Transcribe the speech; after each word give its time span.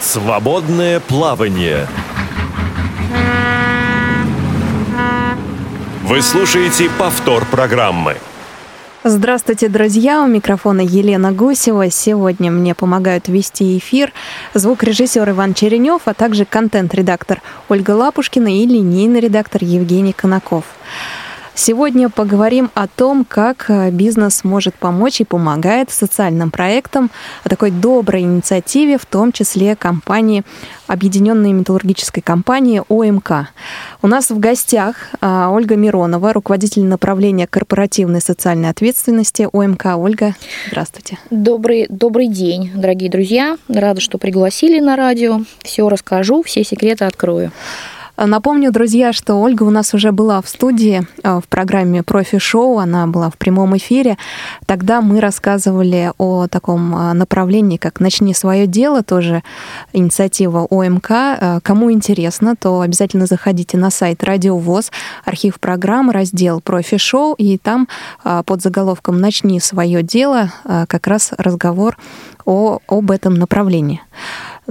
Свободное 0.00 0.98
плавание. 1.00 1.86
Вы 6.02 6.20
слушаете 6.20 6.90
повтор 6.98 7.44
программы. 7.44 8.16
Здравствуйте, 9.04 9.68
друзья! 9.68 10.22
У 10.22 10.26
микрофона 10.26 10.80
Елена 10.80 11.32
Гусева. 11.32 11.90
Сегодня 11.90 12.50
мне 12.50 12.74
помогают 12.74 13.28
вести 13.28 13.78
эфир 13.78 14.12
звукорежиссер 14.54 15.30
Иван 15.30 15.54
Черенев, 15.54 16.02
а 16.04 16.14
также 16.14 16.44
контент-редактор 16.44 17.40
Ольга 17.68 17.92
Лапушкина 17.92 18.48
и 18.48 18.66
линейный 18.66 19.20
редактор 19.20 19.64
Евгений 19.64 20.12
Конаков. 20.12 20.64
Сегодня 21.54 22.08
поговорим 22.08 22.70
о 22.74 22.88
том, 22.88 23.26
как 23.26 23.66
э, 23.68 23.90
бизнес 23.90 24.42
может 24.42 24.74
помочь 24.74 25.20
и 25.20 25.24
помогает 25.24 25.90
социальным 25.90 26.50
проектам, 26.50 27.10
о 27.44 27.50
такой 27.50 27.70
доброй 27.70 28.22
инициативе, 28.22 28.96
в 28.96 29.04
том 29.04 29.32
числе 29.32 29.76
компании, 29.76 30.44
Объединенной 30.86 31.52
металлургической 31.52 32.22
компании 32.22 32.82
ОМК. 32.88 33.48
У 34.02 34.06
нас 34.06 34.30
в 34.30 34.38
гостях 34.38 34.96
э, 35.20 35.46
Ольга 35.50 35.76
Миронова, 35.76 36.32
руководитель 36.32 36.84
направления 36.84 37.46
корпоративной 37.46 38.20
социальной 38.20 38.70
ответственности 38.70 39.48
ОМК. 39.52 39.96
Ольга, 39.96 40.34
здравствуйте. 40.68 41.18
Добрый, 41.30 41.86
добрый 41.90 42.28
день, 42.28 42.72
дорогие 42.74 43.10
друзья. 43.10 43.58
Рада, 43.68 44.00
что 44.00 44.16
пригласили 44.16 44.80
на 44.80 44.96
радио. 44.96 45.42
Все 45.62 45.88
расскажу, 45.88 46.42
все 46.42 46.64
секреты 46.64 47.04
открою. 47.04 47.52
Напомню, 48.24 48.70
друзья, 48.70 49.12
что 49.12 49.34
Ольга 49.34 49.64
у 49.64 49.70
нас 49.70 49.94
уже 49.94 50.12
была 50.12 50.40
в 50.42 50.48
студии 50.48 51.04
э, 51.24 51.40
в 51.40 51.48
программе 51.48 52.04
«Профи-шоу», 52.04 52.78
она 52.78 53.08
была 53.08 53.30
в 53.30 53.36
прямом 53.36 53.76
эфире. 53.76 54.16
Тогда 54.64 55.00
мы 55.00 55.20
рассказывали 55.20 56.12
о 56.18 56.46
таком 56.46 56.94
э, 56.94 57.12
направлении, 57.14 57.78
как 57.78 57.98
«Начни 57.98 58.32
свое 58.32 58.68
дело», 58.68 59.02
тоже 59.02 59.42
инициатива 59.92 60.68
ОМК. 60.70 61.62
Кому 61.64 61.90
интересно, 61.90 62.54
то 62.54 62.82
обязательно 62.82 63.26
заходите 63.26 63.76
на 63.76 63.90
сайт 63.90 64.22
«Радио 64.22 64.56
ВОЗ», 64.56 64.92
архив 65.24 65.58
программы, 65.58 66.12
раздел 66.12 66.60
«Профи-шоу», 66.60 67.34
и 67.34 67.58
там 67.58 67.88
под 68.22 68.62
заголовком 68.62 69.20
«Начни 69.20 69.58
свое 69.58 70.04
дело» 70.04 70.52
как 70.64 71.08
раз 71.08 71.32
разговор 71.38 71.96
о, 72.44 72.78
об 72.86 73.10
этом 73.10 73.34
направлении. 73.34 74.00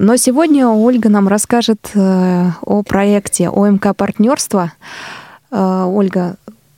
Но 0.04 0.16
сегодня 0.18 0.68
Ольга 0.68 1.10
нам 1.10 1.28
расскажет 1.28 1.92
э, 1.94 2.50
о 2.64 2.82
проекте 2.82 3.50
ОМК 3.50 3.96
партнерства. 3.96 4.72
Э, 5.52 5.86
Ольга, 5.88 6.38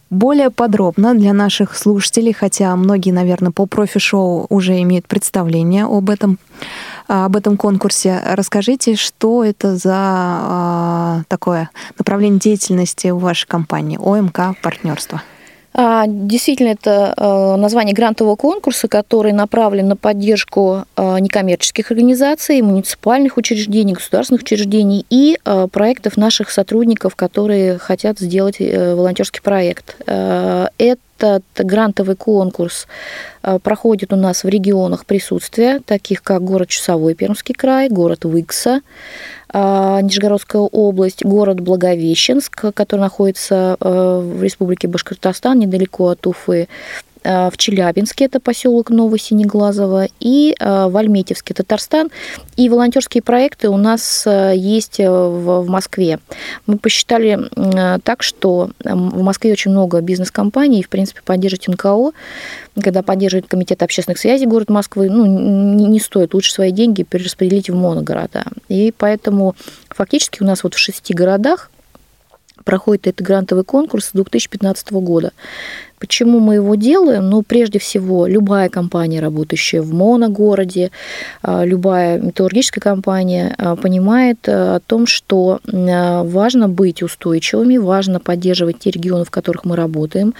более 0.09 0.49
подробно 0.49 1.15
для 1.15 1.31
наших 1.31 1.77
слушателей, 1.77 2.33
хотя 2.33 2.75
многие, 2.75 3.11
наверное, 3.11 3.53
по 3.53 3.65
профи-шоу 3.65 4.47
уже 4.49 4.81
имеют 4.81 5.07
представление 5.07 5.85
об 5.85 6.09
этом, 6.09 6.37
об 7.07 7.37
этом 7.37 7.55
конкурсе. 7.55 8.21
Расскажите, 8.25 8.97
что 8.97 9.45
это 9.45 9.77
за 9.77 11.21
э, 11.21 11.23
такое 11.29 11.69
направление 11.97 12.41
деятельности 12.41 13.07
в 13.07 13.19
вашей 13.19 13.47
компании 13.47 13.97
ОМК 13.97 14.61
партнерство? 14.61 15.21
А, 15.73 16.05
действительно, 16.07 16.69
это 16.69 17.13
э, 17.17 17.55
название 17.55 17.95
грантового 17.95 18.35
конкурса, 18.35 18.87
который 18.87 19.31
направлен 19.31 19.87
на 19.87 19.95
поддержку 19.95 20.85
э, 20.95 21.19
некоммерческих 21.19 21.89
организаций, 21.89 22.61
муниципальных 22.61 23.37
учреждений, 23.37 23.93
государственных 23.93 24.43
учреждений 24.43 25.05
и 25.09 25.39
э, 25.43 25.67
проектов 25.71 26.15
наших 26.15 26.51
сотрудников, 26.51 27.15
которые 27.15 27.79
хотят 27.79 28.19
сделать 28.19 28.57
волонтерский 28.59 29.41
проект. 29.41 29.95
Этот 31.23 31.65
грантовый 31.65 32.17
конкурс 32.17 32.85
проходит 33.63 34.11
у 34.11 34.17
нас 34.17 34.43
в 34.43 34.49
регионах 34.49 35.05
присутствия, 35.05 35.79
таких 35.85 36.21
как 36.21 36.43
город 36.43 36.67
Часовой 36.67 37.15
Пермский 37.15 37.55
край, 37.55 37.87
город 37.87 38.25
Выкса, 38.25 38.81
а, 39.55 40.01
Нижегородская 40.01 40.61
область, 40.61 41.23
город 41.23 41.59
Благовещенск, 41.59 42.73
который 42.73 43.01
находится 43.01 43.77
э, 43.79 44.21
в 44.23 44.41
республике 44.41 44.87
Башкортостан, 44.87 45.59
недалеко 45.59 46.09
от 46.09 46.25
Уфы, 46.25 46.67
в 47.23 47.53
Челябинске, 47.57 48.25
это 48.25 48.39
поселок 48.39 48.89
Новосинеглазово, 48.89 50.07
и 50.19 50.55
а, 50.59 50.89
в 50.89 50.97
Альметьевске, 50.97 51.53
Татарстан. 51.53 52.09
И 52.55 52.69
волонтерские 52.69 53.23
проекты 53.23 53.69
у 53.69 53.77
нас 53.77 54.25
есть 54.25 54.99
в 54.99 55.65
Москве. 55.67 56.19
Мы 56.65 56.77
посчитали 56.77 57.39
так, 58.03 58.23
что 58.23 58.69
в 58.83 59.23
Москве 59.23 59.51
очень 59.51 59.71
много 59.71 60.01
бизнес-компаний, 60.01 60.81
и, 60.81 60.83
в 60.83 60.89
принципе, 60.89 61.21
поддерживать 61.23 61.67
НКО 61.67 62.11
когда 62.81 63.03
поддерживает 63.03 63.47
Комитет 63.47 63.83
общественных 63.83 64.17
связей 64.17 64.45
город 64.45 64.69
Москвы, 64.69 65.09
ну, 65.09 65.25
не 65.25 65.99
стоит, 65.99 66.33
лучше 66.33 66.51
свои 66.51 66.71
деньги 66.71 67.03
перераспределить 67.03 67.69
в 67.69 67.75
моногорода. 67.75 68.45
И 68.67 68.93
поэтому 68.97 69.55
фактически 69.89 70.41
у 70.41 70.45
нас 70.45 70.63
вот 70.63 70.73
в 70.73 70.79
шести 70.79 71.13
городах 71.13 71.69
проходит 72.63 73.07
этот 73.07 73.25
грантовый 73.25 73.63
конкурс 73.63 74.07
с 74.07 74.11
2015 74.13 74.91
года. 74.93 75.31
Почему 76.03 76.41
мы 76.41 76.55
его 76.55 76.75
делаем? 76.75 77.29
Ну, 77.29 77.43
прежде 77.43 77.79
всего, 77.79 78.27
любая 78.27 78.67
компания, 78.67 79.21
работающая 79.21 79.81
в 79.81 79.93
моногороде, 79.93 80.91
а, 81.41 81.63
любая 81.63 82.19
металлургическая 82.19 82.81
компания 82.81 83.55
а, 83.57 83.77
понимает 83.77 84.39
а, 84.49 84.75
о 84.75 84.79
том, 84.81 85.07
что 85.07 85.61
важно 85.65 86.67
быть 86.67 87.01
устойчивыми, 87.01 87.77
важно 87.77 88.19
поддерживать 88.19 88.79
те 88.79 88.91
регионы, 88.91 89.23
в 89.23 89.31
которых 89.31 89.63
мы 89.63 89.77
работаем, 89.77 90.33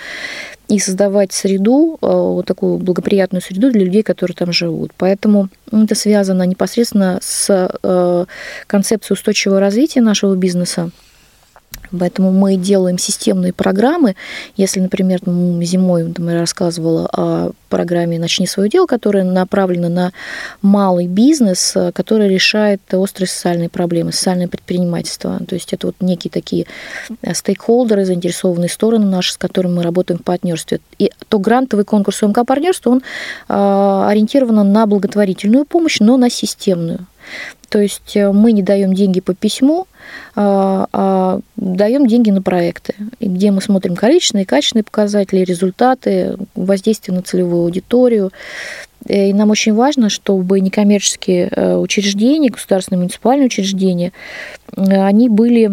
и 0.68 0.80
создавать 0.80 1.32
среду, 1.32 1.98
вот 2.02 2.46
такую 2.46 2.78
благоприятную 2.78 3.42
среду 3.42 3.72
для 3.72 3.86
людей, 3.86 4.04
которые 4.04 4.36
там 4.36 4.52
живут. 4.52 4.92
Поэтому 4.98 5.48
это 5.72 5.96
связано 5.96 6.44
непосредственно 6.44 7.20
с 7.22 7.78
концепцией 8.68 9.14
устойчивого 9.14 9.62
развития 9.62 10.02
нашего 10.02 10.36
бизнеса. 10.36 10.92
Поэтому 11.98 12.32
мы 12.32 12.56
делаем 12.56 12.98
системные 12.98 13.54
программы. 13.54 14.16
Если, 14.56 14.80
например, 14.80 15.20
зимой 15.24 16.14
я 16.18 16.40
рассказывала 16.40 17.10
о 17.12 17.52
программе 17.70 18.20
«Начни 18.20 18.46
свое 18.48 18.70
дело», 18.70 18.86
которая 18.86 19.24
направлена 19.24 19.90
на 19.90 20.12
малый 20.62 21.08
бизнес, 21.08 21.76
который 21.94 22.30
решает 22.30 22.82
острые 22.94 23.28
социальные 23.28 23.70
проблемы, 23.70 24.12
социальное 24.12 24.48
предпринимательство. 24.48 25.40
То 25.48 25.56
есть 25.56 25.74
это 25.74 25.88
вот 25.88 25.96
некие 26.00 26.32
такие 26.32 26.66
стейкхолдеры, 27.32 28.06
заинтересованные 28.06 28.70
стороны 28.70 29.06
наши, 29.06 29.34
с 29.34 29.38
которыми 29.38 29.74
мы 29.74 29.84
работаем 29.84 30.20
в 30.20 30.24
партнерстве. 30.24 30.80
И 31.00 31.12
то 31.30 31.40
грантовый 31.40 31.86
конкурс 31.86 32.22
УМК 32.24 32.46
партнерства, 32.46 32.92
он 32.92 33.04
а, 33.48 34.08
ориентирован 34.10 34.72
на 34.72 34.86
благотворительную 34.86 35.66
помощь, 35.66 36.00
но 36.00 36.18
на 36.18 36.30
системную. 36.30 37.08
То 37.74 37.80
есть 37.80 38.16
э, 38.16 38.32
мы 38.32 38.52
не 38.52 38.62
даем 38.62 38.94
деньги 38.94 39.20
по 39.20 39.34
письму, 39.34 39.88
а, 40.36 40.88
а 40.94 41.40
даем 41.56 42.06
деньги 42.06 42.30
на 42.30 42.42
проекты, 42.42 42.94
где 43.20 43.50
мы 43.50 43.62
смотрим 43.62 43.96
количественные 43.96 44.46
качественные 44.46 44.84
показатели, 44.84 45.40
результаты, 45.40 46.38
воздействие 46.54 47.16
на 47.16 47.24
целевую 47.24 47.64
аудиторию. 47.64 48.32
Э, 49.08 49.30
и 49.30 49.34
нам 49.34 49.50
очень 49.50 49.74
важно, 49.74 50.10
чтобы 50.10 50.60
некоммерческие 50.60 51.50
э, 51.50 51.76
учреждения, 51.76 52.50
государственные 52.50 53.00
муниципальные 53.00 53.48
учреждения, 53.48 54.12
они 54.76 55.30
были, 55.30 55.72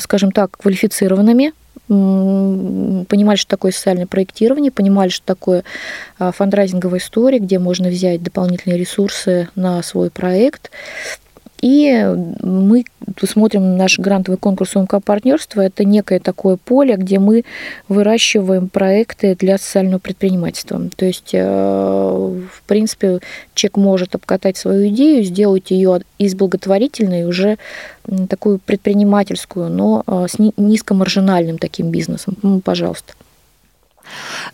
скажем 0.00 0.32
так, 0.32 0.58
квалифицированными, 0.58 1.52
понимали, 1.88 3.36
что 3.36 3.48
такое 3.50 3.72
социальное 3.72 4.06
проектирование, 4.06 4.70
понимали, 4.70 5.08
что 5.08 5.24
такое 5.24 5.64
а, 6.18 6.32
фандрайзинговая 6.32 7.00
история, 7.00 7.38
где 7.38 7.58
можно 7.58 7.88
взять 7.88 8.22
дополнительные 8.22 8.78
ресурсы 8.78 9.48
на 9.54 9.82
свой 9.82 10.10
проект. 10.10 10.70
И 11.60 12.06
мы 12.42 12.84
смотрим 13.22 13.76
наш 13.76 13.98
грантовый 13.98 14.38
конкурс 14.38 14.76
УМК 14.76 15.02
партнерства. 15.04 15.62
Это 15.62 15.84
некое 15.84 16.20
такое 16.20 16.56
поле, 16.56 16.96
где 16.96 17.18
мы 17.18 17.44
выращиваем 17.88 18.68
проекты 18.68 19.34
для 19.34 19.58
социального 19.58 19.98
предпринимательства. 19.98 20.80
То 20.96 21.04
есть, 21.04 21.30
э, 21.32 21.40
в 21.42 22.62
принципе, 22.66 23.20
человек 23.54 23.76
может 23.76 24.14
обкатать 24.14 24.56
свою 24.56 24.88
идею, 24.88 25.24
сделать 25.24 25.70
ее 25.70 26.00
из 26.18 26.34
благотворительной 26.34 27.24
уже 27.24 27.58
такую 28.28 28.58
предпринимательскую, 28.58 29.68
но 29.68 30.04
э, 30.06 30.26
с 30.28 30.38
низкомаржинальным 30.56 31.58
таким 31.58 31.90
бизнесом. 31.90 32.36
Пожалуйста. 32.64 33.14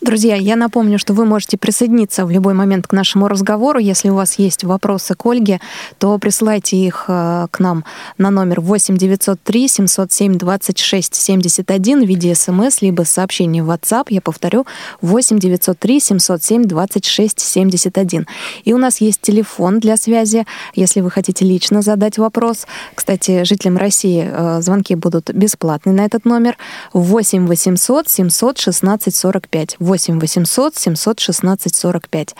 Друзья, 0.00 0.36
я 0.36 0.56
напомню, 0.56 0.98
что 0.98 1.14
вы 1.14 1.24
можете 1.24 1.56
присоединиться 1.56 2.26
в 2.26 2.30
любой 2.30 2.54
момент 2.54 2.86
к 2.86 2.92
нашему 2.92 3.28
разговору. 3.28 3.78
Если 3.78 4.08
у 4.08 4.14
вас 4.14 4.38
есть 4.38 4.64
вопросы 4.64 5.14
к 5.14 5.26
Ольге, 5.26 5.60
то 5.98 6.18
присылайте 6.18 6.76
их 6.76 7.06
э, 7.08 7.46
к 7.50 7.60
нам 7.60 7.84
на 8.18 8.30
номер 8.30 8.60
8 8.60 8.96
903 8.96 9.68
707 9.68 10.38
26 10.38 11.14
71 11.14 12.04
в 12.04 12.08
виде 12.08 12.34
смс, 12.34 12.82
либо 12.82 13.02
сообщение 13.02 13.62
в 13.62 13.70
WhatsApp. 13.70 14.06
Я 14.08 14.20
повторю, 14.20 14.66
8 15.00 15.38
903 15.38 16.00
707 16.00 16.64
26 16.64 17.40
71. 17.40 18.26
И 18.64 18.72
у 18.72 18.78
нас 18.78 19.00
есть 19.00 19.20
телефон 19.20 19.80
для 19.80 19.96
связи, 19.96 20.46
если 20.74 21.00
вы 21.00 21.10
хотите 21.10 21.44
лично 21.44 21.82
задать 21.82 22.18
вопрос. 22.18 22.66
Кстати, 22.94 23.44
жителям 23.44 23.76
России 23.76 24.28
э, 24.30 24.60
звонки 24.60 24.94
будут 24.94 25.32
бесплатны 25.32 25.92
на 25.92 26.04
этот 26.04 26.24
номер. 26.24 26.56
8 26.92 27.46
800 27.46 28.08
716 28.08 29.14
40 29.14 29.43
45. 29.44 29.76
8 29.80 30.20
800 30.20 30.76
716 30.76 31.74
45. 31.74 32.34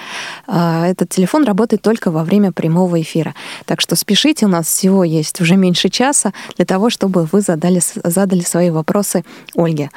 Этот 0.47 1.09
телефон 1.09 1.45
работает 1.45 1.83
только 1.83 2.11
во 2.11 2.25
время 2.25 2.53
прямого 2.53 3.01
эфира. 3.01 3.35
Так 3.67 3.81
что 3.81 3.97
спешите, 3.97 4.47
у 4.47 4.49
нас 4.49 4.67
всего 4.67 5.05
есть 5.05 5.41
уже 5.41 5.57
меньше 5.57 5.89
часа 5.89 6.33
для 6.57 6.65
того, 6.65 6.91
чтобы 6.91 7.29
вы 7.33 7.41
задали, 7.41 7.81
задали 8.05 8.41
свои 8.41 8.71
вопросы 8.71 9.25
Ольге. 9.55 9.91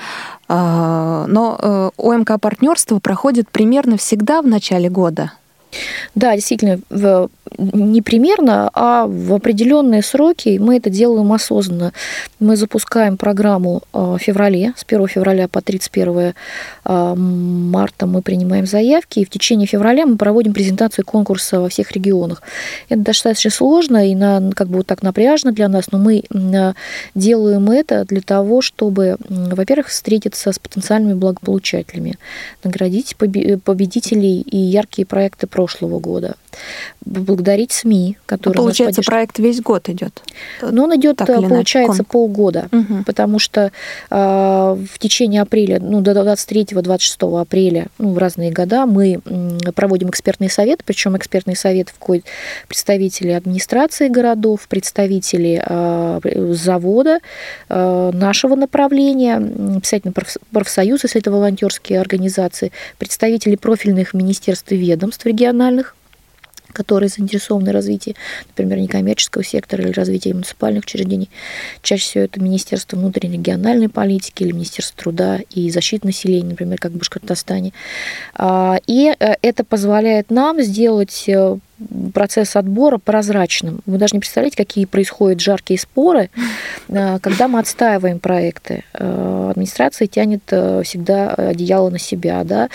А, 0.50 1.26
но 1.28 1.58
э, 1.62 1.90
ОМК 1.98 2.40
партнерство 2.40 3.00
проходит 3.00 3.50
примерно 3.50 3.98
всегда 3.98 4.42
в 4.42 4.48
начале 4.48 4.90
года. 4.90 5.32
Да, 6.16 6.36
действительно, 6.36 6.80
не 7.58 8.02
примерно, 8.02 8.70
а 8.74 9.06
в 9.08 9.34
определенные 9.34 10.02
сроки 10.02 10.58
мы 10.60 10.78
это 10.78 10.90
делаем 10.90 11.32
осознанно. 11.32 11.94
Мы 12.40 12.56
запускаем 12.56 13.18
программу 13.18 13.84
а, 13.94 14.18
в 14.18 14.20
феврале, 14.20 14.74
с 14.76 14.84
1 14.88 15.08
февраля 15.08 15.48
по 15.48 15.62
31 15.62 16.34
а, 16.84 17.16
марта 17.16 18.06
мы 18.06 18.22
принимаем 18.22 18.66
заявки, 18.66 19.20
и 19.20 19.26
в 19.26 19.30
течение 19.30 19.68
февраля 19.68 20.06
мы 20.06 20.18
проводим 20.18 20.54
презентацию 20.54 21.06
конкурса 21.06 21.60
во 21.60 21.70
всех 21.70 21.92
регионах. 21.92 22.42
Это 22.90 23.02
достаточно 23.02 23.52
сложно 23.52 24.10
и 24.10 24.16
на, 24.16 24.52
как 24.56 24.68
бы 24.68 24.78
вот 24.78 24.88
так 24.88 25.04
напряжно 25.04 25.52
для 25.52 25.68
нас, 25.68 25.92
но 25.92 26.00
мы 26.00 26.24
делаем 27.16 27.70
это 27.72 28.06
для 28.06 28.22
того, 28.22 28.62
чтобы, 28.62 29.18
во-первых, 29.30 29.88
встретиться 29.88 30.52
с 30.52 30.60
потенциальными 30.60 31.14
благополучателями, 31.14 32.16
наградить 32.64 33.16
победителей 33.16 34.42
и 34.42 34.58
яркие 34.58 35.06
проекты 35.06 35.48
прошлого 35.48 35.67
года. 36.00 36.36
Благодарить 37.06 37.72
СМИ, 37.72 38.18
которые... 38.26 38.58
Ну, 38.58 38.64
получается, 38.64 39.02
проект 39.02 39.40
весь 39.40 39.62
год 39.62 39.90
идет. 39.90 40.22
Ну, 40.62 40.84
он 40.84 40.96
идет, 40.96 41.18
получается, 41.18 42.04
ком... 42.04 42.06
полгода, 42.06 42.68
угу. 42.72 43.04
потому 43.06 43.40
что 43.40 43.72
э, 44.10 44.16
в 44.16 45.00
течение 45.00 45.42
апреля, 45.42 45.80
ну, 45.80 46.02
до 46.02 46.12
23-26 46.12 47.42
апреля, 47.42 47.88
ну, 47.98 48.14
в 48.14 48.18
разные 48.18 48.52
года 48.52 48.86
мы 48.86 49.20
проводим 49.76 50.10
экспертный 50.10 50.50
совет, 50.50 50.84
причем 50.86 51.16
экспертный 51.18 51.56
совет 51.56 51.90
входит 51.90 52.26
представители 52.68 53.32
администрации 53.32 54.08
городов, 54.08 54.68
представители 54.68 55.62
э, 55.66 56.54
завода, 56.54 57.20
э, 57.70 58.12
нашего 58.14 58.56
направления, 58.56 59.36
обязательно 59.38 60.14
профсоюзы, 60.52 61.08
если 61.08 61.22
это 61.22 61.32
волонтерские 61.32 62.00
организации, 62.00 62.72
представители 62.98 63.56
профильных 63.56 64.14
министерств 64.14 64.72
и 64.72 64.78
ведомств 64.78 65.26
региональных, 65.26 65.96
которые 66.74 67.10
заинтересованы 67.10 67.72
в 67.72 67.74
развитии, 67.74 68.16
например, 68.50 68.80
некоммерческого 68.80 69.44
сектора 69.44 69.84
или 69.84 69.92
развития 69.92 70.34
муниципальных 70.34 70.84
учреждений. 70.84 71.30
Чаще 71.82 72.04
всего 72.04 72.24
это 72.26 72.42
Министерство 72.42 72.98
внутренней 72.98 73.38
региональной 73.38 73.90
политики 73.90 74.44
или 74.44 74.52
Министерство 74.52 74.98
труда 74.98 75.40
и 75.50 75.70
защиты 75.70 76.08
населения, 76.08 76.50
например, 76.50 76.78
как 76.80 76.92
в 76.92 76.98
Башкортостане. 76.98 77.74
А, 78.34 78.80
и 78.88 79.14
э, 79.18 79.36
это 79.42 79.64
позволяет 79.64 80.30
нам 80.30 80.62
сделать 80.62 81.26
э, 81.28 81.58
процесс 82.14 82.56
отбора 82.56 82.98
прозрачным. 82.98 83.80
Вы 83.86 83.98
даже 83.98 84.16
не 84.16 84.20
представляете, 84.20 84.58
какие 84.58 84.86
происходят 84.86 85.40
жаркие 85.40 85.80
споры, 85.80 86.30
э, 86.88 87.20
когда 87.20 87.48
мы 87.48 87.60
отстаиваем 87.60 88.20
проекты. 88.20 88.84
Администрация 88.94 90.08
тянет 90.08 90.44
всегда 90.46 91.30
одеяло 91.34 91.90
на 91.90 92.00
себя. 92.00 92.44
Да? 92.44 92.70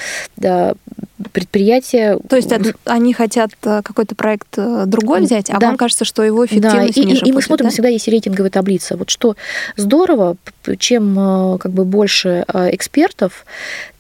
предприятия... 1.33 2.19
То 2.29 2.37
есть 2.37 2.53
они 2.85 3.13
хотят 3.13 3.51
э, 3.63 3.83
какой-то 3.83 4.15
проект 4.15 4.49
э, 4.57 4.85
другой 4.87 5.23
взять, 5.23 5.51
а 5.51 5.59
да. 5.59 5.69
вам 5.69 5.77
кажется, 5.77 6.05
что 6.05 6.23
его 6.23 6.45
эффективность 6.45 6.95
да. 6.95 7.03
и, 7.03 7.05
ниже 7.05 7.25
и, 7.25 7.29
и 7.29 7.33
мы 7.33 7.43
смотрим, 7.43 7.67
да? 7.67 7.71
всегда 7.71 7.89
есть 7.89 8.09
рейтинговая 8.09 8.51
таблица. 8.51 8.97
Вот 8.97 9.11
что 9.11 9.37
здорово, 9.77 10.37
чем 10.79 11.19
э, 11.19 11.59
как 11.59 11.73
бы 11.73 11.85
больше 11.85 12.45
экспертов, 12.49 13.47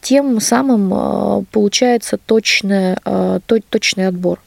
тем 0.00 0.40
самым 0.40 1.46
получается 1.52 2.19
точный, 2.19 2.96
точный 3.46 4.08
отбор. 4.08 4.40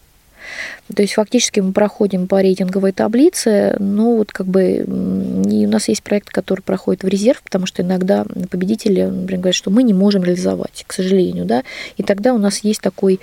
То 0.93 1.01
есть 1.01 1.13
фактически 1.13 1.59
мы 1.59 1.71
проходим 1.71 2.27
по 2.27 2.41
рейтинговой 2.41 2.91
таблице, 2.91 3.75
но 3.79 4.17
вот 4.17 4.31
как 4.31 4.47
бы 4.47 4.65
и 4.75 5.65
у 5.65 5.69
нас 5.69 5.87
есть 5.87 6.03
проект, 6.03 6.29
который 6.29 6.61
проходит 6.61 7.03
в 7.03 7.07
резерв, 7.07 7.41
потому 7.41 7.65
что 7.65 7.81
иногда 7.81 8.25
победители, 8.49 9.03
например, 9.03 9.41
говорят, 9.41 9.55
что 9.55 9.71
мы 9.71 9.83
не 9.83 9.93
можем 9.93 10.23
реализовать, 10.23 10.83
к 10.87 10.93
сожалению, 10.93 11.45
да, 11.45 11.63
и 11.97 12.03
тогда 12.03 12.33
у 12.33 12.37
нас 12.37 12.59
есть 12.59 12.81
такой 12.81 13.19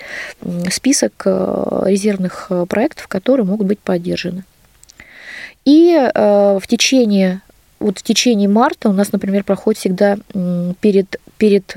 список 0.69 1.13
э, 1.25 1.83
резервных 1.85 2.47
э, 2.49 2.65
проектов, 2.67 3.07
которые 3.07 3.45
могут 3.45 3.67
быть 3.67 3.79
поддержаны. 3.79 4.43
И 5.65 5.93
э, 5.93 6.59
в 6.61 6.67
течение 6.67 7.41
вот 7.79 7.99
в 7.99 8.03
течение 8.03 8.47
марта 8.47 8.89
у 8.89 8.93
нас, 8.93 9.11
например, 9.11 9.43
проходит 9.43 9.79
всегда 9.79 10.17
перед, 10.81 11.19
перед 11.37 11.75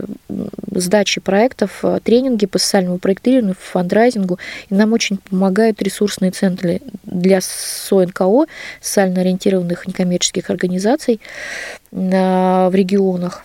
сдачей 0.70 1.20
проектов 1.20 1.80
э, 1.82 1.98
тренинги 2.02 2.46
по 2.46 2.58
социальному 2.58 2.98
проектированию, 2.98 3.56
фандрайзингу, 3.58 4.38
и 4.68 4.74
нам 4.74 4.92
очень 4.92 5.18
помогают 5.18 5.82
ресурсные 5.82 6.30
центры 6.30 6.80
для 7.04 7.40
СОНКО, 7.40 8.46
социально 8.80 9.20
ориентированных 9.20 9.86
некоммерческих 9.86 10.50
организаций 10.50 11.20
в 11.90 12.70
регионах. 12.72 13.44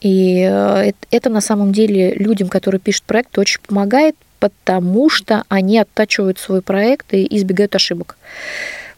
И 0.00 0.46
э, 0.48 0.92
это 1.10 1.28
на 1.28 1.40
самом 1.40 1.72
деле 1.72 2.14
людям, 2.14 2.48
которые 2.48 2.80
пишут 2.80 3.04
проект, 3.04 3.36
очень 3.38 3.60
помогает, 3.66 4.14
потому 4.38 5.10
что 5.10 5.44
они 5.48 5.78
оттачивают 5.78 6.38
свой 6.38 6.62
проект 6.62 7.12
и 7.12 7.26
избегают 7.36 7.74
ошибок. 7.74 8.16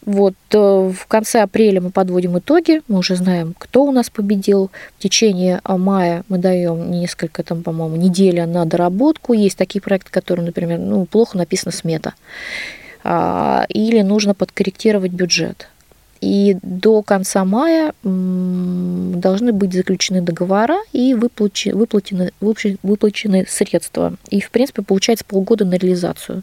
Вот 0.05 0.33
э, 0.51 0.57
в 0.57 1.05
конце 1.07 1.41
апреля 1.41 1.79
мы 1.79 1.91
подводим 1.91 2.37
итоги, 2.39 2.81
мы 2.87 2.99
уже 2.99 3.15
знаем, 3.15 3.53
кто 3.57 3.83
у 3.83 3.91
нас 3.91 4.09
победил. 4.09 4.71
В 4.97 5.01
течение 5.01 5.61
а, 5.63 5.77
мая 5.77 6.23
мы 6.27 6.39
даем 6.39 6.89
несколько, 6.89 7.43
там, 7.43 7.61
по-моему, 7.61 7.97
неделя 7.97 8.47
на 8.47 8.65
доработку. 8.65 9.33
Есть 9.33 9.57
такие 9.57 9.79
проекты, 9.79 10.11
которые, 10.11 10.45
например, 10.45 10.79
ну, 10.79 11.05
плохо 11.05 11.37
написана 11.37 11.71
смета. 11.71 12.15
А, 13.03 13.65
или 13.69 14.01
нужно 14.01 14.33
подкорректировать 14.33 15.11
бюджет. 15.11 15.67
И 16.19 16.57
до 16.61 17.01
конца 17.03 17.45
мая 17.45 17.93
должны 18.03 19.53
быть 19.53 19.73
заключены 19.73 20.21
договора 20.21 20.77
и 20.93 21.15
выплачены, 21.15 21.75
выплачены, 21.75 22.31
выплачены 22.83 23.45
средства. 23.47 24.13
И, 24.29 24.39
в 24.39 24.49
принципе, 24.49 24.81
получается 24.81 25.25
полгода 25.25 25.65
на 25.65 25.75
реализацию. 25.75 26.41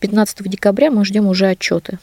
15 0.00 0.48
декабря 0.48 0.90
мы 0.90 1.04
ждем 1.04 1.26
уже 1.26 1.46
отчеты 1.46 1.98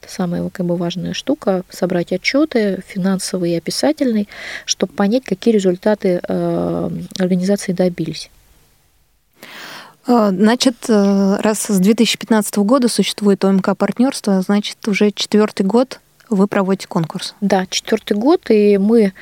это 0.00 0.12
самая 0.12 0.48
как 0.50 0.66
бы 0.66 0.76
важная 0.76 1.14
штука, 1.14 1.62
собрать 1.70 2.12
отчеты 2.12 2.82
финансовый 2.86 3.52
и 3.52 3.56
описательный, 3.56 4.28
чтобы 4.64 4.92
понять, 4.92 5.24
какие 5.24 5.54
результаты 5.54 6.20
э, 6.26 6.90
организации 7.18 7.72
добились. 7.72 8.30
Э, 10.06 10.30
значит, 10.30 10.76
э, 10.88 11.36
раз 11.40 11.66
с 11.66 11.78
2015 11.78 12.56
года 12.58 12.88
существует 12.88 13.44
ОМК 13.44 13.76
партнерство, 13.76 14.40
значит, 14.40 14.86
уже 14.88 15.10
четвертый 15.10 15.64
год 15.66 16.00
вы 16.28 16.48
проводите 16.48 16.88
конкурс. 16.88 17.36
Да, 17.40 17.66
четвертый 17.70 18.16
год, 18.16 18.50
и 18.50 18.78
мы 18.78 19.12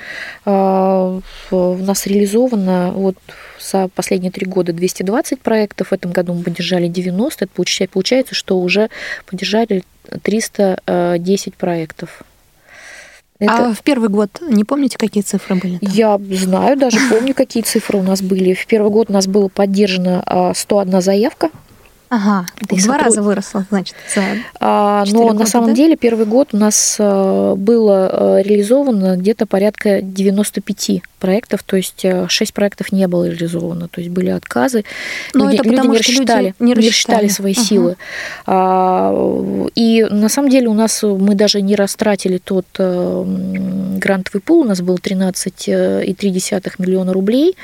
у 0.46 1.20
нас 1.50 2.06
реализовано 2.06 2.92
вот 2.92 3.16
за 3.60 3.88
последние 3.88 4.32
три 4.32 4.46
года 4.46 4.72
220 4.72 5.38
проектов. 5.40 5.88
В 5.88 5.92
этом 5.92 6.12
году 6.12 6.32
мы 6.32 6.44
поддержали 6.44 6.88
90. 6.88 7.44
Это 7.44 7.52
получается, 7.92 8.34
что 8.34 8.58
уже 8.58 8.88
поддержали 9.26 9.84
310 10.22 11.54
проектов. 11.54 12.22
Это... 13.40 13.70
А 13.70 13.74
в 13.74 13.82
первый 13.82 14.08
год 14.08 14.40
не 14.40 14.64
помните, 14.64 14.96
какие 14.96 15.22
цифры 15.22 15.56
были? 15.56 15.78
Там? 15.78 15.90
Я 15.92 16.20
знаю, 16.36 16.76
даже 16.78 16.98
помню, 17.10 17.34
какие 17.34 17.62
цифры 17.62 17.98
у 17.98 18.02
нас 18.02 18.22
были. 18.22 18.54
В 18.54 18.66
первый 18.66 18.90
год 18.90 19.10
у 19.10 19.12
нас 19.12 19.26
было 19.26 19.48
поддержано 19.48 20.52
101 20.54 21.00
заявка 21.00 21.50
Ага, 22.14 22.46
в 22.60 22.84
два 22.84 22.96
раза 22.96 23.22
выросло, 23.22 23.66
значит, 23.70 23.96
за 24.14 24.22
а, 24.60 25.04
Но 25.08 25.24
года, 25.24 25.40
на 25.40 25.46
самом 25.46 25.70
да? 25.70 25.74
деле 25.74 25.96
первый 25.96 26.26
год 26.26 26.50
у 26.52 26.56
нас 26.56 26.94
э, 27.00 27.54
было 27.56 28.38
э, 28.38 28.42
реализовано 28.44 29.16
где-то 29.16 29.46
порядка 29.46 30.00
95 30.00 31.02
проектов, 31.18 31.64
то 31.64 31.74
есть 31.76 32.02
6 32.28 32.50
э, 32.50 32.54
проектов 32.54 32.92
не 32.92 33.08
было 33.08 33.28
реализовано, 33.28 33.88
то 33.88 34.00
есть 34.00 34.12
были 34.12 34.30
отказы. 34.30 34.84
Но 35.32 35.46
люди, 35.46 35.54
это 35.56 35.64
потому, 35.64 35.82
люди 35.82 35.90
не 35.90 35.98
рассчитали, 35.98 36.54
не 36.60 36.74
рассчитали, 36.74 36.76
не 36.76 36.88
рассчитали 36.88 37.28
свои 37.28 37.54
ага. 37.54 37.62
силы. 37.64 37.96
А, 38.46 39.68
и 39.74 40.06
на 40.08 40.28
самом 40.28 40.50
деле 40.50 40.68
у 40.68 40.74
нас 40.74 41.02
мы 41.02 41.34
даже 41.34 41.62
не 41.62 41.74
растратили 41.74 42.38
тот 42.38 42.66
грантовый 42.78 44.40
пул, 44.40 44.60
у 44.60 44.64
нас 44.64 44.80
был 44.82 44.98
13,3 45.02 46.72
миллиона 46.78 47.12
рублей, 47.12 47.56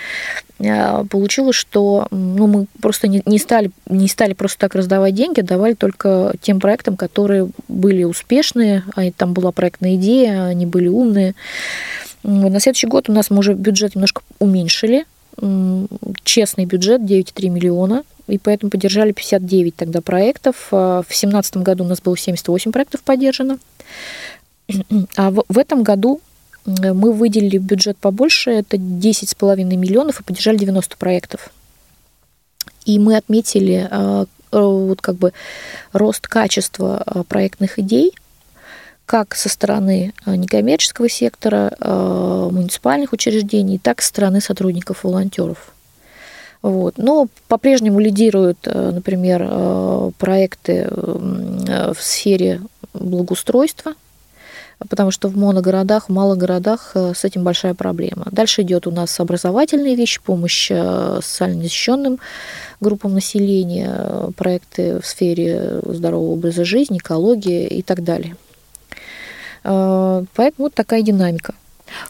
а, 0.62 1.04
получилось, 1.04 1.56
что 1.56 2.06
ну, 2.10 2.46
мы 2.46 2.66
просто 2.80 3.08
не, 3.08 3.22
не, 3.24 3.38
стали, 3.38 3.70
не 3.88 4.08
стали 4.08 4.34
просто 4.40 4.58
так 4.58 4.74
раздавать 4.74 5.14
деньги, 5.14 5.42
давали 5.42 5.74
только 5.74 6.32
тем 6.40 6.60
проектам, 6.60 6.96
которые 6.96 7.50
были 7.68 8.04
успешные, 8.04 8.84
а 8.96 9.02
там 9.14 9.34
была 9.34 9.52
проектная 9.52 9.96
идея, 9.96 10.46
они 10.46 10.64
были 10.64 10.88
умные. 10.88 11.34
На 12.22 12.58
следующий 12.58 12.86
год 12.86 13.10
у 13.10 13.12
нас 13.12 13.28
мы 13.28 13.40
уже 13.40 13.52
бюджет 13.52 13.94
немножко 13.94 14.22
уменьшили, 14.38 15.04
честный 16.24 16.64
бюджет 16.64 17.02
9,3 17.02 17.50
миллиона, 17.50 18.02
и 18.28 18.38
поэтому 18.38 18.70
поддержали 18.70 19.12
59 19.12 19.76
тогда 19.76 20.00
проектов. 20.00 20.68
А 20.70 21.02
в 21.02 21.08
2017 21.08 21.58
году 21.58 21.84
у 21.84 21.88
нас 21.88 22.00
было 22.00 22.16
78 22.16 22.72
проектов 22.72 23.02
поддержано. 23.02 23.58
А 25.18 25.30
в, 25.30 25.58
этом 25.58 25.82
году 25.82 26.22
мы 26.64 27.12
выделили 27.12 27.58
бюджет 27.58 27.98
побольше, 27.98 28.52
это 28.52 28.78
10,5 28.78 29.64
миллионов, 29.76 30.20
и 30.20 30.24
поддержали 30.24 30.56
90 30.56 30.96
проектов. 30.96 31.50
И 32.94 32.98
мы 32.98 33.16
отметили 33.16 33.88
вот 34.50 35.00
как 35.00 35.14
бы 35.14 35.32
рост 35.92 36.26
качества 36.26 37.24
проектных 37.28 37.78
идей, 37.78 38.12
как 39.06 39.34
со 39.34 39.48
стороны 39.48 40.12
некоммерческого 40.26 41.08
сектора, 41.08 41.72
муниципальных 42.50 43.12
учреждений, 43.12 43.78
так 43.78 44.00
и 44.00 44.02
со 44.02 44.08
стороны 44.08 44.40
сотрудников-волонтеров. 44.40 45.72
Вот. 46.62 46.98
Но 46.98 47.28
по-прежнему 47.48 48.00
лидируют, 48.00 48.58
э, 48.66 48.90
например, 48.92 49.46
э, 49.48 50.10
проекты 50.18 50.88
в 50.90 51.96
сфере 51.98 52.60
благоустройства, 52.92 53.94
потому 54.88 55.10
что 55.10 55.28
в 55.28 55.36
моногородах, 55.36 56.08
в 56.08 56.12
малых 56.12 56.38
городах 56.38 56.92
э, 56.94 57.12
с 57.14 57.24
этим 57.24 57.44
большая 57.44 57.74
проблема. 57.74 58.26
Дальше 58.30 58.62
идет 58.62 58.86
у 58.86 58.90
нас 58.90 59.18
образовательные 59.20 59.94
вещи, 59.94 60.20
помощь 60.20 60.68
социально 60.68 61.62
защищенным 61.62 62.18
группам 62.80 63.14
населения, 63.14 64.32
проекты 64.36 65.00
в 65.00 65.06
сфере 65.06 65.80
здорового 65.84 66.32
образа 66.32 66.64
жизни, 66.64 66.98
экологии 66.98 67.66
и 67.66 67.82
так 67.82 68.02
далее. 68.02 68.36
Поэтому 69.62 70.24
вот 70.56 70.74
такая 70.74 71.02
динамика. 71.02 71.54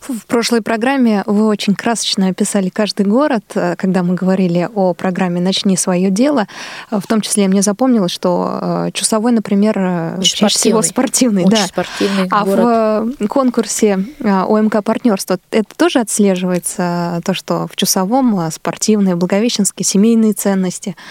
В 0.01 0.27
прошлой 0.27 0.63
программе 0.63 1.23
вы 1.27 1.47
очень 1.47 1.75
красочно 1.75 2.29
описали 2.29 2.69
каждый 2.69 3.07
город, 3.07 3.45
э, 3.55 3.77
когда 3.77 4.03
мы 4.03 4.15
говорили 4.15 4.69
о 4.75 4.95
программе 4.95 5.41
«Начни 5.41 5.77
свое 5.77 6.11
дело». 6.11 6.47
В 6.91 7.07
том 7.07 7.21
числе 7.21 7.49
мне 7.49 7.63
запомнилось, 7.63 8.13
что 8.13 8.59
э, 8.61 8.91
Чусовой, 8.93 9.33
например, 9.33 9.79
э, 9.79 10.19
очень 10.19 10.37
чаще 10.37 10.59
всего 10.59 10.83
спортивный. 10.83 11.45
Очень 11.45 11.57
да. 11.57 11.67
спортивный 11.67 12.29
а 12.31 12.45
город. 12.45 13.17
в 13.21 13.29
конкурсе 13.29 14.05
ОМК 14.21 14.83
«Партнерство» 14.83 15.39
это 15.51 15.75
тоже 15.77 16.01
отслеживается, 16.01 17.21
то, 17.25 17.35
что 17.35 17.67
в 17.71 17.77
Чусовом 17.77 18.51
спортивные, 18.51 19.17
благовещенские, 19.17 19.85
семейные 19.85 20.33
ценности– 20.33 20.97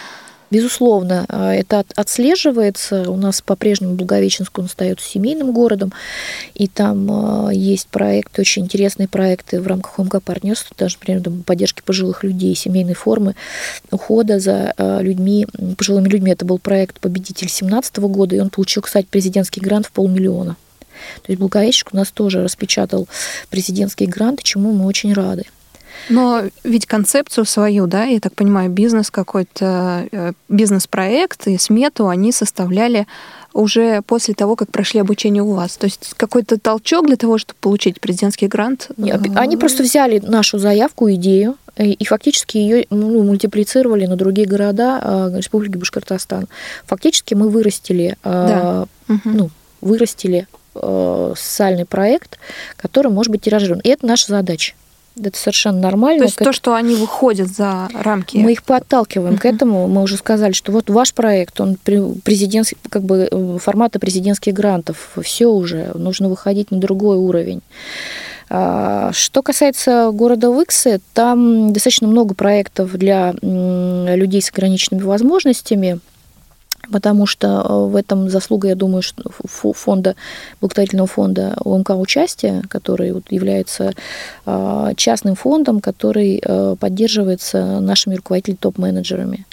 Безусловно, 0.52 1.26
а, 1.30 1.54
это 1.54 1.86
отслеживается. 1.96 3.10
У 3.10 3.16
нас 3.16 3.42
по-прежнему 3.42 3.94
Благовещенск 3.94 4.58
он 4.58 4.66
остается 4.66 5.08
семейным 5.08 5.52
городом, 5.52 5.94
и 6.56 6.68
там 6.68 7.08
а, 7.12 7.50
есть 7.52 7.88
проекты, 7.88 8.42
очень 8.42 8.64
интересные 8.64 9.08
проекты 9.08 9.62
в 9.62 9.68
рамках 9.68 10.00
ОМК 10.00 10.24
партнерства, 10.24 10.76
даже, 10.78 10.98
например, 11.00 11.44
поддержки 11.46 11.82
пожилых 11.86 12.24
людей, 12.24 12.56
семейной 12.56 12.96
формы 12.96 13.36
ухода 13.92 14.40
за 14.40 14.74
а, 14.78 15.02
людьми, 15.02 15.46
пожилыми 15.78 16.10
людьми. 16.10 16.32
Это 16.32 16.46
был 16.46 16.58
проект 16.58 17.00
победитель 17.00 17.48
2017 17.48 17.98
года, 18.00 18.36
и 18.36 18.40
он 18.40 18.50
получил, 18.50 18.82
кстати, 18.82 19.08
президентский 19.10 19.62
грант 19.62 19.86
в 19.86 19.92
полмиллиона. 19.92 20.56
То 21.24 21.32
есть 21.32 21.40
Благовещенск 21.40 21.94
у 21.94 21.98
нас 21.98 22.12
тоже 22.12 22.44
распечатал 22.44 23.08
президентский 23.50 24.08
грант, 24.08 24.42
чему 24.44 24.72
мы 24.72 24.86
очень 24.86 25.14
рады. 25.14 25.46
Но 26.08 26.44
ведь 26.64 26.86
концепцию 26.86 27.46
свою, 27.46 27.88
да, 27.88 28.06
я 28.06 28.20
так 28.20 28.34
понимаю, 28.34 28.70
бизнес 28.70 29.12
какой-то, 29.12 30.08
э, 30.12 30.32
бизнес-проект 30.48 31.48
и 31.48 31.58
смету 31.58 32.08
они 32.08 32.32
составляли 32.32 33.08
уже 33.54 34.02
после 34.04 34.34
того, 34.34 34.56
как 34.56 34.72
прошли 34.72 35.00
обучение 35.00 35.44
у 35.44 35.54
вас? 35.54 35.78
То 35.78 35.86
есть 35.86 36.14
какой-то 36.16 36.60
толчок 36.60 37.08
для 37.08 37.18
того, 37.18 37.38
чтобы 37.38 37.58
получить 37.60 38.00
президентский 38.00 38.48
грант? 38.48 38.90
Нет, 38.98 39.22
они 39.36 39.58
просто 39.58 39.84
взяли 39.84 40.20
нашу 40.20 40.60
заявку, 40.60 41.12
идею, 41.12 41.58
и 41.78 42.04
фактически 42.06 42.58
ее 42.58 42.86
ну, 42.90 43.24
мультиплицировали 43.24 44.06
на 44.06 44.16
другие 44.16 44.48
города 44.48 45.00
э, 45.02 45.38
Республики 45.38 45.78
Башкортостан. 45.78 46.48
Фактически 46.86 47.34
мы 47.34 47.50
вырастили, 47.50 48.18
э, 48.24 48.86
да. 49.08 49.18
ну, 49.26 49.50
вырастили 49.82 50.48
социальный 51.36 51.86
проект, 51.86 52.38
который 52.78 53.12
может 53.12 53.32
быть 53.32 53.42
тиражирован. 53.42 53.82
И 53.82 53.90
это 53.90 54.06
наша 54.06 54.28
задача. 54.28 54.74
Это 55.22 55.38
совершенно 55.38 55.80
нормально. 55.80 56.20
То 56.20 56.26
есть 56.26 56.38
то, 56.38 56.54
что 56.54 56.74
они 56.74 56.96
выходят 56.96 57.48
за 57.50 57.90
рамки. 57.94 58.38
Мы 58.38 58.54
их 58.54 58.64
подталкиваем 58.64 59.36
uh-huh. 59.36 59.40
к 59.40 59.46
этому. 59.46 59.88
Мы 59.88 60.02
уже 60.02 60.18
сказали, 60.18 60.54
что 60.54 60.72
вот 60.72 60.90
ваш 60.90 61.14
проект, 61.14 61.60
он 61.60 61.76
президентский, 61.76 62.78
как 62.90 63.04
бы 63.04 63.28
э, 63.30 63.58
формата 63.60 64.00
президентских 64.00 64.54
грантов. 64.54 65.18
Все 65.22 65.48
уже, 65.48 65.92
нужно 65.96 66.30
выходить 66.30 66.72
на 66.72 66.78
другой 66.78 67.18
уровень. 67.18 67.62
А, 68.50 69.12
что 69.14 69.44
касается 69.44 70.10
города 70.12 70.50
Выксы, 70.50 71.02
там 71.14 71.72
достаточно 71.72 72.08
много 72.08 72.34
проектов 72.34 72.94
для 72.94 73.34
людей 73.42 74.42
с 74.42 74.50
ограниченными 74.52 75.04
возможностями 75.04 76.00
потому 76.92 77.26
что 77.26 77.48
э, 77.48 77.92
в 77.92 77.96
этом 77.96 78.30
заслуга, 78.30 78.68
я 78.68 78.76
думаю, 78.76 79.04
фонда, 79.46 80.16
благотворительного 80.62 81.08
фонда 81.08 81.56
ОМК 81.64 81.92
«Участие», 81.92 82.64
который 82.70 83.14
является 83.30 83.94
э, 84.46 84.94
частным 84.96 85.36
фондом, 85.36 85.80
который 85.80 86.42
э, 86.44 86.76
поддерживается 86.80 87.80
нашими 87.80 88.16
руководителями 88.16 88.58
топ-менеджерами. 88.60 89.46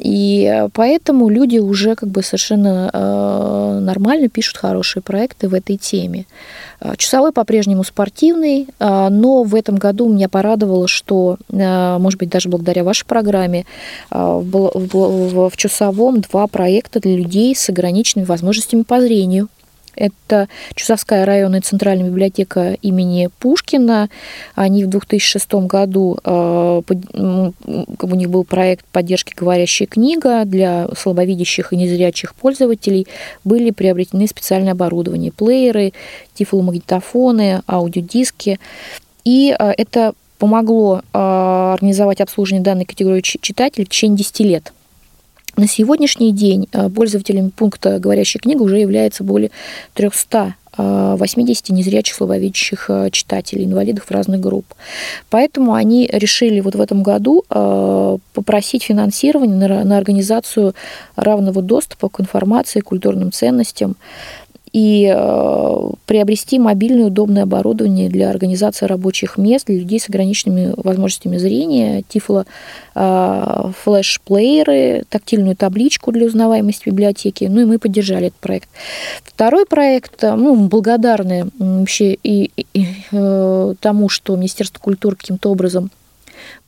И 0.00 0.66
поэтому 0.72 1.28
люди 1.28 1.58
уже 1.58 1.94
как 1.94 2.08
бы 2.08 2.22
совершенно 2.22 2.90
э, 2.92 3.78
нормально 3.80 4.28
пишут 4.28 4.56
хорошие 4.56 5.02
проекты 5.02 5.48
в 5.48 5.54
этой 5.54 5.76
теме. 5.76 6.26
А, 6.80 6.96
часовой 6.96 7.32
по-прежнему 7.32 7.84
спортивный, 7.84 8.66
но 8.78 9.42
в 9.42 9.54
этом 9.54 9.76
году 9.76 10.08
меня 10.08 10.28
порадовало, 10.28 10.88
что, 10.88 11.36
может 11.50 12.18
быть, 12.18 12.30
даже 12.30 12.48
благодаря 12.48 12.84
вашей 12.84 13.04
программе, 13.06 13.66
в 14.10 15.52
Часовом 15.56 16.20
два 16.22 16.46
проекта 16.46 17.00
для 17.00 17.16
людей 17.16 17.54
с 17.54 17.68
ограниченными 17.68 18.26
возможностями 18.26 18.82
по 18.82 19.00
зрению. 19.00 19.48
Это 20.00 20.48
Чусовская 20.74 21.26
районная 21.26 21.60
центральная 21.60 22.06
библиотека 22.06 22.72
имени 22.80 23.28
Пушкина. 23.38 24.08
Они 24.54 24.82
в 24.84 24.88
2006 24.88 25.54
году, 25.66 26.18
у 26.24 26.82
них 28.14 28.30
был 28.30 28.44
проект 28.44 28.86
поддержки 28.86 29.34
«Говорящая 29.36 29.86
книга» 29.86 30.46
для 30.46 30.88
слабовидящих 30.96 31.74
и 31.74 31.76
незрячих 31.76 32.34
пользователей. 32.34 33.06
Были 33.44 33.72
приобретены 33.72 34.26
специальное 34.26 34.72
оборудование, 34.72 35.32
плееры, 35.32 35.92
тифломагнитофоны, 36.32 37.60
аудиодиски. 37.68 38.58
И 39.24 39.54
это 39.58 40.14
помогло 40.38 41.02
организовать 41.12 42.22
обслуживание 42.22 42.64
данной 42.64 42.86
категории 42.86 43.20
читателей 43.20 43.84
в 43.84 43.90
течение 43.90 44.16
10 44.16 44.40
лет. 44.40 44.72
На 45.56 45.66
сегодняшний 45.66 46.32
день 46.32 46.68
э, 46.72 46.88
пользователями 46.88 47.50
пункта 47.50 47.98
«Говорящая 47.98 48.40
книга» 48.40 48.62
уже 48.62 48.78
является 48.78 49.24
более 49.24 49.50
300 49.94 50.54
80 50.76 51.70
э, 51.70 51.72
незрячих 51.74 52.14
слабовидящих 52.14 52.86
э, 52.88 53.10
читателей, 53.10 53.64
инвалидов 53.64 54.04
разных 54.08 54.40
групп. 54.40 54.66
Поэтому 55.28 55.74
они 55.74 56.08
решили 56.12 56.60
вот 56.60 56.76
в 56.76 56.80
этом 56.80 57.02
году 57.02 57.44
попросить 58.32 58.84
финансирование 58.84 59.84
на 59.84 59.98
организацию 59.98 60.74
равного 61.16 61.60
доступа 61.60 62.08
к 62.08 62.20
информации, 62.20 62.80
культурным 62.80 63.32
ценностям 63.32 63.96
и 64.72 65.12
э, 65.12 65.90
приобрести 66.06 66.58
мобильное 66.58 67.06
удобное 67.06 67.42
оборудование 67.42 68.08
для 68.08 68.30
организации 68.30 68.86
рабочих 68.86 69.36
мест 69.36 69.66
для 69.66 69.78
людей 69.78 69.98
с 69.98 70.08
ограниченными 70.08 70.74
возможностями 70.76 71.38
зрения, 71.38 72.02
тифло 72.08 72.46
э, 72.94 73.70
флеш-плееры, 73.82 75.04
тактильную 75.08 75.56
табличку 75.56 76.12
для 76.12 76.26
узнаваемости 76.26 76.88
библиотеки. 76.88 77.44
Ну 77.44 77.62
и 77.62 77.64
мы 77.64 77.78
поддержали 77.78 78.28
этот 78.28 78.38
проект. 78.38 78.68
Второй 79.24 79.66
проект, 79.66 80.22
э, 80.22 80.34
ну, 80.34 80.54
благодарны 80.68 81.48
вообще 81.58 82.14
и, 82.14 82.50
и, 82.56 82.66
и 82.72 82.86
тому, 83.80 84.08
что 84.08 84.36
Министерство 84.36 84.78
культуры 84.78 85.16
каким-то 85.16 85.50
образом 85.50 85.90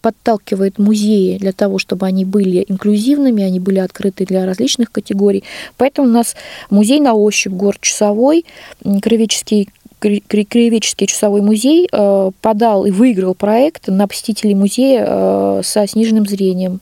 подталкивает 0.03 0.79
музеи 0.79 1.39
для 1.39 1.53
того, 1.53 1.79
чтобы 1.79 2.07
они 2.07 2.25
были 2.25 2.65
инклюзивными, 2.69 3.43
они 3.43 3.61
были 3.61 3.79
открыты 3.79 4.27
для 4.27 4.45
различных 4.45 4.93
категорий. 4.93 5.45
Поэтому 5.79 6.09
у 6.09 6.11
нас 6.11 6.35
музей 6.69 7.01
на 7.01 7.15
ощупь, 7.15 7.53
город 7.53 7.81
Часовой, 7.81 8.45
Кривеческий 8.83 9.69
Краеведческий 10.03 11.07
часовой 11.07 11.43
музей 11.43 11.89
э, 11.91 12.31
подал 12.41 12.87
и 12.87 12.91
выиграл 12.91 13.37
проект 13.37 13.87
на 13.87 14.09
посетителей 14.09 14.57
музея 14.57 15.05
э, 15.07 15.61
со 15.63 15.87
сниженным 15.87 16.27
зрением. 16.27 16.81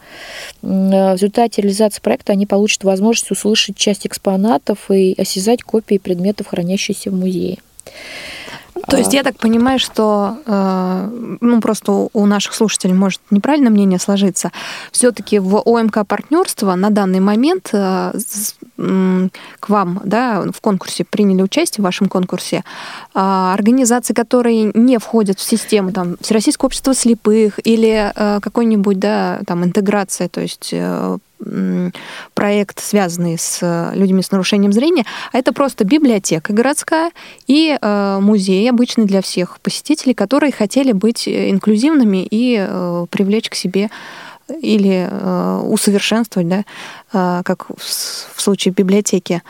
В 0.62 1.12
результате 1.12 1.60
реализации 1.60 2.00
проекта 2.00 2.32
они 2.32 2.46
получат 2.46 2.82
возможность 2.82 3.30
услышать 3.30 3.76
часть 3.76 4.06
экспонатов 4.06 4.90
и 4.90 5.14
осязать 5.18 5.62
копии 5.62 5.98
предметов, 5.98 6.46
хранящихся 6.46 7.10
в 7.10 7.14
музее. 7.14 7.58
То 8.86 8.96
есть 8.96 9.12
я 9.12 9.22
так 9.22 9.36
понимаю, 9.36 9.78
что 9.78 10.38
э, 10.46 11.36
ну, 11.40 11.60
просто 11.60 12.08
у 12.12 12.26
наших 12.26 12.54
слушателей 12.54 12.94
может 12.94 13.20
неправильное 13.30 13.70
мнение 13.70 13.98
сложиться. 13.98 14.52
Все-таки 14.92 15.38
в 15.38 15.62
ОМК 15.64 16.06
партнерство 16.06 16.74
на 16.74 16.90
данный 16.90 17.20
момент 17.20 17.70
э, 17.72 18.12
к 18.76 19.68
вам 19.68 20.00
да, 20.04 20.44
в 20.52 20.60
конкурсе 20.60 21.04
приняли 21.04 21.42
участие, 21.42 21.82
в 21.82 21.84
вашем 21.84 22.08
конкурсе, 22.08 22.64
а, 23.14 23.52
организации, 23.54 24.14
которые 24.14 24.72
не 24.74 24.98
входят 24.98 25.38
в 25.38 25.42
систему 25.42 25.92
там, 25.92 26.16
Всероссийского 26.20 26.66
общества 26.66 26.94
слепых 26.94 27.58
или 27.64 28.12
э, 28.14 28.40
какой-нибудь 28.40 28.98
да, 28.98 29.40
там, 29.46 29.64
интеграция, 29.64 30.28
то 30.28 30.40
есть 30.40 30.74
проект, 32.34 32.80
связанный 32.80 33.38
с 33.38 33.92
людьми 33.94 34.22
с 34.22 34.30
нарушением 34.30 34.72
зрения, 34.72 35.04
а 35.32 35.38
это 35.38 35.52
просто 35.52 35.84
библиотека 35.84 36.52
городская 36.52 37.12
и 37.46 37.78
музей 38.20 38.68
обычный 38.68 39.06
для 39.06 39.22
всех 39.22 39.58
посетителей, 39.60 40.14
которые 40.14 40.52
хотели 40.52 40.92
быть 40.92 41.26
инклюзивными 41.26 42.26
и 42.30 42.56
привлечь 43.10 43.48
к 43.48 43.54
себе 43.54 43.90
или 44.48 45.08
усовершенствовать, 45.66 46.48
да, 46.48 47.42
как 47.42 47.68
в 47.76 48.40
случае 48.40 48.74
библиотеки, 48.74 49.42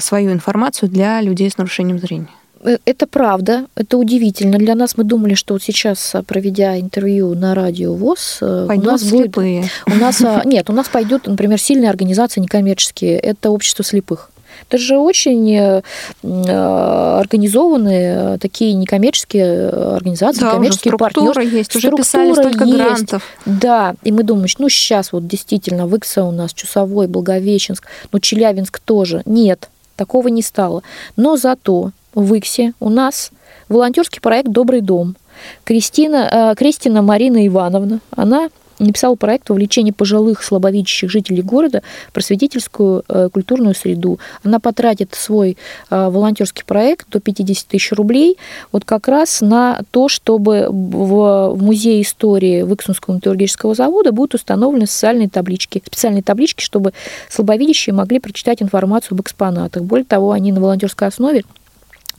свою 0.00 0.32
информацию 0.32 0.88
для 0.88 1.20
людей 1.20 1.50
с 1.50 1.58
нарушением 1.58 1.98
зрения. 1.98 2.28
Э, 2.62 2.76
это 2.84 3.06
правда, 3.06 3.66
это 3.74 3.96
удивительно. 3.98 4.58
Для 4.58 4.74
нас 4.74 4.96
мы 4.96 5.04
думали, 5.04 5.34
что 5.34 5.54
вот 5.54 5.62
сейчас, 5.62 6.14
э, 6.14 6.22
проведя 6.22 6.78
интервью 6.78 7.34
на 7.34 7.54
радио 7.54 7.94
ВОЗ, 7.94 8.38
э, 8.42 8.66
Пойдут 8.68 8.86
у 8.86 8.90
нас 8.90 9.02
слепые. 9.02 9.62
будет... 9.62 9.70
У 9.86 9.94
нас, 9.98 10.22
нет, 10.44 10.68
у 10.70 10.72
нас 10.72 10.88
пойдут, 10.88 11.26
например, 11.26 11.60
сильные 11.60 11.90
организации 11.90 12.40
некоммерческие. 12.40 13.18
Это 13.18 13.50
общество 13.50 13.84
слепых. 13.84 14.30
Это 14.68 14.78
же 14.78 14.98
очень 14.98 15.82
организованные 16.22 18.36
такие 18.38 18.74
некоммерческие 18.74 19.68
организации, 19.68 20.40
да, 20.40 20.48
некоммерческие 20.48 20.94
уже 20.94 21.10
структура 21.10 21.42
есть, 21.42 21.76
уже 21.76 21.90
писали 21.92 22.32
столько 22.32 22.64
есть. 22.64 22.76
грантов. 22.76 23.22
Да, 23.46 23.94
и 24.02 24.12
мы 24.12 24.22
думаем, 24.22 24.48
ну 24.58 24.68
сейчас 24.68 25.12
вот 25.12 25.26
действительно 25.26 25.86
Выкса 25.86 26.24
у 26.24 26.30
нас, 26.30 26.52
Чусовой, 26.52 27.06
Благовещенск, 27.06 27.86
ну 28.12 28.18
Челябинск 28.18 28.80
тоже. 28.80 29.22
Нет, 29.24 29.70
такого 29.96 30.28
не 30.28 30.42
стало. 30.42 30.82
Но 31.16 31.36
зато 31.36 31.92
в 32.14 32.34
Иксе 32.34 32.72
у 32.80 32.88
нас 32.88 33.30
волонтерский 33.68 34.20
проект 34.20 34.48
«Добрый 34.48 34.80
дом». 34.80 35.16
Кристина, 35.64 36.52
э, 36.52 36.54
Кристина 36.56 37.02
Марина 37.02 37.46
Ивановна, 37.46 38.00
она 38.10 38.50
написала 38.80 39.14
проект 39.14 39.48
вовлечения 39.50 39.92
пожилых 39.92 40.42
слабовидящих 40.42 41.10
жителей 41.10 41.42
города 41.42 41.82
в 42.08 42.12
просветительскую 42.12 43.04
э, 43.08 43.28
культурную 43.32 43.74
среду. 43.74 44.18
Она 44.42 44.58
потратит 44.58 45.14
свой 45.14 45.56
э, 45.90 46.08
волонтерский 46.08 46.64
проект 46.64 47.08
до 47.10 47.20
50 47.20 47.68
тысяч 47.68 47.92
рублей 47.92 48.38
вот 48.72 48.84
как 48.84 49.06
раз 49.08 49.40
на 49.40 49.82
то, 49.90 50.08
чтобы 50.08 50.66
в, 50.70 51.54
в 51.54 51.62
музее 51.62 52.02
истории 52.02 52.62
Выксунского 52.62 53.16
металлургического 53.16 53.74
завода 53.74 54.12
будут 54.12 54.34
установлены 54.34 54.86
социальные 54.86 55.28
таблички, 55.28 55.82
специальные 55.84 56.22
таблички, 56.22 56.62
чтобы 56.62 56.92
слабовидящие 57.28 57.94
могли 57.94 58.18
прочитать 58.18 58.62
информацию 58.62 59.14
об 59.14 59.20
экспонатах. 59.20 59.82
Более 59.82 60.06
того, 60.06 60.32
они 60.32 60.52
на 60.52 60.60
волонтерской 60.60 61.08
основе 61.08 61.44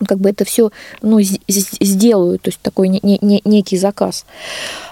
как 0.05 0.19
бы 0.19 0.29
это 0.29 0.45
все 0.45 0.71
ну, 1.01 1.19
сделают, 1.21 2.41
то 2.43 2.49
есть 2.49 2.59
такой 2.61 2.87
не, 2.87 2.99
не, 3.03 3.41
некий 3.45 3.77
заказ. 3.77 4.25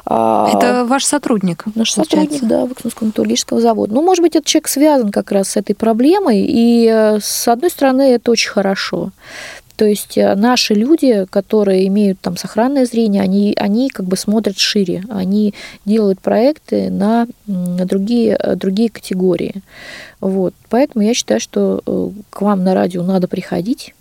А, 0.06 0.50
это 0.54 0.86
ваш 0.86 1.06
сотрудник? 1.06 1.66
Наш 1.75 1.96
получается. 1.96 2.32
сотрудник, 2.34 2.50
да, 2.50 2.66
Выкнусского 2.66 3.08
металлургического 3.08 3.62
завода. 3.62 3.94
Ну, 3.94 4.01
может 4.01 4.22
быть, 4.22 4.36
этот 4.36 4.48
человек 4.48 4.68
связан 4.68 5.12
как 5.12 5.32
раз 5.32 5.50
с 5.50 5.58
этой 5.58 5.75
проблемой, 5.75 6.39
и 6.42 6.88
э, 6.92 7.20
с 7.22 7.48
одной 7.48 7.70
стороны 7.70 8.13
это 8.13 8.32
очень 8.32 8.50
хорошо. 8.50 9.12
То 9.80 9.86
есть 9.86 10.18
э, 10.18 10.36
наши 10.36 10.74
люди, 10.74 11.25
которые 11.30 11.88
имеют 11.88 12.20
там 12.20 12.36
сохранное 12.36 12.86
зрение, 12.86 13.22
они, 13.22 13.54
они 13.56 13.89
как 13.89 14.06
бы 14.08 14.18
смотрят 14.18 14.58
шире, 14.58 15.04
они 15.10 15.54
делают 15.86 16.20
проекты 16.20 16.89
на, 16.89 17.28
на 17.48 17.86
другие, 17.86 18.36
э, 18.38 18.56
другие 18.56 18.89
категории. 18.89 19.62
Вот. 20.20 20.54
Поэтому 20.70 21.06
я 21.06 21.13
считаю, 21.13 21.39
что 21.39 21.82
к 22.30 22.42
вам 22.42 22.66
на 22.66 22.74
радио 22.74 23.04
надо 23.04 23.30
приходить, 23.30 23.94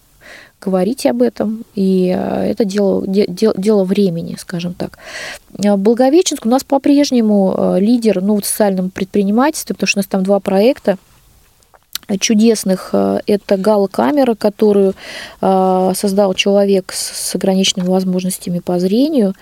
говорить 0.61 1.07
об 1.07 1.23
этом, 1.23 1.65
и 1.75 2.15
э, 2.17 2.51
это 2.51 2.65
дело, 2.65 3.05
дело, 3.07 3.55
дело 3.57 3.85
времени, 3.85 4.37
скажем 4.39 4.75
так. 4.75 4.99
Э, 5.63 5.77
Благовещенск 5.77 6.47
у 6.47 6.49
нас 6.49 6.65
по-прежнему 6.65 7.55
э, 7.57 7.81
лидер 7.81 8.21
ну, 8.21 8.41
в 8.41 8.45
социальном 8.45 8.91
предпринимательстве, 8.91 9.75
потому 9.75 9.89
что 9.89 9.99
у 9.99 10.01
нас 10.01 10.07
там 10.07 10.23
два 10.23 10.41
проекта– 10.41 10.99
чудесных 12.17 12.91
э, 12.93 13.21
это 13.27 13.57
гала-камера, 13.57 14.35
которую 14.35 14.95
э, 15.41 15.93
создал 15.95 16.33
человек 16.35 16.93
с 16.93 17.35
ограниченными 17.35 17.89
возможностями 17.89 18.61
по 18.61 18.79
зрению, 18.79 19.35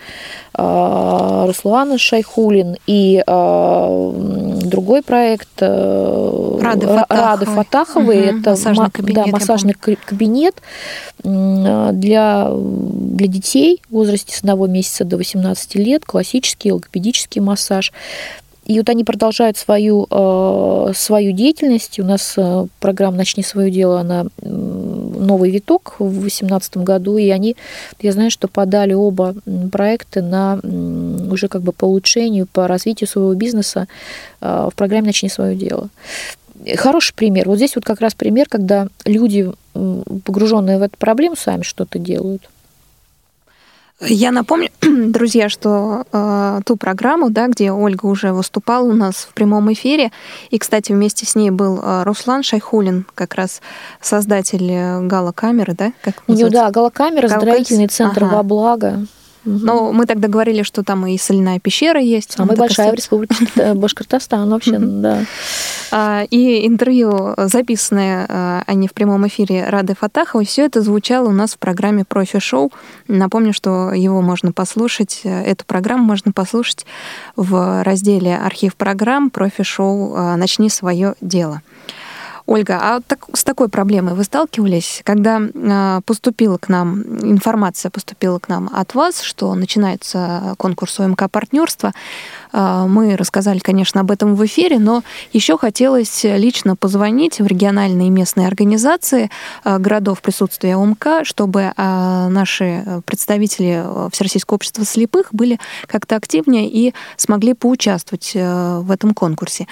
э, 0.57 1.45
Руслан 1.47 1.99
Шайхулин, 1.99 2.77
и 2.87 3.23
другой 3.27 5.03
проект 5.03 5.49
Рады 5.61 6.87
Фатаховой, 6.87 7.07
Рады 7.09 7.47
Фатаховой. 7.47 8.31
Угу, 8.31 8.39
это 8.39 8.51
массажный 8.51 8.91
кабинет, 8.91 9.25
да, 9.25 9.31
массажный 9.31 9.75
кабинет 9.75 10.57
для, 11.23 12.51
для 12.53 13.27
детей 13.27 13.83
в 13.89 13.95
возрасте 13.95 14.35
с 14.35 14.41
одного 14.41 14.67
месяца 14.67 15.05
до 15.05 15.17
18 15.17 15.75
лет, 15.77 16.05
классический 16.05 16.73
логопедический 16.73 17.41
массаж. 17.41 17.93
И 18.67 18.79
вот 18.79 18.89
они 18.89 19.05
продолжают 19.05 19.57
свою, 19.57 20.07
э, 20.11 20.93
свою 20.95 21.33
деятельность. 21.33 22.01
У 22.01 22.05
нас 22.05 22.35
э, 22.37 22.67
программа 22.81 23.19
«Начни 23.19 23.45
свое 23.45 23.71
дело», 23.71 24.01
она 24.01 24.27
новый 24.43 25.51
виток 25.51 25.95
в 26.01 26.11
2018 26.11 26.79
году, 26.79 27.17
и 27.17 27.29
они, 27.31 27.57
я 28.01 28.13
знаю, 28.13 28.31
что 28.31 28.49
подали 28.49 28.93
оба 28.93 29.35
проекта 29.71 30.21
на 30.21 30.61
уже 31.31 31.49
как 31.49 31.63
бы 31.63 31.73
по 31.73 31.85
улучшению, 31.85 32.47
по 32.47 32.67
развитию 32.67 33.09
своего 33.09 33.35
бизнеса 33.35 33.87
э, 34.41 34.69
в 34.73 34.75
программе 34.75 35.07
«Начни 35.07 35.29
свое 35.29 35.55
дело». 35.55 35.89
Хороший 36.77 37.15
пример. 37.15 37.49
Вот 37.49 37.57
здесь 37.57 37.77
вот 37.77 37.85
как 37.85 38.01
раз 38.01 38.15
пример, 38.15 38.47
когда 38.49 38.89
люди, 39.05 39.53
погруженные 40.25 40.79
в 40.79 40.83
эту 40.83 40.97
проблему, 40.97 41.37
сами 41.37 41.63
что-то 41.63 41.99
делают. 41.99 42.49
Я 44.01 44.31
напомню, 44.31 44.69
друзья, 44.83 45.49
что 45.49 46.05
э, 46.13 46.61
ту 46.67 46.77
программу, 46.77 47.31
да, 47.31 47.49
где 47.49 47.73
Ольга 47.73 48.07
уже 48.07 48.33
выступала 48.33 48.85
у 48.85 48.93
нас 48.93 49.27
в 49.31 49.33
прямом 49.33 49.73
эфире, 49.73 50.13
и, 50.51 50.59
кстати, 50.59 50.93
вместе 50.93 51.25
с 51.25 51.35
ней 51.35 51.51
был 51.51 51.81
э, 51.83 52.03
Руслан 52.05 52.43
Шайхулин, 52.43 53.07
как 53.15 53.35
раз 53.35 53.63
создатель 54.03 54.71
э, 54.71 55.01
гала-камеры, 55.01 55.73
да? 55.73 55.93
Как 56.03 56.23
у 56.27 56.35
него, 56.35 56.51
да, 56.51 56.71
гала-камера, 56.71 57.29
строительный 57.29 57.87
центр 57.87 58.25
ага. 58.25 58.35
во 58.37 58.43
благо. 58.43 59.07
Но 59.47 59.93
мы 59.93 60.07
тогда 60.07 60.29
говорили, 60.29 60.63
что 60.63 60.83
там 60.83 61.07
и 61.07 61.17
соляная 61.17 61.61
пещера 61.61 62.01
есть. 62.01 62.33
Самая 62.33 62.57
большая 62.57 62.91
в 62.91 62.95
республике 62.95 63.35
Башкортостан 63.75 64.51
вообще, 64.51 64.79
да. 64.79 65.25
А, 65.93 66.25
и 66.29 66.67
интервью, 66.67 67.35
записанное, 67.39 68.27
а, 68.29 68.63
а 68.67 68.75
не 68.75 68.89
в 68.89 68.93
прямом 68.93 69.27
эфире 69.29 69.69
Рады 69.69 69.95
Фатаховой, 69.95 70.45
все 70.45 70.67
это 70.67 70.83
звучало 70.83 71.29
у 71.29 71.33
нас 71.33 71.55
в 71.55 71.59
программе 71.59 72.05
«Профи-шоу». 72.05 72.73
Напомню, 73.07 73.53
что 73.53 73.93
его 73.93 74.21
можно 74.21 74.53
послушать, 74.53 75.21
эту 75.25 75.65
программу 75.65 76.05
можно 76.05 76.33
послушать 76.33 76.85
в 77.37 77.83
разделе 77.85 78.37
«Архив 78.37 78.75
программ» 78.75 79.31
«Профи-шоу. 79.31 80.15
А, 80.17 80.37
Начни 80.37 80.69
свое 80.69 81.15
дело». 81.21 81.63
Ольга, 82.47 82.79
а 82.81 83.01
так, 83.01 83.27
с 83.35 83.43
такой 83.43 83.69
проблемой 83.69 84.15
вы 84.15 84.23
сталкивались, 84.23 85.01
когда 85.05 85.41
э, 85.41 86.01
поступила 86.07 86.59
к 86.59 86.69
нам 86.69 87.03
информация, 87.23 87.91
поступила 87.91 88.39
к 88.39 88.49
нам 88.49 88.71
от 88.73 88.95
вас, 88.95 89.21
что 89.21 89.53
начинается 89.55 90.55
конкурс 90.57 91.01
ОМК 91.01 91.29
партнерства? 91.29 91.93
Э, 92.53 92.87
мы 92.87 93.17
рассказали, 93.17 93.59
конечно, 93.59 94.01
об 94.01 94.13
этом 94.13 94.37
в 94.37 94.47
эфире, 94.47 94.79
но 94.79 95.03
еще 95.33 95.59
хотелось 95.59 96.23
лично 96.23 96.77
позвонить 96.77 97.41
в 97.41 97.47
региональные 97.47 98.09
и 98.09 98.11
местные 98.11 98.47
организации 98.47 99.29
э, 99.65 99.79
городов 99.79 100.23
присутствия 100.23 100.77
ОМК, 100.77 101.25
чтобы 101.25 101.73
э, 101.77 102.29
наши 102.29 103.03
представители 103.07 103.85
Всероссийского 104.13 104.55
общества 104.55 104.85
слепых 104.85 105.29
были 105.33 105.59
как-то 105.87 106.15
активнее 106.15 106.69
и 106.69 106.95
смогли 107.17 107.55
поучаствовать 107.55 108.33
э, 108.37 108.79
в 108.79 108.91
этом 108.93 109.15
конкурсе. 109.15 109.67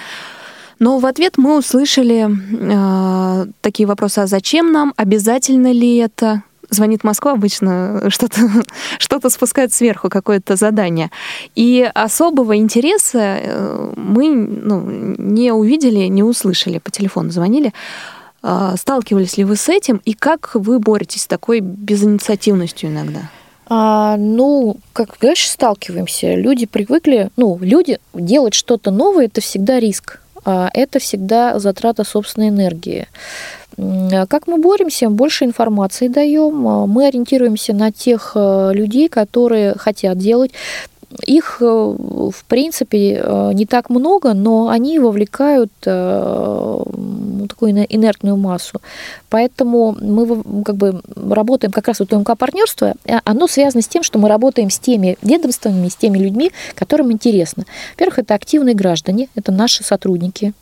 Но 0.79 0.99
в 0.99 1.05
ответ 1.05 1.37
мы 1.37 1.57
услышали 1.57 2.27
э, 2.29 3.45
такие 3.61 3.87
вопросы, 3.87 4.19
а 4.19 4.27
зачем 4.27 4.71
нам, 4.71 4.93
обязательно 4.97 5.71
ли 5.71 5.97
это? 5.97 6.43
Звонит 6.71 7.03
Москва, 7.03 7.33
обычно 7.33 8.05
что-то 8.09 8.41
что 8.97 9.29
спускает 9.29 9.71
сверху, 9.71 10.09
какое-то 10.09 10.55
задание. 10.55 11.11
И 11.55 11.89
особого 11.93 12.57
интереса 12.57 13.39
э, 13.39 13.93
мы 13.95 14.29
ну, 14.29 14.81
не 15.17 15.51
увидели, 15.51 16.07
не 16.07 16.23
услышали, 16.23 16.79
по 16.79 16.91
телефону 16.91 17.29
звонили. 17.29 17.71
Э, 18.43 18.75
сталкивались 18.77 19.37
ли 19.37 19.43
вы 19.43 19.55
с 19.55 19.69
этим, 19.69 20.01
и 20.05 20.13
как 20.13 20.51
вы 20.55 20.79
боретесь 20.79 21.23
с 21.23 21.27
такой 21.27 21.59
безинициативностью 21.59 22.89
иногда? 22.89 23.29
А, 23.67 24.15
ну, 24.17 24.77
как 24.93 25.17
говоришь, 25.19 25.49
сталкиваемся. 25.49 26.35
Люди 26.35 26.65
привыкли, 26.65 27.29
ну, 27.35 27.57
люди 27.61 27.99
делать 28.13 28.53
что-то 28.53 28.91
новое, 28.91 29.25
это 29.25 29.41
всегда 29.41 29.79
риск. 29.79 30.19
А 30.45 30.69
это 30.73 30.99
всегда 30.99 31.59
затрата 31.59 32.03
собственной 32.03 32.49
энергии. 32.49 33.07
А 33.77 34.25
как 34.27 34.47
мы 34.47 34.57
боремся? 34.57 35.09
Больше 35.09 35.43
информации 35.43 36.07
даем. 36.07 36.67
А 36.67 36.85
мы 36.85 37.07
ориентируемся 37.07 37.73
на 37.73 37.91
тех 37.91 38.31
э, 38.35 38.71
людей, 38.73 39.09
которые 39.09 39.73
хотят 39.73 40.17
делать. 40.17 40.51
Их, 41.23 41.57
э, 41.61 41.65
в 41.65 42.45
принципе, 42.47 43.21
э, 43.23 43.51
не 43.53 43.65
так 43.65 43.89
много, 43.89 44.33
но 44.33 44.69
они 44.69 44.99
вовлекают 44.99 45.71
ну, 45.85 47.47
такую 47.47 47.71
инертную 47.71 48.37
массу. 48.37 48.81
Поэтому 49.29 49.95
мы 49.99 50.63
как 50.63 50.75
бы 50.75 51.01
работаем 51.15 51.71
как 51.71 51.87
раз 51.87 51.99
вот 51.99 52.13
УМК 52.13 52.37
партнерство, 52.37 52.93
а 53.07 53.21
оно 53.23 53.47
связано 53.47 53.81
с 53.81 53.87
тем, 53.87 54.03
что 54.03 54.19
мы 54.19 54.29
работаем 54.29 54.69
с 54.69 54.79
теми 54.79 55.17
ведомствами, 55.21 55.89
с 55.89 55.95
теми 55.95 56.17
людьми, 56.17 56.51
которым 56.73 57.11
интересно. 57.11 57.65
Во-первых, 57.91 58.19
это 58.19 58.33
активные 58.33 58.75
граждане, 58.75 59.29
это 59.35 59.51
наши 59.51 59.83
сотрудники, 59.83 60.53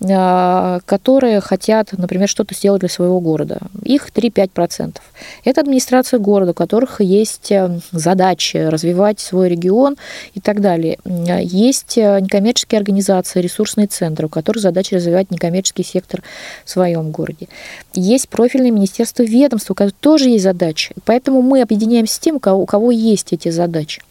которые 0.00 1.40
хотят, 1.40 1.92
например, 1.92 2.28
что-то 2.28 2.54
сделать 2.54 2.80
для 2.80 2.88
своего 2.88 3.20
города. 3.20 3.58
Их 3.82 4.10
3-5%. 4.10 4.96
Это 5.44 5.60
администрация 5.60 6.18
города, 6.18 6.52
у 6.52 6.54
которых 6.54 7.00
есть 7.00 7.50
э, 7.50 7.80
задачи 7.92 8.56
развивать 8.56 9.20
свой 9.20 9.48
регион 9.48 9.96
и 10.34 10.40
так 10.40 10.60
далее. 10.60 10.98
Есть 11.04 11.98
э, 11.98 12.20
некоммерческие 12.20 12.78
организации, 12.78 13.40
ресурсные 13.40 13.86
центры, 13.86 14.26
у 14.26 14.28
которых 14.28 14.62
задача 14.62 14.96
развивать 14.96 15.30
некоммерческий 15.30 15.84
сектор 15.84 16.22
в 16.64 16.70
своем 16.70 17.10
городе. 17.10 17.48
Есть 17.94 18.28
профильное 18.28 18.70
министерство 18.70 19.22
ведомства, 19.22 19.72
у 19.72 19.76
которых 19.76 19.94
тоже 20.00 20.30
есть 20.30 20.44
задачи. 20.44 20.94
Поэтому 21.04 21.42
мы 21.42 21.62
объединяемся 21.62 22.14
с 22.14 22.18
тем, 22.18 22.36
у 22.36 22.40
кого, 22.40 22.62
у 22.62 22.66
кого 22.66 22.90
есть 22.90 23.32
эти 23.32 23.50
задачи. 23.50 24.02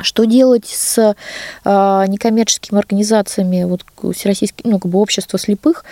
Что 0.00 0.24
делать 0.24 0.66
с 0.66 1.14
э, 1.64 2.04
некоммерческими 2.08 2.78
организациями, 2.78 3.64
вот 3.64 3.82
всероссийские, 4.14 4.70
ну, 4.70 4.78
как 4.78 4.90
бы 4.90 4.98
общество 4.98 5.38
слепых, 5.38 5.84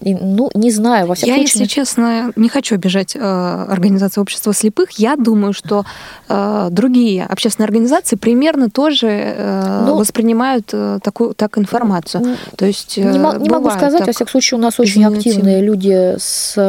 и, 0.00 0.14
ну, 0.14 0.50
не 0.54 0.70
знаю, 0.70 1.06
во 1.06 1.14
всяком 1.14 1.34
Я, 1.34 1.40
случае... 1.40 1.62
если 1.62 1.74
честно, 1.74 2.32
не 2.36 2.48
хочу 2.48 2.76
обижать 2.76 3.16
э, 3.16 3.20
организацию 3.20 4.22
общества 4.22 4.54
слепых. 4.54 4.92
Я 4.92 5.16
думаю, 5.16 5.52
что 5.52 5.84
э, 6.28 6.68
другие 6.70 7.24
общественные 7.24 7.66
организации 7.66 8.16
примерно 8.16 8.70
тоже 8.70 9.08
э, 9.08 9.84
ну, 9.86 9.96
воспринимают 9.96 10.70
э, 10.72 11.00
такую 11.02 11.34
так 11.34 11.58
информацию. 11.58 12.36
То 12.56 12.64
есть 12.64 12.96
э, 12.96 13.02
не, 13.02 13.18
не 13.18 13.50
могу 13.50 13.70
сказать, 13.70 13.98
так, 13.98 14.06
во 14.06 14.12
всяком 14.12 14.28
случае, 14.28 14.58
у 14.58 14.62
нас 14.62 14.78
очень 14.78 15.04
активные 15.04 15.60
люди 15.62 16.14
с, 16.18 16.54
э, 16.56 16.62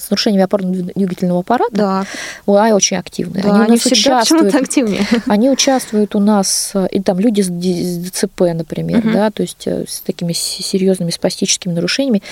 с 0.00 0.10
нарушениями 0.10 0.44
опорно-двигательного 0.44 1.40
аппарата. 1.40 1.70
Да. 1.72 2.04
Ой, 2.46 2.72
очень 2.72 2.96
активные. 2.96 3.42
Да, 3.42 3.54
они, 3.54 3.64
они 3.66 3.78
всегда 3.78 4.18
участвуют 4.18 4.63
активнее. 4.64 5.06
Они 5.26 5.50
участвуют 5.50 6.14
у 6.14 6.20
нас, 6.20 6.74
и 6.90 7.00
там 7.00 7.20
люди 7.20 7.42
с 7.42 7.48
ДЦП, 7.48 8.40
например, 8.54 8.98
угу. 8.98 9.10
да, 9.12 9.30
то 9.30 9.42
есть 9.42 9.66
э, 9.66 9.84
с 9.86 10.00
такими 10.00 10.32
серьезными 10.32 11.10
спастическими 11.10 11.72
нарушениями. 11.72 12.22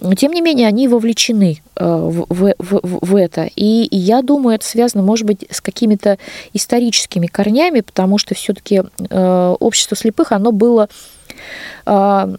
Но, 0.00 0.14
тем 0.14 0.32
не 0.32 0.40
менее, 0.40 0.66
они 0.68 0.88
вовлечены 0.88 1.60
э, 1.76 1.84
в, 1.84 2.26
в, 2.28 2.54
в, 2.58 2.80
в 2.82 3.16
это. 3.16 3.48
И, 3.54 3.88
я 3.90 4.22
думаю, 4.22 4.56
это 4.56 4.66
связано, 4.66 5.02
может 5.02 5.26
быть, 5.26 5.46
с 5.50 5.60
какими-то 5.60 6.18
историческими 6.52 7.26
корнями, 7.26 7.80
потому 7.80 8.18
что 8.18 8.34
все-таки 8.34 8.82
э, 9.10 9.56
общество 9.60 9.96
слепых, 9.96 10.32
оно 10.32 10.52
было 10.52 10.88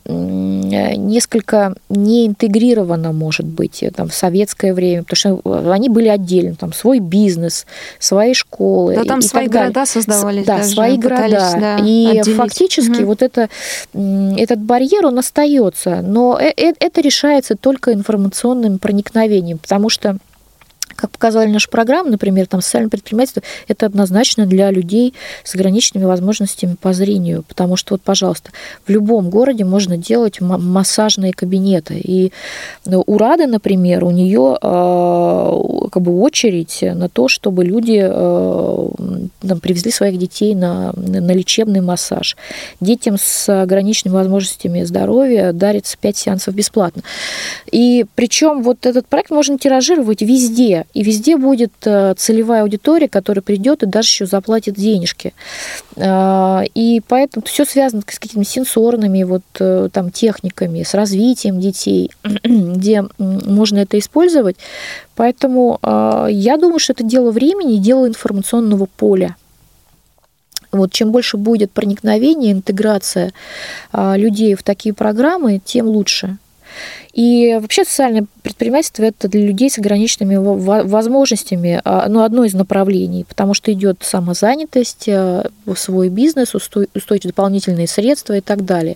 несколько 0.08 1.76
не 1.90 2.28
интегрировано, 2.28 3.12
может 3.12 3.46
быть, 3.46 3.84
там, 3.96 4.10
в 4.10 4.14
советское 4.14 4.74
время, 4.74 5.04
потому 5.04 5.42
что 5.42 5.72
они 5.72 5.90
были 5.90 6.08
отдельно, 6.08 6.56
там 6.56 6.74
свой 6.74 7.00
бизнес, 7.00 7.66
свои 8.00 8.34
школы. 8.34 8.96
Да, 8.96 9.04
там 9.04 9.20
и 9.20 9.24
свои 9.24 9.46
так 9.46 9.54
города 9.54 9.86
создавались. 9.86 10.46
Да, 10.46 10.58
даже, 10.58 10.70
свои 10.70 10.98
города. 10.98 11.56
Да, 11.60 11.78
и 11.78 12.20
отделить. 12.20 12.38
фактически 12.38 13.02
угу. 13.02 13.08
вот 13.08 13.22
это, 13.22 13.50
этот 13.94 14.60
барьер, 14.60 15.06
он 15.06 15.20
остается, 15.20 16.02
но 16.02 16.40
э, 16.40 16.54
э, 16.56 16.74
это 16.80 17.02
решается 17.02 17.56
только 17.56 17.94
информационным 17.94 18.80
проникновением, 18.80 19.58
потому 19.58 19.90
что 19.90 20.18
как 21.02 21.12
показали 21.12 21.50
наши 21.50 21.70
программы, 21.70 22.12
например, 22.12 22.46
там 22.48 22.62
социальное 22.62 22.90
предпринимательство, 22.90 23.42
это 23.68 23.88
однозначно 23.88 24.46
для 24.46 24.70
людей 24.72 25.14
с 25.44 25.56
ограниченными 25.56 26.06
возможностями 26.06 26.76
по 26.80 26.94
зрению, 26.94 27.44
потому 27.48 27.76
что 27.76 27.96
вот, 27.96 28.02
пожалуйста, 28.02 28.52
в 28.86 28.90
любом 28.90 29.30
городе 29.30 29.66
можно 29.66 29.98
делать 29.98 30.40
массажные 30.42 31.34
кабинеты. 31.34 31.96
И 31.96 32.32
ну, 32.86 33.04
у 33.06 33.18
Рады, 33.18 33.48
например, 33.48 34.04
у 34.04 34.12
нее 34.12 34.58
э, 34.62 35.88
как 35.92 36.04
бы 36.04 36.20
очередь 36.22 36.80
на 36.82 37.10
то, 37.10 37.28
чтобы 37.28 37.64
люди 37.66 38.02
э, 38.04 38.90
там, 39.48 39.60
привезли 39.60 39.92
своих 39.92 40.18
детей 40.20 40.56
на, 40.56 40.94
на 40.94 41.32
лечебный 41.32 41.82
массаж. 41.82 42.38
Детям 42.80 43.18
с 43.20 43.50
ограниченными 43.50 44.16
возможностями 44.16 44.84
здоровья 44.84 45.52
дарится 45.52 45.98
5 46.00 46.18
сеансов 46.18 46.54
бесплатно. 46.54 47.02
И 47.72 48.06
причем 48.16 48.62
вот 48.62 48.86
этот 48.86 49.08
проект 49.08 49.32
можно 49.32 49.58
тиражировать 49.58 50.22
везде 50.22 50.86
и 50.94 51.04
везде 51.04 51.38
будет 51.38 51.72
э, 51.86 52.14
целевая 52.18 52.64
аудитория, 52.64 53.08
которая 53.08 53.42
придет 53.42 53.84
и 53.84 53.86
даже 53.86 54.08
еще 54.08 54.26
заплатит 54.26 54.76
денежки. 54.76 55.34
А, 55.98 56.64
и 56.74 57.02
поэтому 57.08 57.46
все 57.46 57.66
связано 57.66 58.02
с 58.08 58.20
какими-то 58.20 58.50
сенсорными 58.50 59.24
вот 59.24 59.44
э, 59.60 59.90
там 59.92 60.12
техниками, 60.12 60.84
с 60.84 60.94
развитием 60.94 61.60
детей, 61.60 62.12
где 62.44 63.06
можно 63.18 63.80
это 63.80 63.98
использовать. 64.00 64.58
Поэтому 65.16 65.80
я 66.30 66.58
думаю, 66.58 66.80
что 66.80 66.94
это 66.94 67.04
дело 67.04 67.32
времени 67.32 67.78
дело 67.78 68.08
информационного 68.08 68.88
поля. 68.88 69.36
Вот 70.72 70.92
чем 70.92 71.12
больше 71.12 71.38
будет 71.38 71.72
проникновение, 71.72 72.54
интеграция 72.54 73.32
людей 73.94 74.56
в 74.56 74.64
такие 74.64 74.96
программы, 74.96 75.62
тем 75.64 75.88
лучше. 75.88 76.38
И 77.14 77.58
вообще 77.62 77.84
социальное 77.84 78.26
предпринимательство 78.42 79.04
это 79.04 79.28
для 79.28 79.46
людей 79.46 79.70
с 79.70 79.78
ограниченными 79.78 80.38
возможностями, 80.38 81.82
а, 81.84 82.08
ну, 82.08 82.24
одно 82.24 82.46
из 82.46 82.54
направлений, 82.54 83.26
потому 83.28 83.54
что 83.54 83.72
идет 83.74 83.98
самозанятость, 84.02 85.08
э, 85.08 85.44
свой 85.76 86.10
бизнес, 86.10 86.56
устойчивые 86.56 87.32
дополнительные 87.32 87.88
средства 87.88 88.38
и 88.38 88.42
так 88.42 88.64
далее. 88.64 88.96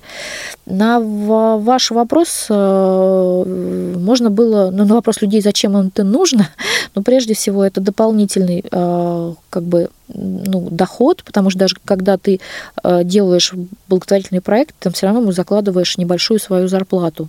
На 0.66 1.00
ваш 1.00 1.92
вопрос 1.92 2.48
э, 2.50 3.94
можно 3.98 4.30
было, 4.30 4.72
ну, 4.72 4.86
на 4.86 4.96
вопрос 4.96 5.22
людей, 5.22 5.42
зачем 5.42 5.78
им 5.78 5.88
это 5.88 6.04
нужно, 6.04 6.50
но 6.96 7.02
прежде 7.02 7.34
всего 7.34 7.66
это 7.66 7.82
дополнительный 7.82 8.64
э, 8.70 9.34
как 9.50 9.64
бы 9.64 9.90
ну, 10.08 10.68
доход, 10.70 11.24
потому 11.24 11.50
что 11.50 11.60
даже 11.60 11.78
когда 11.84 12.18
ты 12.18 12.40
делаешь 12.84 13.54
благотворительный 13.88 14.42
проект, 14.42 14.76
там 14.80 14.94
все 14.94 15.08
равно 15.08 15.32
закладываешь 15.32 15.98
небольшую 15.98 16.40
свою 16.40 16.68
зарплату. 16.68 17.28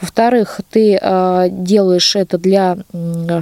Во-вторых, 0.00 0.60
ты 0.70 0.98
а, 1.00 1.48
делаешь 1.48 2.16
это 2.16 2.38
для 2.38 2.76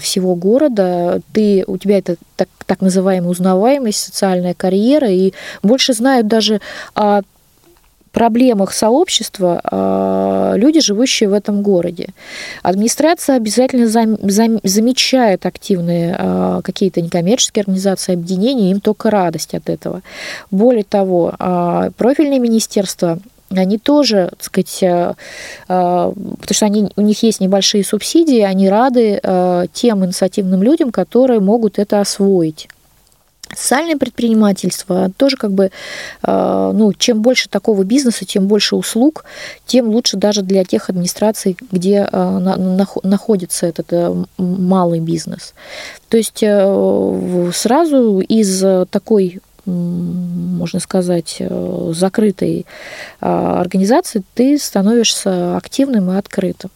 всего 0.01 0.35
города, 0.37 1.21
ты, 1.33 1.65
у 1.67 1.77
тебя 1.79 1.99
это 1.99 2.17
так, 2.37 2.49
так 2.67 2.81
называемая 2.81 3.31
узнаваемость, 3.31 3.99
социальная 3.99 4.55
карьера, 4.55 5.09
и 5.09 5.33
больше 5.63 5.95
знают 5.95 6.29
даже 6.29 6.61
о 6.95 7.23
проблемах 8.13 8.73
сообщества 8.73 9.61
а, 9.65 10.55
люди, 10.55 10.81
живущие 10.81 11.29
в 11.29 11.33
этом 11.33 11.63
городе. 11.63 12.11
Администрация 12.63 13.37
обязательно 13.37 13.89
замечает 13.89 15.47
активные 15.47 16.17
а, 16.17 16.63
какие-то 16.63 17.01
некоммерческие 17.01 17.63
организации, 17.63 18.13
объединения, 18.13 18.71
им 18.71 18.81
только 18.81 19.11
радость 19.11 19.55
от 19.55 19.69
этого. 19.69 20.03
Более 20.53 20.85
того, 20.85 21.35
профильные 21.97 22.39
министерства 22.39 23.19
они 23.59 23.79
тоже, 23.79 24.29
так 24.31 24.45
сказать, 24.45 24.83
э, 24.83 25.15
э, 25.69 26.13
потому 26.15 26.55
что 26.55 26.67
они, 26.67 26.91
у 26.97 27.01
них 27.01 27.23
есть 27.23 27.41
небольшие 27.41 27.85
субсидии, 27.85 28.41
они 28.41 28.69
рады 28.69 29.21
э, 29.23 29.67
тем 29.73 30.05
инициативным 30.05 30.63
людям, 30.63 30.91
которые 30.91 31.41
могут 31.41 31.79
это 31.79 32.01
освоить. 32.01 32.69
Социальное 33.55 33.97
предпринимательство 33.97 35.13
тоже 35.17 35.37
как 35.37 35.53
бы, 35.53 35.71
ну, 36.27 36.93
чем 36.99 37.23
больше 37.23 37.49
такого 37.49 37.85
бизнеса, 37.85 38.25
тем 38.25 38.49
больше 38.49 38.75
услуг, 38.75 39.25
тем 39.65 39.91
лучше 39.91 40.17
даже 40.17 40.43
для 40.43 40.65
тех 40.65 40.89
администраций, 40.91 41.57
где 41.71 42.09
находится 42.11 43.67
этот 43.67 43.93
малый 44.39 44.99
бизнес. 44.99 45.55
То 46.09 46.17
есть 46.17 46.43
сразу 47.57 48.21
из 48.21 48.89
такой 48.91 49.41
можно 49.67 50.81
сказать, 50.81 51.37
э, 51.39 51.93
закрытой 51.95 52.67
а, 53.21 53.61
организации, 53.61 54.23
ты 54.35 54.59
становишься 54.59 55.57
активным 55.57 56.11
и 56.11 56.17
открытым. 56.17 56.71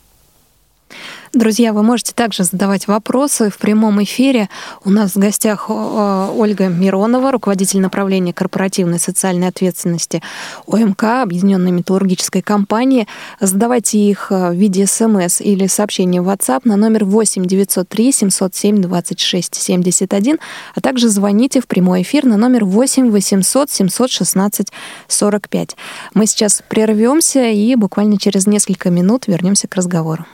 Друзья, 1.35 1.75
вы 1.75 1.83
можете 1.83 2.15
также 2.15 2.45
задавать 2.45 2.89
вопросы 2.89 3.51
в 3.51 3.59
прямом 3.59 4.03
эфире. 4.03 4.49
У 4.83 4.91
нас 4.91 5.15
в 5.15 5.19
гостях 5.19 5.67
э, 5.69 6.29
Ольга 6.35 6.69
Миронова, 6.69 7.31
руководитель 7.31 7.81
направления 7.81 8.33
корпоративной 8.33 8.99
социальной 8.99 9.49
ответственности 9.49 10.23
ОМК, 10.67 11.05
Объединенной 11.05 11.71
металлургической 11.71 12.41
компании. 12.41 13.07
Задавайте 13.41 13.99
их 13.99 14.29
э, 14.31 14.51
в 14.51 14.55
виде 14.55 14.87
смс 14.87 15.43
или 15.43 15.67
сообщения 15.67 16.23
в 16.23 16.29
WhatsApp 16.31 16.63
на 16.65 16.77
номер 16.77 17.05
8 17.05 17.45
903 17.45 18.13
707 18.13 18.81
26 18.81 19.55
71, 19.55 20.39
а 20.75 20.81
также 20.81 21.11
звоните 21.11 21.61
в 21.61 21.67
прямой 21.67 22.03
эфир 22.03 22.25
на 22.25 22.39
номер 22.39 22.65
8 22.65 23.11
800 23.11 23.71
716 23.71 24.69
45. 25.09 25.77
Мы 26.15 26.27
сейчас 26.27 26.63
прервемся 26.67 27.51
и 27.51 27.75
буквально 27.75 28.19
через 28.19 28.47
несколько 28.47 28.89
минут 28.89 29.27
вернемся 29.27 29.69
к 29.69 29.75
разговору. 29.75 30.25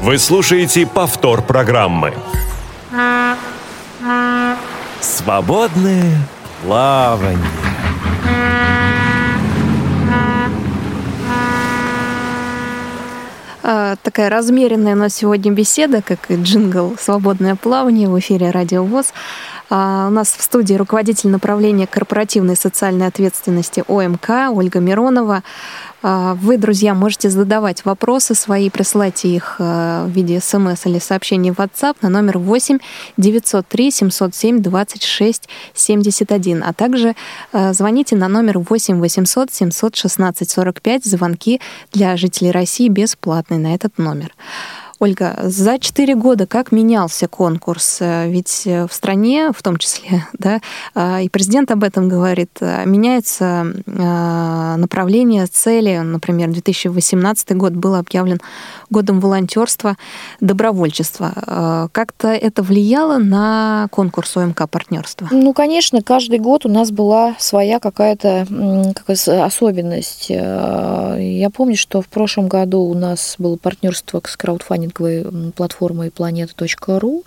Вы 0.00 0.16
слушаете 0.18 0.86
повтор 0.86 1.42
программы. 1.42 2.14
Свободное 5.00 6.16
плавание. 6.62 7.38
А, 13.70 13.96
такая 14.02 14.30
размеренная 14.30 14.94
у 14.94 14.98
нас 14.98 15.14
сегодня 15.14 15.52
беседа, 15.52 16.00
как 16.00 16.30
и 16.30 16.36
джингл 16.36 16.96
«Свободное 16.98 17.54
плавание» 17.54 18.08
в 18.08 18.18
эфире 18.18 18.50
«Радио 18.50 18.82
ВОЗ». 18.82 19.12
А, 19.68 20.06
у 20.08 20.10
нас 20.10 20.28
в 20.28 20.42
студии 20.42 20.72
руководитель 20.72 21.28
направления 21.28 21.86
корпоративной 21.86 22.56
социальной 22.56 23.08
ответственности 23.08 23.84
ОМК 23.86 24.50
Ольга 24.50 24.80
Миронова. 24.80 25.42
А, 26.00 26.34
вы, 26.34 26.58
друзья, 26.58 26.94
можете 26.94 27.28
задавать 27.28 27.84
вопросы 27.84 28.34
свои, 28.34 28.70
присылайте 28.70 29.28
их 29.28 29.56
э, 29.58 30.04
в 30.06 30.10
виде 30.10 30.40
смс 30.40 30.86
или 30.86 31.00
сообщений 31.00 31.50
в 31.50 31.58
WhatsApp 31.58 31.96
на 32.02 32.08
номер 32.08 32.38
8 32.38 32.78
903 33.16 33.90
707 33.90 34.62
26 34.62 35.48
71, 35.74 36.62
а 36.64 36.72
также 36.72 37.14
э, 37.52 37.72
звоните 37.72 38.14
на 38.14 38.28
номер 38.28 38.60
8 38.60 39.00
800 39.00 39.52
716 39.52 40.50
45. 40.50 41.04
Звонки 41.04 41.60
для 41.92 42.16
жителей 42.16 42.52
России 42.52 42.88
бесплатные 42.88 43.58
на 43.58 43.74
этот 43.74 43.98
номер. 43.98 44.34
Ольга, 45.00 45.38
за 45.44 45.78
четыре 45.78 46.16
года 46.16 46.46
как 46.46 46.72
менялся 46.72 47.28
конкурс? 47.28 47.98
Э, 48.00 48.28
ведь 48.28 48.62
э, 48.66 48.88
в 48.88 48.92
стране, 48.92 49.52
в 49.54 49.62
том 49.62 49.76
числе, 49.76 50.26
да, 50.32 50.60
а, 50.94 51.20
и 51.20 51.28
президент 51.28 51.70
об 51.70 51.84
этом 51.84 52.08
говорит, 52.08 52.50
э, 52.60 52.84
меняется 52.84 53.66
направление, 53.86 55.46
цели. 55.46 55.98
Например, 55.98 56.50
2018 56.50 57.56
год 57.56 57.74
был 57.74 57.94
объявлен 57.94 58.40
годом 58.90 59.20
волонтерства, 59.20 59.96
добровольчества. 60.40 61.88
Как-то 61.92 62.28
это 62.28 62.62
влияло 62.62 63.18
на 63.18 63.88
конкурс 63.90 64.36
ОМК 64.36 64.68
партнерства? 64.68 65.28
Ну, 65.30 65.52
конечно, 65.52 66.02
каждый 66.02 66.38
год 66.38 66.66
у 66.66 66.68
нас 66.68 66.90
была 66.90 67.34
своя 67.38 67.80
какая-то 67.80 68.46
какая 68.94 69.44
особенность. 69.44 70.30
Я 70.30 71.50
помню, 71.52 71.76
что 71.76 72.02
в 72.02 72.08
прошлом 72.08 72.48
году 72.48 72.80
у 72.80 72.94
нас 72.94 73.36
было 73.38 73.56
партнерство 73.56 74.20
с 74.24 74.36
краудфандингом 74.36 74.87
маркетинговой 74.88 75.52
платформой 75.52 76.08
planeta.ru, 76.08 77.24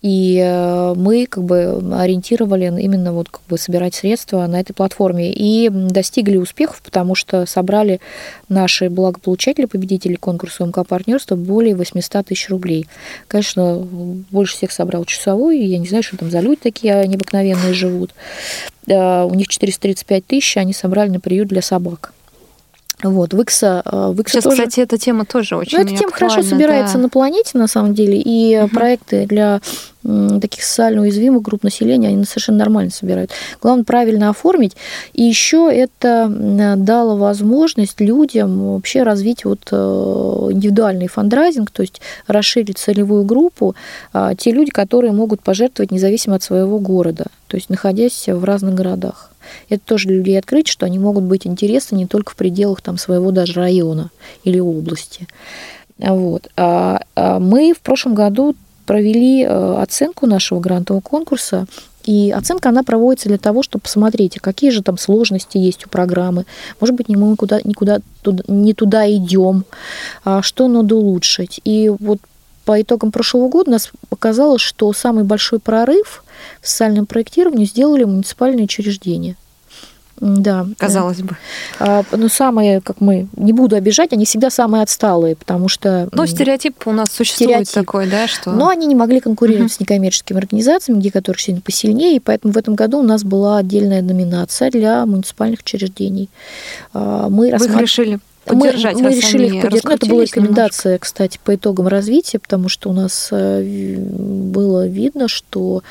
и 0.00 0.38
э, 0.40 0.94
мы 0.96 1.26
как 1.26 1.42
бы 1.42 1.82
ориентировали 1.98 2.66
именно 2.66 3.12
вот 3.12 3.28
как 3.30 3.42
бы 3.48 3.58
собирать 3.58 3.96
средства 3.96 4.46
на 4.46 4.60
этой 4.60 4.72
платформе 4.72 5.32
и 5.32 5.68
достигли 5.70 6.36
успехов, 6.36 6.80
потому 6.84 7.16
что 7.16 7.46
собрали 7.46 8.00
наши 8.48 8.90
благополучатели, 8.90 9.64
победители 9.64 10.14
конкурса 10.14 10.64
МК 10.64 10.84
партнерства 10.84 11.34
более 11.34 11.74
800 11.74 12.26
тысяч 12.26 12.48
рублей. 12.48 12.86
Конечно, 13.26 13.78
больше 14.30 14.56
всех 14.56 14.70
собрал 14.70 15.04
часовой, 15.04 15.58
я 15.58 15.78
не 15.78 15.88
знаю, 15.88 16.04
что 16.04 16.16
там 16.16 16.30
за 16.30 16.38
люди 16.40 16.60
такие 16.62 17.04
необыкновенные 17.04 17.74
живут. 17.74 18.14
Э, 18.86 19.24
у 19.24 19.34
них 19.34 19.48
435 19.48 20.26
тысяч, 20.26 20.56
они 20.56 20.72
собрали 20.72 21.08
на 21.10 21.18
приют 21.18 21.48
для 21.48 21.60
собак. 21.60 22.12
Вот, 23.02 23.32
Викса, 23.32 23.82
э, 23.84 24.12
Викса 24.16 24.34
Сейчас, 24.34 24.44
тоже... 24.44 24.56
кстати, 24.56 24.80
эта 24.80 24.98
тема 24.98 25.24
тоже 25.24 25.56
очень 25.56 25.78
ну, 25.78 25.84
Эта 25.84 25.96
тема 25.96 26.12
хорошо 26.12 26.42
собирается 26.42 26.94
да. 26.94 27.02
на 27.02 27.08
планете, 27.08 27.56
на 27.56 27.68
самом 27.68 27.94
деле, 27.94 28.20
и 28.20 28.58
угу. 28.58 28.68
проекты 28.70 29.26
для 29.26 29.60
таких 30.40 30.62
социально 30.62 31.02
уязвимых 31.02 31.42
групп 31.42 31.64
населения, 31.64 32.08
они 32.08 32.24
совершенно 32.24 32.58
нормально 32.58 32.90
собирают. 32.90 33.30
Главное 33.60 33.84
правильно 33.84 34.30
оформить. 34.30 34.76
И 35.12 35.22
еще 35.22 35.70
это 35.72 36.28
дало 36.76 37.16
возможность 37.16 38.00
людям 38.00 38.74
вообще 38.74 39.02
развить 39.02 39.44
вот 39.44 39.68
э, 39.70 39.76
индивидуальный 40.52 41.08
фандрайзинг, 41.08 41.70
то 41.70 41.82
есть 41.82 42.00
расширить 42.26 42.78
целевую 42.78 43.24
группу, 43.24 43.74
а, 44.12 44.34
те 44.34 44.52
люди, 44.52 44.70
которые 44.70 45.12
могут 45.12 45.42
пожертвовать 45.42 45.90
независимо 45.90 46.36
от 46.36 46.42
своего 46.42 46.78
города, 46.78 47.26
то 47.48 47.56
есть 47.56 47.68
находясь 47.68 48.28
в 48.28 48.44
разных 48.44 48.74
городах. 48.74 49.30
Это 49.68 49.82
тоже 49.84 50.08
для 50.08 50.16
людей 50.16 50.38
открыть, 50.38 50.68
что 50.68 50.86
они 50.86 50.98
могут 50.98 51.24
быть 51.24 51.46
интересны 51.46 51.96
не 51.96 52.06
только 52.06 52.32
в 52.32 52.36
пределах 52.36 52.80
там, 52.80 52.98
своего 52.98 53.30
даже 53.30 53.54
района 53.54 54.10
или 54.44 54.58
области. 54.58 55.26
Вот. 55.98 56.48
А, 56.56 57.00
а 57.16 57.38
мы 57.38 57.74
в 57.74 57.80
прошлом 57.80 58.14
году 58.14 58.54
провели 58.86 59.44
э, 59.44 59.74
оценку 59.82 60.26
нашего 60.26 60.60
грантового 60.60 61.02
конкурса, 61.02 61.66
и 62.04 62.30
оценка, 62.30 62.70
она 62.70 62.82
проводится 62.82 63.28
для 63.28 63.36
того, 63.36 63.62
чтобы 63.62 63.82
посмотреть, 63.82 64.38
какие 64.40 64.70
же 64.70 64.82
там 64.82 64.96
сложности 64.96 65.58
есть 65.58 65.84
у 65.84 65.90
программы. 65.90 66.46
Может 66.80 66.94
быть, 66.94 67.08
мы 67.10 67.16
никуда, 67.16 67.60
никуда 67.64 67.98
туда, 68.22 68.42
не 68.48 68.72
туда 68.72 69.10
идем, 69.14 69.64
а 70.24 70.40
что 70.40 70.68
надо 70.68 70.96
улучшить. 70.96 71.60
И 71.64 71.92
вот 72.00 72.18
по 72.64 72.80
итогам 72.80 73.12
прошлого 73.12 73.50
года 73.50 73.72
нас 73.72 73.90
показалось, 74.08 74.62
что 74.62 74.90
самый 74.94 75.24
большой 75.24 75.58
прорыв 75.58 76.24
в 76.60 76.68
социальном 76.68 77.06
проектировании 77.06 77.64
сделали 77.64 78.04
муниципальные 78.04 78.64
учреждения– 78.64 79.36
да. 80.20 80.66
Казалось 80.78 81.18
бы. 81.18 81.36
А, 81.78 82.02
но 82.10 82.28
самые, 82.28 82.80
как 82.80 83.00
мы, 83.00 83.28
не 83.36 83.52
буду 83.52 83.76
обижать, 83.76 84.12
они 84.12 84.24
всегда 84.24 84.50
самые 84.50 84.82
отсталые, 84.82 85.36
потому 85.36 85.68
что... 85.68 86.08
Ну, 86.12 86.26
стереотип 86.26 86.86
у 86.86 86.92
нас 86.92 87.10
существует 87.10 87.68
стереотип. 87.68 87.74
такой, 87.74 88.08
да, 88.08 88.26
что... 88.26 88.50
Но 88.50 88.68
они 88.68 88.86
не 88.86 88.94
могли 88.94 89.20
конкурировать 89.20 89.72
угу. 89.72 89.76
с 89.76 89.80
некоммерческими 89.80 90.38
организациями, 90.38 90.98
где 90.98 91.10
которых 91.10 91.40
сильно 91.40 91.60
посильнее, 91.60 92.16
и 92.16 92.20
поэтому 92.20 92.52
в 92.52 92.56
этом 92.56 92.74
году 92.74 92.98
у 92.98 93.02
нас 93.02 93.22
была 93.22 93.58
отдельная 93.58 94.02
номинация 94.02 94.70
для 94.70 95.06
муниципальных 95.06 95.60
учреждений. 95.60 96.28
А, 96.92 97.28
мы 97.28 97.46
Вы 97.46 97.50
рассматр... 97.52 97.74
их 97.74 97.80
решили 97.82 98.18
поддержать. 98.48 98.96
Мы, 98.96 99.02
мы 99.02 99.14
решили 99.14 99.46
их 99.46 99.62
поддержать. 99.62 99.94
Это 99.94 100.06
была 100.06 100.22
рекомендация, 100.24 100.90
немножко. 100.92 101.04
кстати, 101.04 101.38
по 101.42 101.54
итогам 101.54 101.88
развития, 101.88 102.38
потому 102.38 102.68
что 102.68 102.90
у 102.90 102.92
нас 102.92 103.28
э, 103.30 103.96
было 103.98 104.86
видно, 104.86 105.28
что, 105.28 105.82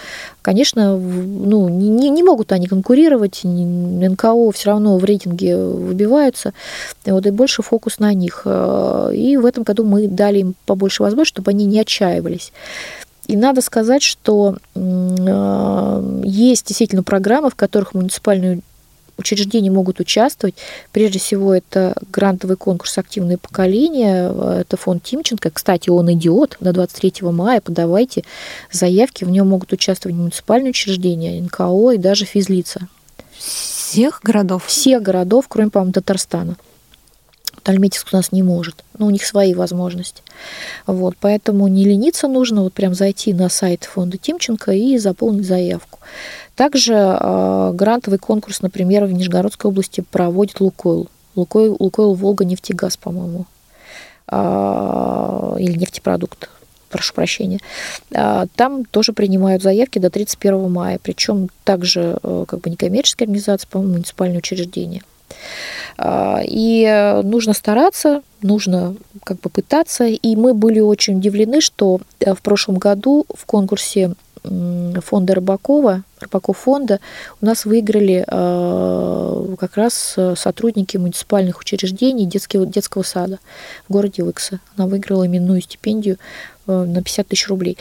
конечно, 0.42 0.98
ну, 0.98 1.70
не, 1.70 2.10
не 2.10 2.24
могут 2.24 2.52
они 2.52 2.68
конкурировать, 2.68 3.42
НКО 3.44 4.52
все 4.52 4.70
равно 4.70 4.98
в 4.98 5.04
рейтинге 5.06 5.58
выбиваются, 5.58 6.54
и 7.06 7.12
вот 7.12 7.26
и 7.26 7.32
больше 7.32 7.62
фокус 7.62 8.00
на 8.00 8.14
них. 8.14 8.44
Э, 8.46 9.12
и 9.14 9.38
в 9.38 9.46
этом 9.46 9.64
году 9.64 9.84
мы 9.84 10.08
дали 10.08 10.40
им 10.40 10.56
побольше 10.66 11.04
возможностей, 11.04 11.34
чтобы 11.36 11.52
они 11.52 11.66
не 11.66 11.80
отчаивались. 11.80 12.52
И 13.28 13.36
надо 13.36 13.62
сказать, 13.62 14.04
что 14.04 14.58
э, 14.74 16.22
есть 16.24 16.68
действительно 16.68 17.04
программы, 17.04 17.50
в 17.50 17.56
которых 17.56 17.94
муниципальные 17.94 18.62
учреждения 19.18 19.72
могут 19.72 20.00
участвовать. 20.00 20.56
Прежде 20.92 21.20
всего, 21.20 21.54
это 21.54 21.96
грантовый 22.12 22.58
конкурс 22.58 22.98
«Активное 22.98 23.38
поколение», 23.38 24.34
это 24.60 24.78
фонд 24.78 25.04
Тимченко. 25.04 25.50
Кстати, 25.52 25.90
он 25.90 26.12
идиот. 26.14 26.58
До 26.60 26.74
23 26.74 27.28
мая 27.32 27.62
подавайте 27.62 28.24
заявки. 28.72 29.24
В 29.24 29.30
нем 29.30 29.50
могут 29.50 29.74
участвовать 29.74 30.18
муниципальные 30.18 30.72
учреждения, 30.72 31.42
НКО 31.42 31.92
и 31.92 31.98
даже 31.98 32.26
физлица. 32.26 32.88
Всех 33.38 34.22
городов? 34.24 34.66
Всех 34.66 35.02
городов, 35.02 35.46
кроме, 35.48 35.70
по-моему, 35.70 35.94
Татарстана. 35.94 36.58
Тальметьевск 37.64 38.10
у 38.14 38.16
нас 38.16 38.32
не 38.32 38.44
может, 38.44 38.84
но 38.98 39.08
у 39.08 39.10
них 39.10 39.26
свои 39.26 39.54
возможности. 39.54 40.22
Вот, 40.86 41.16
поэтому 41.20 41.68
не 41.68 41.84
лениться 41.84 42.30
нужно, 42.30 42.64
вот 42.64 42.74
прям 42.74 42.94
зайти 42.94 43.34
на 43.34 43.50
сайт 43.50 43.84
фонда 43.84 44.18
Тимченко 44.18 44.72
и 44.72 44.98
заполнить 44.98 45.46
заявку. 45.46 46.00
Также 46.58 46.94
э, 46.94 47.72
грантовый 47.74 48.20
конкурс, 48.20 48.62
например, 48.62 49.06
в 49.06 49.12
Нижегородской 49.14 49.70
области 49.70 50.02
проводит 50.02 50.60
Лукойл. 50.60 51.08
Лукойл, 51.36 51.78
Лукойл 51.80 52.16
Волга 52.16 52.44
нефтегаз, 52.44 52.98
по-моему, 52.98 53.46
э, 54.30 55.56
или 55.60 55.78
нефтепродукт 55.78 56.50
прошу 56.90 57.14
прощения, 57.14 57.60
там 58.10 58.86
тоже 58.86 59.12
принимают 59.12 59.62
заявки 59.62 60.00
до 60.00 60.10
31 60.10 60.72
мая, 60.72 61.02
причем 61.04 61.50
также 61.66 62.18
как 62.24 62.62
бы 62.62 62.70
некоммерческие 62.70 63.26
организации, 63.26 63.68
по-моему, 63.70 63.96
муниципальные 63.96 64.38
учреждения. 64.38 65.02
А, 65.98 66.42
и 66.44 67.22
нужно 67.24 67.54
стараться, 67.54 68.22
нужно 68.42 68.96
как 69.24 69.40
бы 69.40 69.50
пытаться. 69.50 70.06
И 70.06 70.36
мы 70.36 70.54
были 70.54 70.80
очень 70.80 71.18
удивлены, 71.18 71.62
что 71.62 72.00
э, 72.20 72.34
в 72.34 72.42
прошлом 72.42 72.78
году 72.78 73.26
в 73.34 73.46
конкурсе 73.46 74.14
фонда 75.04 75.36
Рыбакова, 75.36 76.04
Рыбаков 76.20 76.58
фонда, 76.58 77.00
у 77.42 77.46
нас 77.46 77.66
выиграли 77.66 78.26
а, 78.28 79.56
как 79.60 79.78
раз 79.78 80.16
сотрудники 80.36 80.98
муниципальных 80.98 81.60
учреждений 81.60 82.26
детского, 82.26 82.66
детского 82.66 83.04
сада 83.04 83.40
в 83.88 83.94
городе 83.94 84.24
Выкса. 84.24 84.60
Она 84.76 84.88
выиграла 84.88 85.28
именную 85.28 85.62
стипендию 85.62 86.18
Э, 86.68 86.84
на 86.84 87.02
50 87.02 87.28
тысяч 87.30 87.48
рублей. 87.48 87.78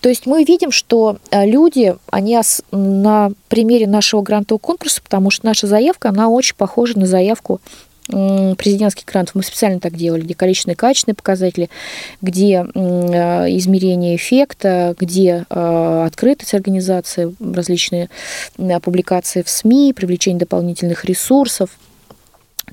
То 0.00 0.08
есть 0.08 0.24
мы 0.26 0.44
видим, 0.44 0.70
что 0.70 1.18
э, 1.30 1.44
люди, 1.44 1.96
они 2.10 2.38
на 2.70 3.32
примере 3.48 3.88
нашего 3.88 4.22
грантового 4.22 4.60
конкурса, 4.60 5.02
потому 5.02 5.30
что 5.30 5.44
наша 5.46 5.66
заявка, 5.66 6.10
она 6.10 6.28
очень 6.28 6.54
похожа 6.54 6.96
на 6.96 7.06
заявку 7.06 7.60
президентских 8.08 9.04
грантов. 9.04 9.34
Мы 9.34 9.42
специально 9.42 9.80
так 9.80 9.94
делали, 9.94 10.22
где 10.22 10.34
количественные 10.34 10.74
и 10.74 10.78
качественные 10.78 11.14
показатели, 11.14 11.70
где 12.22 12.66
э, 12.74 12.78
измерение 13.56 14.16
эффекта, 14.16 14.94
где 14.98 15.44
открытость 15.48 16.54
организации, 16.54 17.34
различные 17.40 18.08
публикации 18.82 19.42
в 19.42 19.48
СМИ, 19.48 19.92
привлечение 19.94 20.40
дополнительных 20.40 21.04
ресурсов– 21.04 21.70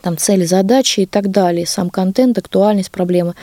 там 0.02 0.18
цели, 0.18 0.46
задачи 0.46 1.02
и 1.02 1.06
так 1.06 1.32
далее, 1.32 1.66
сам 1.66 1.90
контент, 1.90 2.38
актуальность 2.38 2.92
проблемы. 2.92 3.34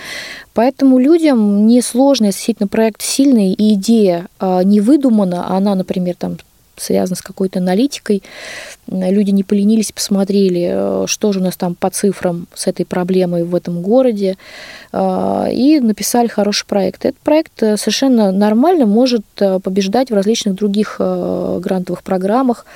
Поэтому 0.54 0.98
людям 0.98 1.66
несложно, 1.66 2.26
если 2.26 2.38
действительно 2.38 2.68
проект 2.68 3.02
сильный 3.02 3.52
и 3.52 3.74
идея 3.74 4.28
а, 4.38 4.62
не 4.62 4.80
выдумана, 4.80 5.46
а 5.48 5.56
она, 5.56 5.74
например, 5.74 6.14
там 6.16 6.38
связано 6.82 7.16
с 7.16 7.22
какой-то 7.22 7.60
аналитикой. 7.60 8.22
Люди 8.88 9.30
не 9.30 9.44
поленились, 9.44 9.92
посмотрели, 9.92 11.06
что 11.06 11.32
же 11.32 11.40
у 11.40 11.42
нас 11.42 11.56
там 11.56 11.74
по 11.74 11.90
цифрам 11.90 12.46
с 12.54 12.66
этой 12.66 12.84
проблемой 12.84 13.44
в 13.44 13.54
этом 13.54 13.80
городе, 13.80 14.36
и 14.92 15.80
написали 15.80 16.28
хороший 16.28 16.66
проект. 16.66 17.04
Этот 17.04 17.20
проект 17.20 17.58
совершенно 17.58 18.32
нормально 18.32 18.86
может 18.86 19.24
побеждать 19.34 20.10
в 20.10 20.14
различных 20.14 20.54
других 20.54 20.96
грантовых 20.98 22.02
программах. 22.02 22.66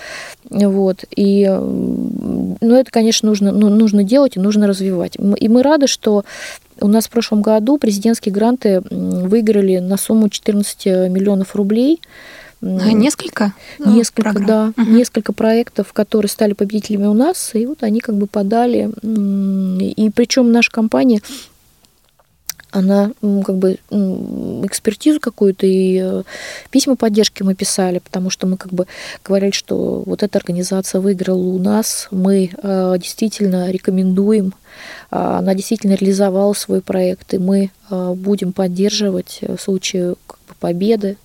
Вот. 0.48 1.04
И, 1.14 1.46
ну, 1.46 2.56
это, 2.60 2.90
конечно, 2.90 3.28
нужно, 3.28 3.52
ну, 3.52 3.68
нужно 3.68 4.04
делать 4.04 4.36
и 4.36 4.40
нужно 4.40 4.66
развивать. 4.66 5.16
И 5.16 5.48
мы 5.48 5.62
рады, 5.62 5.86
что 5.86 6.24
у 6.80 6.88
нас 6.88 7.06
в 7.06 7.10
прошлом 7.10 7.42
году 7.42 7.78
президентские 7.78 8.32
гранты 8.32 8.82
выиграли 8.90 9.78
на 9.78 9.96
сумму 9.96 10.28
14 10.28 10.86
миллионов 11.10 11.56
рублей. 11.56 12.00
А 12.62 12.92
несколько? 12.92 13.52
Несколько, 13.78 14.22
программ. 14.22 14.74
да. 14.76 14.82
Угу. 14.82 14.90
Несколько 14.90 15.32
проектов, 15.32 15.92
которые 15.92 16.28
стали 16.28 16.54
победителями 16.54 17.06
у 17.06 17.14
нас, 17.14 17.50
и 17.54 17.66
вот 17.66 17.82
они 17.82 18.00
как 18.00 18.16
бы 18.16 18.26
подали. 18.26 18.90
И 19.02 20.10
причем 20.10 20.52
наша 20.52 20.70
компания 20.70 21.20
она 22.76 23.12
как 23.44 23.56
бы 23.56 23.78
экспертизу 23.90 25.18
какую-то 25.18 25.66
и 25.66 26.00
э, 26.02 26.22
письма 26.70 26.96
поддержки 26.96 27.42
мы 27.42 27.54
писали, 27.54 28.00
потому 28.00 28.28
что 28.28 28.46
мы 28.46 28.56
как 28.56 28.72
бы 28.72 28.86
говорили, 29.24 29.52
что 29.52 30.02
вот 30.04 30.22
эта 30.22 30.38
организация 30.38 31.00
выиграла 31.00 31.38
у 31.38 31.58
нас, 31.58 32.08
мы 32.10 32.50
э, 32.50 32.94
действительно 32.98 33.70
рекомендуем, 33.70 34.52
а, 35.10 35.38
она 35.38 35.54
действительно 35.54 35.94
реализовала 35.94 36.52
свой 36.52 36.82
проект, 36.82 37.32
и 37.32 37.38
мы 37.38 37.70
э, 37.88 38.14
будем 38.14 38.52
поддерживать 38.52 39.40
в 39.40 39.58
случае 39.58 40.16
победы 40.56 41.16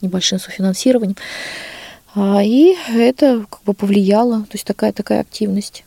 небольшим 0.00 0.38
софинансированием. 0.38 1.16
А, 2.14 2.42
и 2.42 2.74
это 2.88 3.46
как 3.48 3.62
бы 3.64 3.74
повлияло, 3.74 4.40
то 4.42 4.54
есть 4.54 4.64
такая 4.64 4.92
такая 4.92 5.20
активность. 5.20 5.84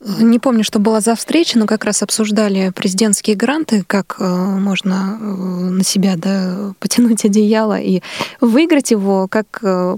Не 0.00 0.38
помню, 0.38 0.64
что 0.64 0.80
была 0.80 1.00
за 1.00 1.14
встреча, 1.14 1.58
но 1.58 1.66
как 1.66 1.84
раз 1.84 2.02
обсуждали 2.02 2.70
президентские 2.70 3.36
гранты, 3.36 3.84
как 3.86 4.16
э, 4.18 4.24
можно 4.24 5.18
э, 5.18 5.24
на 5.24 5.82
себя 5.82 6.16
да, 6.16 6.74
потянуть 6.78 7.24
одеяло 7.24 7.80
и 7.80 8.02
выиграть 8.40 8.90
его, 8.90 9.28
как 9.28 9.60
э, 9.62 9.96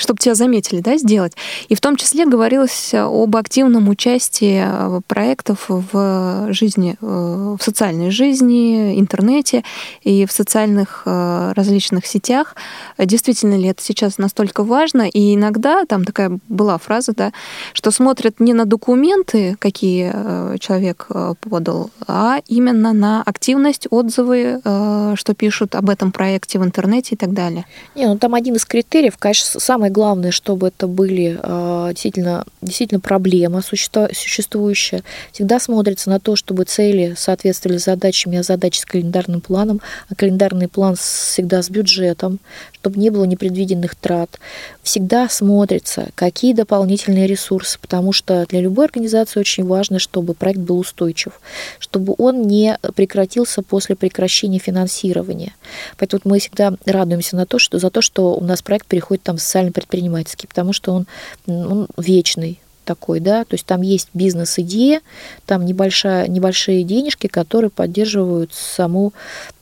чтобы 0.00 0.18
тебя 0.18 0.34
заметили, 0.34 0.80
да, 0.80 0.96
сделать. 0.96 1.32
И 1.68 1.74
в 1.74 1.80
том 1.80 1.96
числе 1.96 2.26
говорилось 2.26 2.94
об 2.94 3.36
активном 3.36 3.88
участии 3.88 4.62
э, 4.64 5.00
проектов 5.06 5.66
в 5.68 6.52
жизни, 6.52 6.96
э, 7.00 7.56
в 7.58 7.62
социальной 7.62 8.10
жизни, 8.10 8.98
интернете 8.98 9.64
и 10.02 10.26
в 10.26 10.32
социальных 10.32 11.02
э, 11.06 11.52
различных 11.54 12.06
сетях. 12.06 12.56
Действительно 12.98 13.56
ли 13.56 13.68
это 13.68 13.82
сейчас 13.82 14.18
настолько 14.18 14.64
важно? 14.64 15.02
И 15.02 15.34
иногда 15.34 15.84
там 15.84 16.04
такая 16.04 16.38
была 16.48 16.78
фраза, 16.78 17.12
да, 17.12 17.32
что 17.72 17.90
смотрят 17.90 18.40
не 18.40 18.54
на 18.54 18.64
документы, 18.64 19.56
какие 19.58 20.58
человек 20.58 21.08
подал, 21.40 21.90
а 22.06 22.40
именно 22.46 22.92
на 22.92 23.22
активность, 23.22 23.86
отзывы, 23.90 24.60
что 24.62 25.34
пишут 25.36 25.74
об 25.74 25.90
этом 25.90 26.12
проекте 26.12 26.58
в 26.58 26.64
интернете 26.64 27.14
и 27.14 27.18
так 27.18 27.32
далее. 27.32 27.66
Не, 27.94 28.06
ну 28.06 28.18
там 28.18 28.34
один 28.34 28.56
из 28.56 28.64
критериев, 28.64 29.16
конечно, 29.18 29.60
самое 29.60 29.89
самое 29.90 29.92
главное, 29.92 30.30
чтобы 30.30 30.68
это 30.68 30.86
были 30.86 31.38
а, 31.42 31.88
действительно, 31.90 32.44
действительно 32.62 33.00
проблема 33.00 33.62
существующая. 33.62 35.02
Всегда 35.32 35.60
смотрится 35.60 36.10
на 36.10 36.18
то, 36.20 36.36
чтобы 36.36 36.64
цели 36.64 37.14
соответствовали 37.16 37.78
задачам, 37.78 38.32
а 38.36 38.42
задачи 38.42 38.80
с 38.80 38.84
календарным 38.84 39.40
планом, 39.40 39.80
а 40.08 40.14
календарный 40.14 40.68
план 40.68 40.94
всегда 40.96 41.62
с 41.62 41.70
бюджетом, 41.70 42.38
чтобы 42.80 42.98
не 42.98 43.10
было 43.10 43.24
непредвиденных 43.24 43.94
трат. 43.94 44.38
Всегда 44.82 45.28
смотрится, 45.28 46.08
какие 46.14 46.54
дополнительные 46.54 47.26
ресурсы, 47.26 47.78
потому 47.78 48.12
что 48.12 48.46
для 48.48 48.60
любой 48.60 48.86
организации 48.86 49.38
очень 49.38 49.66
важно, 49.66 49.98
чтобы 49.98 50.32
проект 50.32 50.60
был 50.60 50.78
устойчив, 50.78 51.40
чтобы 51.78 52.14
он 52.16 52.42
не 52.42 52.78
прекратился 52.94 53.62
после 53.62 53.96
прекращения 53.96 54.58
финансирования. 54.58 55.52
Поэтому 55.98 56.22
мы 56.24 56.38
всегда 56.38 56.72
радуемся 56.86 57.36
на 57.36 57.44
то, 57.44 57.58
что, 57.58 57.78
за 57.78 57.90
то, 57.90 58.00
что 58.00 58.34
у 58.34 58.44
нас 58.44 58.62
проект 58.62 58.86
переходит 58.86 59.24
там 59.24 59.36
в 59.36 59.42
социальный 59.42 59.72
предпринимательский, 59.72 60.48
потому 60.48 60.72
что 60.72 60.92
он, 60.92 61.06
он 61.46 61.86
вечный 61.98 62.60
такой, 62.86 63.20
да, 63.20 63.44
то 63.44 63.54
есть 63.54 63.66
там 63.66 63.82
есть 63.82 64.08
бизнес-идея, 64.14 65.02
там 65.46 65.66
небольшая, 65.66 66.28
небольшие 66.28 66.82
денежки, 66.82 67.26
которые 67.26 67.70
поддерживают 67.70 68.52
саму 68.54 69.12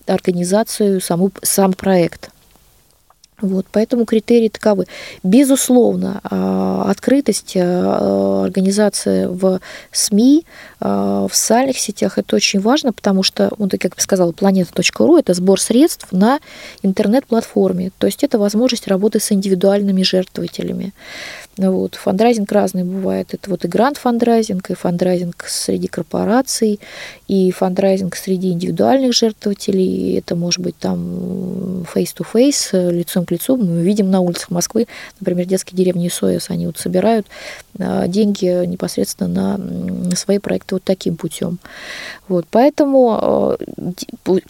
организацию, 0.07 1.01
саму, 1.01 1.33
сам 1.43 1.73
проект. 1.73 2.31
Вот, 3.41 3.67
поэтому 3.71 4.05
критерии 4.05 4.49
таковы. 4.49 4.87
Безусловно, 5.23 6.21
а, 6.25 6.91
открытость 6.91 7.55
а, 7.57 8.43
организации 8.45 9.27
в 9.27 9.61
СМИ, 9.93 10.45
а, 10.81 11.29
в 11.29 11.35
социальных 11.37 11.79
сетях 11.79 12.19
это 12.19 12.35
очень 12.35 12.59
важно, 12.59 12.93
потому 12.93 13.23
что, 13.23 13.53
вот, 13.57 13.71
как 13.73 13.95
я 13.97 14.03
сказала, 14.03 14.33
планета.ру– 14.33 15.17
это 15.19 15.35
сбор 15.35 15.61
средств 15.61 16.09
на 16.11 16.41
интернет-платформе. 16.83 17.93
То 17.99 18.09
есть 18.09 18.25
это 18.25 18.41
возможность 18.41 18.89
работы 18.89 19.21
с 19.21 19.31
индивидуальными 19.31 20.03
жертвователями. 20.03 20.93
Вот. 21.59 21.97
Фандрайзинг 21.97 22.51
разный 22.51 22.85
бывает. 22.85 23.35
Это 23.35 23.51
вот 23.51 23.65
и 23.65 23.69
грант-фандрайзинг, 23.69 24.71
и 24.71 24.75
фандрайзинг 24.75 25.45
среди 25.49 25.89
корпораций, 25.89 26.81
и 27.27 27.51
фандрайзинг 27.51 28.15
среди 28.17 28.51
индивидуальных 28.51 29.13
жертвователей. 29.13 30.19
Это 30.19 30.37
может 30.37 30.61
быть 30.61 30.77
там 30.79 31.85
face-to-face, 31.93 32.91
лицом 32.93 33.27
к 33.29 33.31
лицу. 33.31 33.57
Мы 33.57 33.83
видим 33.83 34.11
на 34.11 34.21
улицах 34.21 34.51
Москвы, 34.51 34.87
например, 35.21 35.47
детские 35.47 35.77
деревни 35.77 36.09
СОС, 36.09 36.51
они 36.51 36.67
вот 36.67 36.79
собирают 36.79 37.27
а, 37.79 38.09
деньги 38.09 38.65
непосредственно 38.67 39.59
на 39.59 40.17
свои 40.17 40.39
проекты 40.39 40.77
вот 40.77 40.85
таким 40.85 41.17
путем. 41.17 41.59
Вот. 42.27 42.47
Поэтому 42.51 43.19
а, 43.21 43.57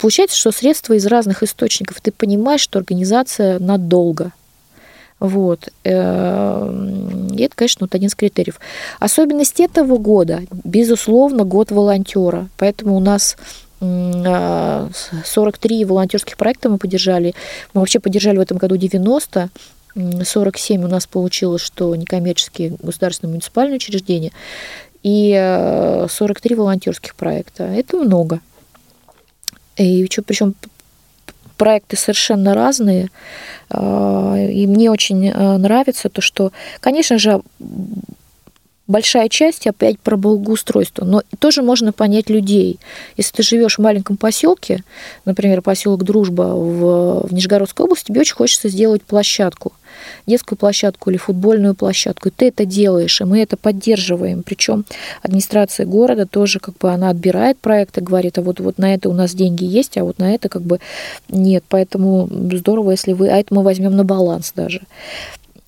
получается, 0.00 0.36
что 0.36 0.52
средства 0.52 0.94
из 0.94 1.06
разных 1.06 1.42
источников. 1.42 2.00
Ты 2.00 2.12
понимаешь, 2.12 2.60
что 2.60 2.78
организация 2.78 3.58
надолго. 3.58 4.32
Вот. 5.20 5.68
Эм, 5.82 7.28
и 7.34 7.42
это, 7.42 7.56
конечно, 7.56 7.86
вот 7.86 7.94
один 7.94 8.08
из 8.08 8.14
критериев. 8.14 8.60
Особенность 9.00 9.58
этого 9.58 9.98
года, 9.98 10.42
безусловно, 10.64 11.44
год 11.44 11.72
волонтера. 11.72 12.48
Поэтому 12.56 12.96
у 12.96 13.00
нас 13.00 13.36
43 13.80 14.24
а, 15.84 15.86
волонтерских 15.86 16.36
проекта 16.36 16.68
мы 16.68 16.78
поддержали. 16.78 17.34
Мы 17.74 17.80
вообще 17.80 18.00
поддержали 18.00 18.38
в 18.38 18.40
этом 18.40 18.58
году 18.58 18.76
90. 18.76 19.50
47 20.24 20.84
у 20.84 20.88
нас 20.88 21.06
получилось, 21.06 21.62
что 21.62 21.94
некоммерческие 21.94 22.76
государственные 22.80 23.32
муниципальные 23.32 23.76
учреждения. 23.76 24.32
И 25.02 25.32
43 26.08 26.54
э, 26.54 26.58
волонтерских 26.58 27.14
проекта. 27.14 27.64
Это 27.64 27.96
много. 27.96 28.40
И 29.76 30.08
причем 30.26 30.54
проекты 31.56 31.96
совершенно 31.96 32.54
разные. 32.54 33.10
А, 33.70 34.36
и 34.36 34.66
мне 34.66 34.90
очень 34.90 35.28
э, 35.28 35.56
нравится 35.58 36.08
то, 36.08 36.20
что, 36.20 36.52
конечно 36.80 37.18
же, 37.18 37.42
большая 38.88 39.28
часть 39.28 39.66
опять 39.66 40.00
про 40.00 40.16
благоустройство, 40.16 41.04
но 41.04 41.22
тоже 41.38 41.62
можно 41.62 41.92
понять 41.92 42.30
людей. 42.30 42.80
Если 43.16 43.36
ты 43.36 43.42
живешь 43.42 43.76
в 43.76 43.82
маленьком 43.82 44.16
поселке, 44.16 44.82
например, 45.24 45.62
поселок 45.62 46.02
Дружба 46.02 46.54
в, 46.54 47.28
в 47.28 47.32
Нижегородской 47.32 47.84
области, 47.84 48.06
тебе 48.06 48.22
очень 48.22 48.34
хочется 48.34 48.68
сделать 48.68 49.02
площадку 49.02 49.72
детскую 50.26 50.58
площадку 50.58 51.10
или 51.10 51.16
футбольную 51.16 51.74
площадку, 51.74 52.28
и 52.28 52.32
ты 52.32 52.48
это 52.48 52.64
делаешь, 52.64 53.20
и 53.20 53.24
мы 53.24 53.40
это 53.40 53.56
поддерживаем. 53.56 54.42
Причем 54.42 54.84
администрация 55.22 55.86
города 55.86 56.26
тоже 56.26 56.60
как 56.60 56.76
бы 56.78 56.90
она 56.90 57.10
отбирает 57.10 57.58
проекты, 57.58 58.00
говорит, 58.00 58.38
а 58.38 58.42
вот, 58.42 58.60
вот 58.60 58.78
на 58.78 58.94
это 58.94 59.08
у 59.08 59.12
нас 59.12 59.34
деньги 59.34 59.64
есть, 59.64 59.96
а 59.96 60.04
вот 60.04 60.18
на 60.18 60.34
это 60.34 60.48
как 60.48 60.62
бы 60.62 60.80
нет. 61.28 61.64
Поэтому 61.68 62.28
здорово, 62.52 62.92
если 62.92 63.12
вы, 63.12 63.28
а 63.28 63.36
это 63.36 63.54
мы 63.54 63.62
возьмем 63.62 63.96
на 63.96 64.04
баланс 64.04 64.52
даже. 64.54 64.82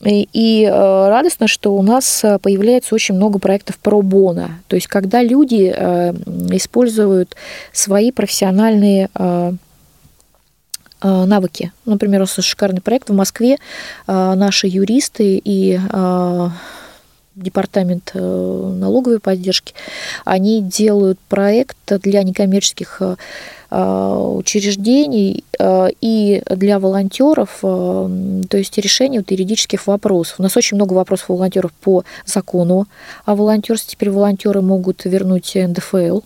И, 0.03 0.29
и 0.33 0.65
э, 0.65 0.71
радостно, 0.71 1.47
что 1.47 1.75
у 1.75 1.83
нас 1.83 2.25
э, 2.25 2.39
появляется 2.39 2.95
очень 2.95 3.15
много 3.15 3.39
проектов 3.39 3.79
про 3.79 4.01
бона. 4.01 4.61
То 4.67 4.77
есть, 4.77 4.87
когда 4.87 5.23
люди 5.23 5.73
э, 5.75 6.13
используют 6.53 7.37
свои 7.73 8.11
профессиональные 8.11 9.11
Э, 11.03 11.25
навыки. 11.25 11.73
Например, 11.87 12.21
у 12.21 12.25
нас 12.25 12.35
шикарный 12.45 12.83
проект 12.83 13.09
в 13.09 13.15
Москве. 13.15 13.57
Э, 14.07 14.35
наши 14.35 14.67
юристы 14.67 15.41
и 15.43 15.81
э, 15.81 16.49
департамент 17.37 18.13
налоговой 18.15 19.21
поддержки, 19.21 19.75
они 20.25 20.63
делают 20.63 21.19
проект 21.29 21.77
для 22.03 22.23
некоммерческих 22.23 23.01
учреждений 23.71 25.45
и 26.01 26.43
для 26.51 26.79
волонтеров, 26.81 27.59
то 27.61 28.09
есть 28.53 28.77
решение 28.79 29.21
вот 29.21 29.31
юридических 29.31 29.87
вопросов. 29.87 30.41
У 30.41 30.43
нас 30.43 30.57
очень 30.57 30.77
много 30.77 30.93
вопросов 30.93 31.31
у 31.31 31.35
волонтеров 31.37 31.73
по 31.75 32.03
закону 32.27 32.89
о 33.25 33.37
волонтерстве. 33.37 33.93
Теперь 33.93 34.11
волонтеры 34.11 34.61
могут 34.61 35.05
вернуть 35.05 35.53
НДФЛ, 35.55 36.21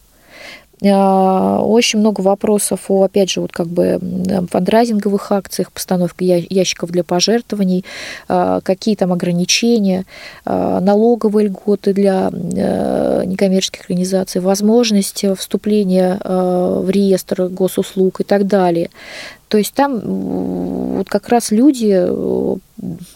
Очень 0.84 2.00
много 2.00 2.20
вопросов 2.20 2.80
о, 2.88 3.04
опять 3.04 3.30
же, 3.30 3.40
вот 3.40 3.52
как 3.52 3.66
бы 3.66 3.98
фандрайзинговых 4.50 5.32
акциях, 5.32 5.72
постановка 5.72 6.22
ящиков 6.24 6.90
для 6.90 7.02
пожертвований, 7.04 7.84
какие 8.26 8.94
там 8.94 9.12
ограничения, 9.12 10.04
налоговые 10.44 11.48
льготы 11.48 11.94
для 11.94 12.30
некоммерческих 12.30 13.82
организаций, 13.82 14.40
возможность 14.40 15.24
вступления 15.38 16.20
в 16.22 16.90
реестр 16.90 17.48
госуслуг 17.48 18.20
и 18.20 18.24
так 18.24 18.46
далее. 18.46 18.90
То 19.48 19.58
есть 19.58 19.74
там 19.74 20.00
вот 20.94 21.08
как 21.08 21.28
раз 21.28 21.50
люди, 21.50 21.92
э, 21.94 22.56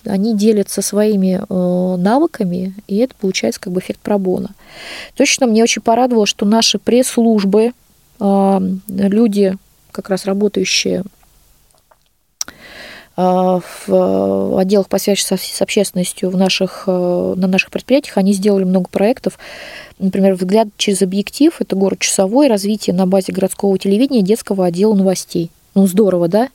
они 0.05 0.37
делятся 0.37 0.83
своими 0.83 1.41
э, 1.49 1.97
навыками, 1.97 2.74
и 2.87 2.99
это 2.99 3.14
получается 3.14 3.61
как 3.61 3.72
бы 3.72 3.81
эффект 3.81 4.01
пробона. 4.01 4.51
Точно 5.16 5.47
мне 5.47 5.62
очень 5.62 5.83
порадовало, 5.83 6.26
что 6.26 6.45
наши 6.45 6.79
пресс-службы, 6.79 7.72
э, 8.20 8.61
люди, 8.89 9.57
как 9.93 10.11
раз 10.11 10.26
работающие 10.26 11.03
в 13.16 14.61
отделах 14.61 14.89
по 14.89 14.99
связи 14.99 15.22
с 15.22 15.61
общественностью 15.61 16.31
в 16.31 16.37
наших, 16.37 16.87
на 16.87 17.49
наших 17.49 17.72
предприятиях, 17.72 18.16
они 18.16 18.33
сделали 18.33 18.62
много 18.62 18.89
проектов. 18.89 19.41
Например, 19.99 20.35
«Взгляд 20.35 20.68
через 20.76 21.03
объектив»– 21.03 21.53
это 21.59 21.74
город 21.74 21.99
Часовой, 21.99 22.47
развитие 22.47 22.95
на 22.95 23.09
базе 23.09 23.33
городского 23.33 23.76
телевидения 23.76 24.22
детского 24.22 24.66
отдела 24.66 24.95
новостей. 24.95 25.51
Ну, 25.79 25.87
здорово, 25.87 26.26
да? 26.26 26.49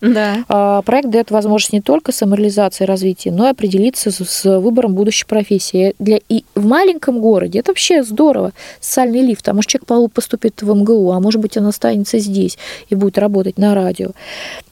Да. 0.00 0.44
А, 0.48 0.82
проект 0.82 1.10
дает 1.10 1.32
возможность 1.32 1.72
не 1.72 1.80
только 1.80 2.12
самореализации 2.12 2.84
и 2.84 2.86
развития, 2.86 3.32
но 3.32 3.48
и 3.48 3.50
определиться 3.50 4.12
с, 4.12 4.60
выбором 4.60 4.94
будущей 4.94 5.26
профессии. 5.26 5.96
Для, 5.98 6.20
и 6.28 6.44
в 6.54 6.64
маленьком 6.64 7.18
городе 7.20 7.58
это 7.58 7.72
вообще 7.72 8.04
здорово, 8.04 8.52
социальный 8.80 9.22
лифт. 9.22 9.48
А 9.48 9.52
может, 9.52 9.68
человек 9.68 10.12
поступит 10.12 10.62
в 10.62 10.72
МГУ, 10.72 11.10
а 11.10 11.18
может 11.18 11.40
быть, 11.40 11.56
он 11.56 11.66
останется 11.66 12.20
здесь 12.20 12.56
и 12.88 12.94
будет 12.94 13.18
работать 13.18 13.58
на 13.58 13.74
радио. 13.74 14.10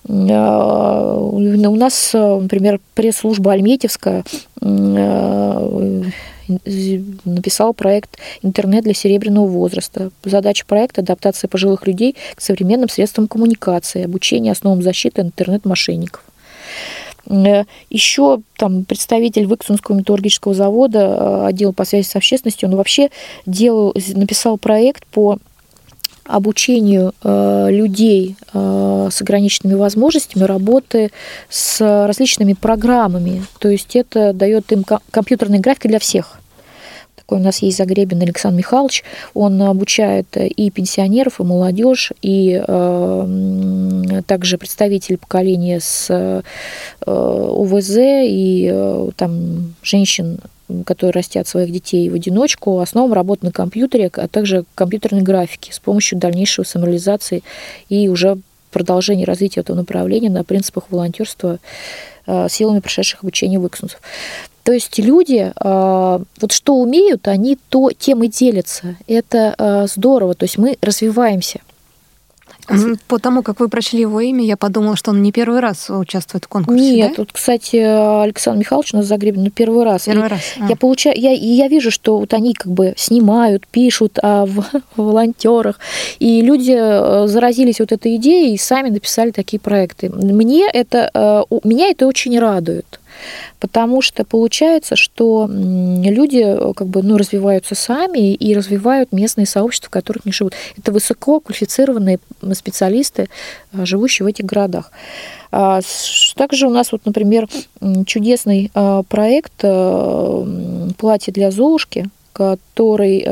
А, 0.09 1.19
у 1.19 1.75
нас, 1.75 2.11
например, 2.15 2.79
пресс-служба 2.95 3.51
Альметьевская 3.51 4.23
написал 7.25 7.75
проект 7.75 8.19
«Интернет 8.43 8.85
для 8.85 8.95
серебряного 8.95 9.47
возраста». 9.47 10.11
Задача 10.25 10.65
проекта– 10.67 11.01
адаптация 11.03 11.49
пожилых 11.49 11.87
людей 11.87 12.17
к 12.35 12.41
современным 12.41 12.89
средствам 12.89 13.29
коммуникации, 13.29 14.05
обучение 14.05 14.53
основам 14.53 14.83
защиты 14.83 15.23
интернет-мошенников. 15.23 16.25
Э, 17.29 17.65
Еще 17.91 18.41
там 18.57 18.85
представитель 18.85 19.47
Выксунского 19.47 19.97
металлургического 19.97 20.55
завода, 20.55 21.01
э, 21.01 21.47
отдел 21.47 21.73
по 21.73 21.85
связи 21.85 22.07
с 22.07 22.17
общественностью, 22.17 22.69
он 22.69 22.77
вообще 22.77 23.11
делал, 23.47 23.95
написал 24.15 24.59
проект 24.59 25.07
по 25.07 25.39
обучению 26.29 27.13
э, 27.23 27.69
людей 27.71 28.37
э, 28.53 29.09
с 29.11 29.23
ограниченными 29.23 29.75
возможностями 29.75 30.45
работы 30.45 31.11
с 31.49 31.81
различными 32.07 32.55
программами. 32.55 33.45
То 33.59 33.69
есть 33.69 33.97
это 33.97 34.33
дает 34.33 34.73
им 34.73 34.85
компьютерные 35.11 35.61
графики 35.61 35.89
для 35.89 35.99
всех. 35.99 36.39
Такой 37.17 37.39
у 37.39 37.43
нас 37.43 37.59
есть 37.59 37.77
Загребин 37.79 38.23
Александр 38.23 38.59
Михайлович. 38.59 39.03
Он 39.35 39.61
обучает 39.63 40.37
и 40.37 40.71
пенсионеров, 40.71 41.41
и 41.41 41.45
молодежь, 41.45 42.13
и 42.23 42.63
э, 42.67 44.23
также 44.27 44.59
представители 44.59 45.17
поколения 45.17 45.81
с 45.81 46.07
э, 46.09 46.43
УВЗ, 47.05 47.97
и 47.99 49.11
там 49.17 49.75
женщин 49.83 50.39
которые 50.85 51.13
растят 51.13 51.47
своих 51.47 51.71
детей 51.73 52.09
в 52.11 52.15
одиночку, 52.15 52.81
основам 52.81 53.13
работы 53.13 53.47
на 53.47 53.53
компьютере, 53.53 54.11
а 54.15 54.29
также 54.29 54.65
компьютерной 54.75 55.23
графики 55.23 55.71
с 55.73 55.79
помощью 55.79 56.19
дальнейшей 56.19 56.65
самореализации 56.65 57.43
и 57.89 58.09
уже 58.09 58.39
продолжения 58.71 59.25
развития 59.25 59.61
этого 59.61 59.77
направления 59.77 60.31
на 60.31 60.45
принципах 60.45 60.85
волонтерства 60.91 61.59
э, 62.27 62.47
силами 62.51 62.81
прошедших 62.81 63.23
обучения 63.23 63.59
выксунцев. 63.59 64.01
То 64.65 64.73
есть 64.73 64.99
люди, 64.99 65.53
э, 65.55 66.19
вот 66.41 66.53
что 66.53 66.75
умеют, 66.75 67.29
они 67.29 67.57
то, 67.69 67.91
тем 67.93 68.25
и 68.25 68.29
делятся. 68.29 68.97
Это 69.07 69.55
э, 69.57 69.87
здорово. 69.89 70.35
То 70.35 70.45
есть 70.45 70.59
мы 70.59 70.77
развиваемся. 70.83 71.61
По 73.09 73.19
тому, 73.19 73.43
как 73.43 73.61
вы 73.61 73.69
прочли 73.69 74.01
его 74.01 74.21
имя, 74.21 74.45
я 74.45 74.57
подумала, 74.57 74.97
что 74.97 75.11
он 75.11 75.23
не 75.23 75.33
первый 75.33 75.61
раз 75.61 75.89
участвует 75.91 76.45
в 76.45 76.49
конкурсе. 76.49 76.95
Нет, 76.95 77.11
да? 77.11 77.15
вот, 77.19 77.33
кстати, 77.33 77.77
Александр 77.77 78.61
Михайлович 78.61 78.95
у 78.95 78.97
нас 78.99 79.07
Загребин, 79.07 79.45
ну, 79.45 79.51
первый 79.51 79.85
раз. 79.85 80.05
Первый 80.05 80.27
и 80.27 80.31
раз. 80.31 80.41
А. 80.61 80.69
Я 80.69 80.77
получаю, 80.77 81.19
я, 81.19 81.31
я 81.33 81.69
вижу, 81.69 81.91
что 81.91 82.19
вот 82.19 82.35
они 82.35 82.55
как 82.55 82.73
бы 82.73 82.95
снимают, 82.97 83.67
пишут 83.67 84.19
о 84.23 84.47
волонтерах, 84.97 85.79
и 86.19 86.41
люди 86.41 86.75
э, 86.77 87.27
заразились 87.29 87.81
вот 87.81 87.93
этой 87.93 88.17
идеей 88.17 88.55
и 88.55 88.59
сами 88.59 88.91
написали 88.91 89.31
такие 89.31 89.61
проекты. 89.61 90.11
Мне 90.11 90.69
это, 90.73 91.11
э, 91.13 91.59
меня 91.65 91.89
это 91.89 92.07
очень 92.07 92.39
радует 92.39 93.01
потому 93.61 94.03
что 94.03 94.25
получается, 94.25 94.97
что 94.97 95.49
люди 95.49 96.43
э, 96.45 96.73
как 96.75 96.87
бы, 96.89 97.03
ну, 97.03 97.17
развиваются 97.17 97.75
сами 97.75 98.35
и 98.35 98.55
развивают 98.55 99.13
местные 99.13 99.47
сообщества, 99.47 99.89
в 99.89 99.91
которых 99.91 100.23
они 100.25 100.33
живут. 100.33 100.55
Это 100.77 100.93
высоко 100.93 101.41
квалифицированные 101.41 102.19
специалисты, 102.53 103.29
э, 103.73 103.85
живущие 103.85 104.25
в 104.25 104.29
этих 104.29 104.45
городах. 104.45 104.91
А, 105.53 105.81
также 106.35 106.67
у 106.67 106.71
нас, 106.71 106.93
вот, 106.93 107.03
например, 107.05 107.49
чудесный 108.07 108.71
э, 108.75 109.03
проект 109.09 109.59
«Платье 109.59 111.33
для 111.33 111.51
Золушки», 111.51 112.09
который 112.33 113.25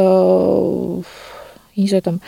не 1.76 1.88
знаю, 1.88 2.02
там, 2.02 2.20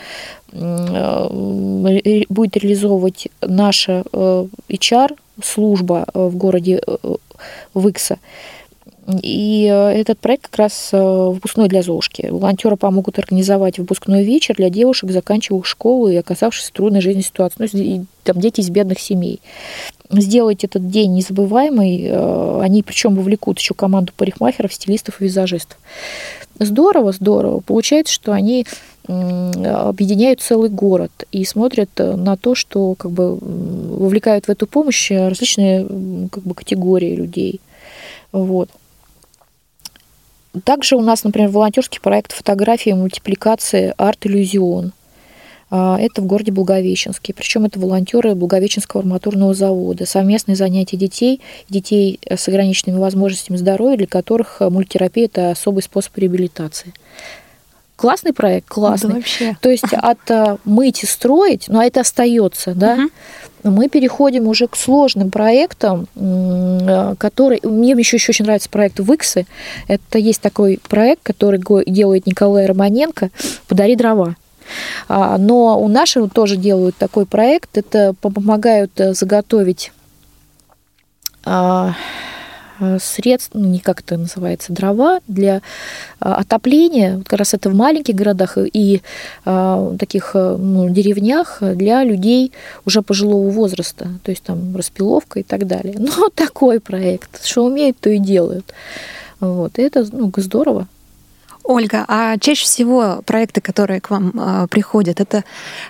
будет 2.29 2.57
реализовывать 2.57 3.29
наша 3.41 4.03
HR, 4.11 5.15
служба 5.41 6.05
в 6.13 6.35
городе 6.35 6.81
Викса. 7.73 8.17
И 9.23 9.69
э, 9.71 9.91
этот 9.91 10.19
проект 10.19 10.47
как 10.47 10.57
раз 10.57 10.89
э, 10.91 10.97
выпускной 10.97 11.69
для 11.69 11.81
Золушки. 11.81 12.27
Волонтеры 12.29 12.75
помогут 12.75 13.17
организовать 13.19 13.79
выпускной 13.79 14.25
вечер 14.25 14.55
для 14.55 14.69
девушек, 14.69 15.11
заканчивавших 15.11 15.65
школу 15.65 16.09
и 16.09 16.15
оказавшихся 16.17 16.69
в 16.69 16.73
трудной 16.73 16.99
жизненной 16.99 17.23
ситуации. 17.23 17.69
Ну, 17.71 18.05
там 18.23 18.41
дети 18.41 18.59
из 18.59 18.69
бедных 18.69 18.99
семей. 18.99 19.39
Сделать 20.09 20.65
этот 20.65 20.89
день 20.89 21.13
незабываемый, 21.13 22.03
э, 22.03 22.59
они 22.61 22.83
причем 22.83 23.15
вовлекут 23.15 23.59
еще 23.59 23.73
команду 23.73 24.11
парикмахеров, 24.17 24.73
стилистов 24.73 25.21
и 25.21 25.23
визажистов. 25.23 25.77
Здорово, 26.59 27.11
здорово. 27.11 27.59
Получается, 27.59 28.13
что 28.13 28.31
они 28.33 28.65
объединяют 29.07 30.41
целый 30.41 30.69
город 30.69 31.11
и 31.31 31.45
смотрят 31.45 31.89
на 31.97 32.35
то, 32.35 32.55
что 32.55 32.95
как 32.95 33.11
бы 33.11 33.37
вовлекают 33.37 34.45
в 34.47 34.49
эту 34.49 34.67
помощь 34.67 35.11
различные 35.11 35.85
как 36.29 36.43
бы, 36.43 36.53
категории 36.53 37.15
людей. 37.15 37.61
Вот. 38.31 38.69
Также 40.63 40.95
у 40.95 41.01
нас, 41.01 41.23
например, 41.23 41.49
волонтерский 41.49 42.01
проект 42.01 42.31
фотографии 42.31 42.89
мультипликации 42.89 43.93
«Арт-иллюзион». 43.97 44.91
А, 45.69 45.97
это 45.99 46.21
в 46.21 46.25
городе 46.25 46.51
Благовещенске. 46.51 47.33
Причем 47.33 47.65
это 47.65 47.79
волонтеры 47.79 48.35
Благовещенского 48.35 49.01
арматурного 49.01 49.53
завода. 49.53 50.05
Совместные 50.05 50.55
занятия 50.55 50.97
детей, 50.97 51.41
детей 51.69 52.19
с 52.27 52.47
ограниченными 52.47 52.99
возможностями 52.99 53.57
здоровья, 53.57 53.97
для 53.97 54.07
которых 54.07 54.61
мультитерапия– 54.61 55.25
это 55.27 55.51
особый 55.51 55.83
способ 55.83 56.17
реабилитации. 56.17 56.93
Классный 57.97 58.31
проект, 58.31 58.67
классный. 58.67 59.09
Да, 59.09 59.15
вообще. 59.15 59.57
То 59.59 59.69
есть 59.71 59.91
от 59.91 60.19
э, 60.29 60.57
мыть 60.65 61.01
и 61.01 61.07
строить, 61.07 61.65
но 61.67 61.81
это 61.81 62.01
остается, 62.01 62.75
да. 62.75 62.93
Угу. 63.63 63.71
Мы 63.71 63.89
переходим 63.89 64.47
уже 64.47 64.67
к 64.67 64.75
сложным 64.75 65.31
проектам, 65.31 66.07
э, 66.15 67.15
который 67.17 67.59
мне 67.63 67.93
еще, 67.93 68.17
еще 68.17 68.31
очень 68.31 68.45
нравится 68.45 68.69
проект 68.69 68.99
Выксы. 68.99 69.47
Это 69.87 70.19
есть 70.19 70.41
такой 70.41 70.79
проект, 70.87 71.23
который 71.23 71.59
делает 71.87 72.27
Николай 72.27 72.67
Романенко 72.67 73.31
«Подари 73.67 73.95
дрова». 73.95 74.35
А, 75.07 75.37
но 75.37 75.79
у 75.79 75.87
нашего 75.87 76.29
тоже 76.29 76.57
делают 76.57 76.95
такой 76.95 77.25
проект. 77.25 77.77
Это 77.77 78.13
помогают 78.21 78.99
э, 78.99 79.13
заготовить 79.13 79.91
а, 81.45 81.93
Э, 82.79 82.97
средств, 82.99 83.51
ну, 83.53 83.65
не 83.67 83.79
как 83.79 84.01
это 84.01 84.17
называется, 84.17 84.71
дрова 84.71 85.19
для 85.27 85.57
э, 85.57 85.59
отопления, 86.19 87.17
вот 87.17 87.27
как 87.27 87.39
раз 87.39 87.53
это 87.53 87.69
в 87.69 87.75
маленьких 87.75 88.13
городах 88.13 88.57
и 88.57 89.01
э, 89.45 89.95
таких 89.99 90.35
ну, 90.35 90.89
деревнях 90.89 91.57
для 91.61 92.03
людей 92.03 92.51
уже 92.85 93.01
пожилого 93.01 93.49
возраста, 93.49 94.09
то 94.23 94.31
есть 94.31 94.43
там 94.43 94.75
распиловка 94.75 95.39
и 95.39 95.43
так 95.43 95.65
далее. 95.65 95.95
Ну, 96.17 96.29
такой 96.29 96.79
проект, 96.79 97.45
что 97.45 97.65
умеют, 97.65 97.97
то 97.99 98.09
и 98.09 98.17
делают. 98.17 98.73
Вот, 99.39 99.77
и 99.77 99.81
это 99.81 100.07
ну, 100.11 100.31
здорово. 100.37 100.87
Ольга, 101.67 102.05
а 102.07 102.37
чаще 102.37 102.63
всего 102.63 103.21
проекты, 103.25 103.59
которые 103.59 103.99
к 103.99 104.09
вам 104.09 104.31
э, 104.33 104.67
приходят, 104.69 105.19
это 105.19 105.43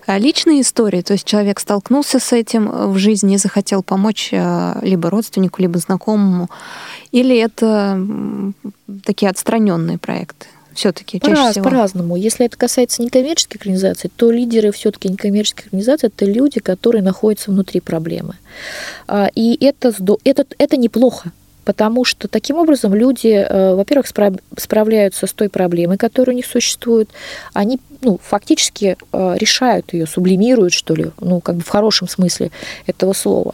личные 0.08 0.62
истории, 0.62 1.02
то 1.02 1.14
есть 1.14 1.26
человек 1.26 1.60
столкнулся 1.60 2.20
с 2.20 2.34
этим 2.34 2.92
в 2.92 2.98
жизни 2.98 3.36
и 3.36 3.38
захотел 3.38 3.84
помочь 3.84 4.30
э, 4.32 4.80
либо 4.82 5.12
родственнику, 5.12 5.62
либо 5.62 5.78
знакомому, 5.78 6.50
или 7.12 7.38
это 7.38 8.04
такие 9.04 9.30
отстраненные 9.30 9.98
проекты? 9.98 10.48
все-таки 10.74 11.20
чаще 11.20 11.36
По 11.36 11.52
всего? 11.52 11.64
По-разному. 11.64 12.16
Если 12.16 12.46
это 12.46 12.56
касается 12.56 13.02
некоммерческих 13.02 13.62
организаций, 13.62 14.12
то 14.16 14.30
лидеры 14.32 14.72
все-таки 14.72 15.10
некоммерческих 15.10 15.66
организаций 15.66 16.10
это 16.10 16.26
люди, 16.26 16.60
которые 16.60 17.02
находятся 17.02 17.50
внутри 17.50 17.80
проблемы. 17.82 18.36
А, 19.08 19.30
и 19.34 19.58
это, 19.66 19.92
это, 20.24 20.46
это 20.58 20.78
неплохо 20.78 21.32
потому 21.68 22.06
что 22.06 22.30
таким 22.30 22.56
образом 22.56 22.96
люди, 22.96 23.28
э, 23.28 23.76
во-первых, 23.76 24.08
справляются 24.58 25.28
с 25.28 25.34
той 25.34 25.50
проблемой, 25.50 25.98
которая 25.98 26.34
у 26.34 26.38
них 26.38 26.46
существует, 26.46 27.10
они 27.52 27.78
ну, 28.02 28.22
фактически 28.24 28.96
э, 29.12 29.36
решают 29.38 29.92
ее, 29.92 30.08
сублимируют, 30.08 30.72
что 30.72 30.96
ли, 30.96 31.12
ну, 31.20 31.42
как 31.42 31.56
бы 31.56 31.64
в 31.64 31.68
хорошем 31.68 32.08
смысле 32.08 32.52
этого 32.86 33.12
слова. 33.12 33.54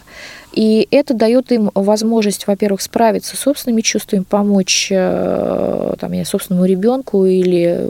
И 0.51 0.87
это 0.91 1.15
дает 1.15 1.51
им 1.51 1.71
возможность, 1.73 2.45
во-первых, 2.45 2.83
справиться 2.83 3.35
с 3.35 3.39
собственными 3.39 3.81
чувствами, 3.81 4.21
помочь 4.21 4.89
э, 4.91 5.95
там, 5.99 6.25
собственному 6.25 6.67
ребенку 6.67 7.25
или 7.25 7.89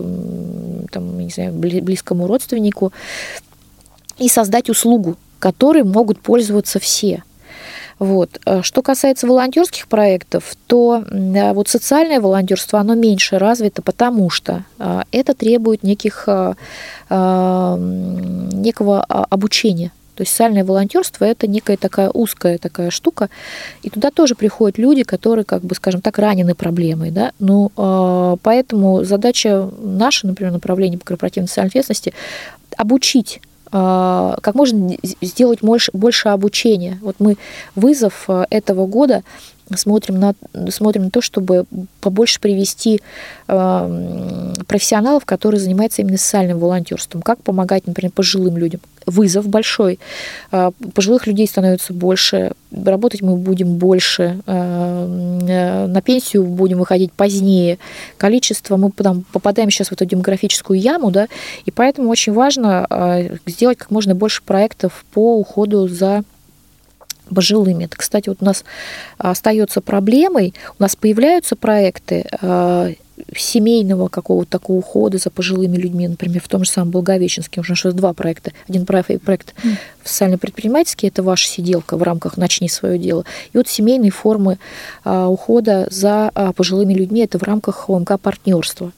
там, 0.90 1.20
не 1.20 1.32
знаю, 1.32 1.52
близкому 1.52 2.28
родственнику 2.28 2.94
и 4.20 4.30
создать 4.30 4.70
услугу, 4.70 5.18
которой 5.40 5.84
могут 5.84 6.22
пользоваться 6.22 6.80
все. 6.80 7.24
Вот. 8.00 8.40
Э, 8.46 8.62
что 8.62 8.82
касается 8.82 9.28
волонтерских 9.28 9.88
проектов, 9.88 10.56
то 10.68 11.04
вот 11.10 11.68
социальное 11.68 12.20
волонтерство, 12.20 12.80
оно 12.80 12.96
меньше 12.96 13.38
развито, 13.38 13.82
потому 13.82 14.30
что 14.30 14.64
э, 14.80 15.02
это 15.12 15.34
требует 15.34 15.84
неких, 15.84 16.26
э, 16.28 16.54
некого 17.10 19.04
обучения. 19.04 19.92
То 20.16 20.22
есть 20.22 20.32
социальное 20.32 20.64
волонтерство 20.64 21.26
это 21.26 21.48
некая 21.48 21.76
такая 21.76 22.10
узкая 22.10 22.60
такая 22.60 22.92
штука, 22.92 23.30
и 23.82 23.90
туда 23.90 24.12
тоже 24.12 24.36
приходят 24.36 24.78
люди, 24.78 25.02
которые, 25.04 25.44
как 25.44 25.64
бы, 25.64 25.74
скажем 25.74 26.02
так, 26.02 26.20
ранены 26.20 26.54
проблемой, 26.54 27.10
да. 27.10 27.32
Ну, 27.40 27.72
поэтому 28.44 29.04
задача 29.04 29.72
наша, 29.82 30.28
например, 30.28 30.54
направление 30.54 31.00
по 31.00 31.06
корпоративной 31.06 31.48
социальной 31.48 31.70
ответственности 31.70 32.14
обучить 32.78 33.42
а, 33.42 33.53
как 33.74 34.54
можно 34.54 34.96
сделать 35.22 35.60
больше, 35.62 35.90
больше 35.94 36.30
обучения. 36.30 37.00
Вот 37.02 37.16
мы 37.20 37.38
вызов 37.76 38.26
а, 38.28 38.46
этого 38.52 38.86
года 38.86 39.24
смотрим 39.76 40.20
на, 40.20 40.34
смотрим 40.70 41.04
на 41.06 41.10
то, 41.10 41.22
чтобы 41.22 41.66
побольше 42.02 42.40
привести 42.40 43.02
э, 43.48 44.54
профессионалов, 44.68 45.26
которые 45.26 45.60
занимаются 45.60 46.02
именно 46.02 46.18
социальным 46.18 46.60
волонтерством. 46.60 47.22
Как 47.22 47.40
помогать, 47.42 47.88
например, 47.88 48.12
пожилым 48.12 48.58
людям. 48.58 48.82
Вызов 49.06 49.48
большой. 49.48 50.00
Э, 50.52 50.72
пожилых 50.94 51.28
людей 51.28 51.48
становится 51.48 51.94
больше, 51.94 52.52
работать 52.72 53.22
мы 53.22 53.36
будем 53.38 53.76
больше, 53.76 54.40
э, 54.46 55.88
на 55.88 56.02
пенсию 56.02 56.44
будем 56.44 56.80
выходить 56.80 57.12
позднее. 57.14 57.80
Количество, 58.18 58.78
мы 58.78 58.92
там, 58.92 59.24
попадаем 59.32 59.70
сейчас 59.70 59.90
в 59.90 59.92
эту 59.94 60.06
демографическую 60.06 60.80
яму, 60.80 61.12
да, 61.12 61.28
и 61.66 61.72
поэтому 61.72 62.10
очень 62.10 62.34
важно 62.34 62.86
э, 62.90 63.38
сделать 63.46 63.78
как 63.78 63.92
можно 63.92 64.16
больше 64.16 64.42
проектов 64.44 65.06
по 65.14 65.38
уходу 65.38 65.88
за 65.88 66.24
пожилыми. 67.34 67.86
Это, 67.86 67.98
кстати, 67.98 68.30
вот 68.30 68.40
у 68.42 68.46
нас 68.46 68.64
остается 69.18 69.82
проблемой, 69.82 70.54
у 70.80 70.84
нас 70.84 70.96
появляются 70.96 71.56
проекты 71.56 72.26
э, 72.42 72.94
семейного 73.36 74.08
какого-то 74.08 74.52
такого 74.52 74.78
ухода 74.78 75.18
за 75.18 75.30
пожилыми 75.30 75.78
людьми, 75.78 76.08
например, 76.08 76.42
в 76.42 76.48
том 76.48 76.64
же 76.64 76.70
самом 76.70 76.92
Благовещенске, 76.92 77.62
уже 77.62 77.76
что 77.76 77.92
два 77.92 78.14
проекта. 78.14 78.52
Один 78.68 78.86
проект 78.86 79.10
mm. 79.10 79.76
социально-предпринимательский, 80.04 81.08
это 81.08 81.24
ваша 81.24 81.48
сиделка 81.48 81.98
в 81.98 82.04
рамках 82.04 82.38
«Начни 82.38 82.70
свое 82.70 82.98
дело». 82.98 83.26
И 83.54 83.58
вот 83.58 83.68
семейные 83.68 84.12
формы 84.12 84.58
э, 85.06 85.26
ухода 85.26 85.88
за 85.90 86.32
э, 86.34 86.52
пожилыми 86.56 86.94
людьми, 86.94 87.22
это 87.22 87.38
в 87.40 87.44
рамках 87.44 87.90
ОМК 87.90 88.20
партнерства. 88.20 88.92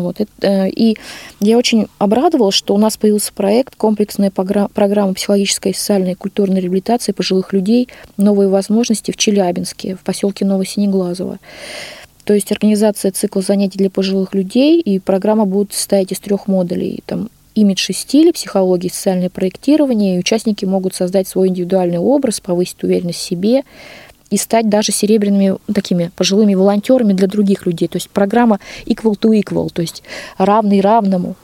Вот. 0.00 0.16
Э, 0.40 0.68
и 0.68 0.96
я 1.40 1.58
очень 1.58 1.86
обрадовалась, 1.98 2.54
что 2.54 2.74
у 2.74 2.78
нас 2.78 2.96
появился 2.96 3.32
проект 3.32 3.76
комплексная 3.76 4.30
программа 4.30 5.14
психологической, 5.14 5.74
социальной 5.74 6.12
и 6.12 6.16
культурной 6.16 6.60
реабилитации 6.60 7.12
пожилых 7.12 7.52
людей 7.52 7.88
«Новые 8.16 8.48
возможности» 8.48 9.10
в 9.10 9.16
Челябинске, 9.16 9.96
в 9.96 10.00
поселке 10.00 10.44
Новосинеглазово. 10.44 11.38
То 12.24 12.34
есть 12.34 12.52
организация 12.52 13.10
цикла 13.10 13.42
занятий 13.42 13.78
для 13.78 13.90
пожилых 13.90 14.34
людей, 14.34 14.80
и 14.80 14.98
программа 14.98 15.44
будет 15.44 15.72
состоять 15.72 16.12
из 16.12 16.20
трех 16.20 16.46
модулей. 16.46 17.02
Там 17.04 17.28
имидж 17.54 17.90
и 17.90 17.92
стиль, 17.92 18.32
психология 18.32 18.90
социальное 18.90 19.28
проектирование, 19.28 20.16
и 20.16 20.18
участники 20.18 20.64
могут 20.64 20.94
создать 20.94 21.28
свой 21.28 21.48
индивидуальный 21.48 21.98
образ, 21.98 22.40
повысить 22.40 22.82
уверенность 22.82 23.18
в 23.18 23.22
себе, 23.22 23.62
и 24.32 24.36
стать 24.38 24.68
даже 24.68 24.92
серебряными 24.92 25.56
такими 25.72 26.10
пожилыми 26.16 26.54
волонтерами 26.54 27.12
для 27.12 27.28
других 27.28 27.66
людей. 27.66 27.88
То 27.88 27.96
есть 27.96 28.10
программа 28.10 28.60
equal 28.86 29.18
to 29.18 29.38
equal, 29.38 29.70
то 29.70 29.82
есть 29.82 30.02
равный 30.38 30.80
равному. 30.80 31.36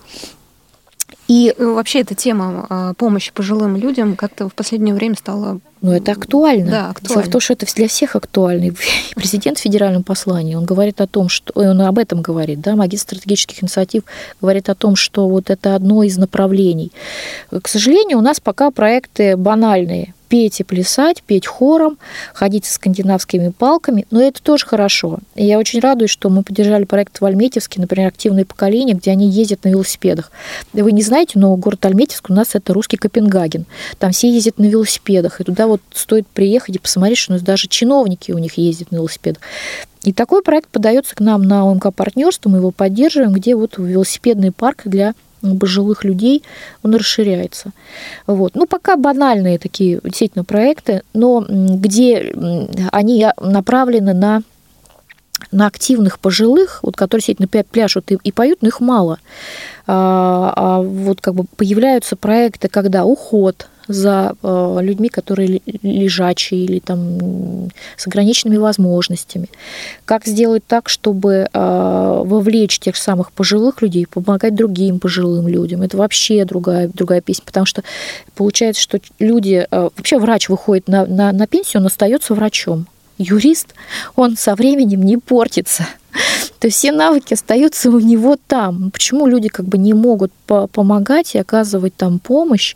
И 1.29 1.55
э, 1.57 1.65
вообще 1.65 2.01
эта 2.01 2.15
тема 2.15 2.67
а, 2.71 2.95
помощи 2.95 3.33
пожилым 3.33 3.77
людям 3.77 4.17
как-то 4.17 4.49
в 4.49 4.55
последнее 4.55 4.95
время 4.95 5.15
стала... 5.15 5.61
Ну, 5.83 5.93
это 5.93 6.13
актуально. 6.13 6.71
Да, 6.71 6.91
актуально. 6.91 7.23
Дело 7.23 7.23
в 7.23 7.31
том, 7.31 7.41
что 7.43 7.53
это 7.53 7.67
для 7.75 7.87
всех 7.87 8.17
актуально. 8.17 8.75
Президент 9.15 9.59
в 9.59 9.61
федеральном 9.61 10.05
послании, 10.05 10.55
он 10.55 10.65
говорит 10.65 11.03
о 11.03 11.07
том, 11.07 11.29
что... 11.29 11.53
Он 11.55 11.83
об 11.83 11.99
этом 11.99 12.23
говорит, 12.23 12.63
да, 12.63 12.77
магистр 12.77 13.17
стратегических 13.17 13.63
инициатив 13.63 14.05
говорит 14.41 14.71
о 14.71 14.75
том, 14.75 14.97
что 14.97 15.29
вот 15.29 15.51
это 15.51 15.75
одно 15.75 16.03
из 16.03 16.17
направлений. 16.17 16.93
К 17.51 17.69
сожалению, 17.69 18.19
у 18.19 18.23
нас 18.23 18.41
пока 18.41 18.71
проекты 18.71 19.37
банальные 19.37 20.15
петь 20.29 20.61
и 20.61 20.65
плясать, 20.65 21.23
петь 21.23 21.47
хором, 21.47 21.99
ходить 22.35 22.65
со 22.65 22.75
скандинавскими 22.75 23.51
палками, 23.51 24.07
но 24.11 24.21
это 24.21 24.43
тоже 24.43 24.67
хорошо. 24.67 25.19
И 25.35 25.45
я 25.45 25.59
очень 25.59 25.81
радуюсь, 25.81 26.11
что 26.11 26.29
мы 26.29 26.43
поддержали 26.43 26.85
проект 26.85 27.21
в 27.21 27.25
Альметьевске, 27.25 27.81
например, 27.81 28.09
«Активное 28.09 28.45
поколение», 28.45 28.97
где 28.97 29.11
они 29.11 29.29
ездят 29.29 29.65
на 29.65 29.69
велосипедах. 29.69 30.31
Вы 30.73 30.93
не 30.93 31.03
знаете, 31.03 31.39
но 31.39 31.55
город 31.57 31.85
Альметьевск 31.87 32.31
у 32.31 32.35
нас 32.35 32.55
это 32.55 32.73
русский 32.73 32.97
Копенгаген. 32.97 33.67
Там 33.99 34.13
все 34.13 34.31
ездят 34.31 34.59
на 34.59 34.65
велосипедах, 34.65 35.41
и 35.41 35.45
туда 35.45 35.67
вот 35.67 35.81
стоит 35.93 36.27
приехать 36.27 36.77
и 36.77 36.79
посмотреть, 36.79 37.19
что 37.19 37.33
у 37.33 37.35
нас 37.35 37.43
даже 37.43 37.69
чиновники 37.69 38.33
у 38.33 38.39
них 38.39 38.59
ездят 38.59 38.91
на 38.91 38.97
велосипедах. 38.97 39.43
И 40.05 40.13
такой 40.13 40.43
проект 40.43 40.69
подается 40.69 41.15
к 41.15 41.21
нам 41.21 41.43
на 41.43 41.65
ОМК 41.65 41.93
партнерство, 41.95 42.49
мы 42.49 42.59
его 42.59 42.71
поддерживаем, 42.71 43.33
где 43.33 43.55
вот 43.57 43.79
велосипедный 43.79 44.53
парк 44.53 44.83
для 44.85 45.15
пожилых 45.59 46.05
людей, 46.05 46.43
он 46.83 46.95
расширяется. 46.95 47.71
Вот. 48.27 48.55
Ну, 48.55 48.67
пока 48.67 48.97
банальные 48.97 49.59
такие 49.59 50.01
действительно 50.03 50.45
проекты, 50.45 51.03
но 51.15 51.45
где 51.49 52.35
они 52.93 53.27
направлены 53.41 54.15
на 54.15 54.43
на 55.53 55.67
активных 55.67 56.19
пожилых, 56.19 56.81
вот, 56.83 56.97
которые 56.97 57.21
действительно 57.21 57.65
пляшут 57.65 58.11
и, 58.11 58.19
и 58.23 58.33
поют, 58.33 58.59
но 58.61 58.69
их 58.69 58.81
мало. 58.81 59.19
А, 59.87 60.53
а 60.55 60.83
вот 60.83 61.21
как 61.21 61.35
бы 61.35 61.45
появляются 61.57 62.17
проекты, 62.17 62.69
когда 62.69 63.05
уход, 63.05 63.69
за 63.89 64.35
э, 64.43 64.79
людьми, 64.83 65.09
которые 65.09 65.61
лежачие 65.83 66.65
или 66.65 66.79
там 66.79 67.71
с 67.97 68.07
ограниченными 68.07 68.59
возможностями. 68.59 69.49
Как 70.05 70.27
сделать 70.27 70.63
так, 70.67 70.89
чтобы 70.89 71.49
э, 71.53 72.23
вовлечь 72.25 72.79
тех 72.79 72.97
самых 72.97 73.33
пожилых 73.33 73.83
людей, 73.83 74.07
помогать 74.07 74.55
другим 74.55 75.01
пожилым 75.01 75.49
людям. 75.49 75.83
Это 75.83 75.97
вообще 75.97 76.45
другая, 76.45 76.89
другая 76.89 77.21
песня, 77.21 77.45
потому 77.47 77.67
что 77.67 77.83
получается, 78.35 78.83
что 78.83 79.01
люди... 79.19 79.67
Э, 79.71 79.89
вообще 79.97 80.19
врач 80.19 80.49
выходит 80.49 80.89
на, 80.89 81.07
на, 81.07 81.33
на 81.33 81.47
пенсию, 81.47 81.81
он 81.81 81.87
остается 81.87 82.35
врачом. 82.35 82.87
Юрист, 83.19 83.75
он 84.17 84.37
со 84.37 84.55
временем 84.55 85.03
не 85.03 85.17
портится. 85.17 85.87
То 86.59 86.67
есть 86.67 86.79
все 86.79 86.91
навыки 86.91 87.35
остаются 87.35 87.91
у 87.91 88.01
него 88.01 88.37
там. 88.47 88.91
Почему 88.91 89.27
люди 89.27 89.49
как 89.49 89.67
бы 89.67 89.79
не 89.79 89.93
могут 89.93 90.33
помогать 90.47 91.35
и 91.35 91.39
оказывать 91.39 91.95
там 91.95 92.19
помощь, 92.19 92.75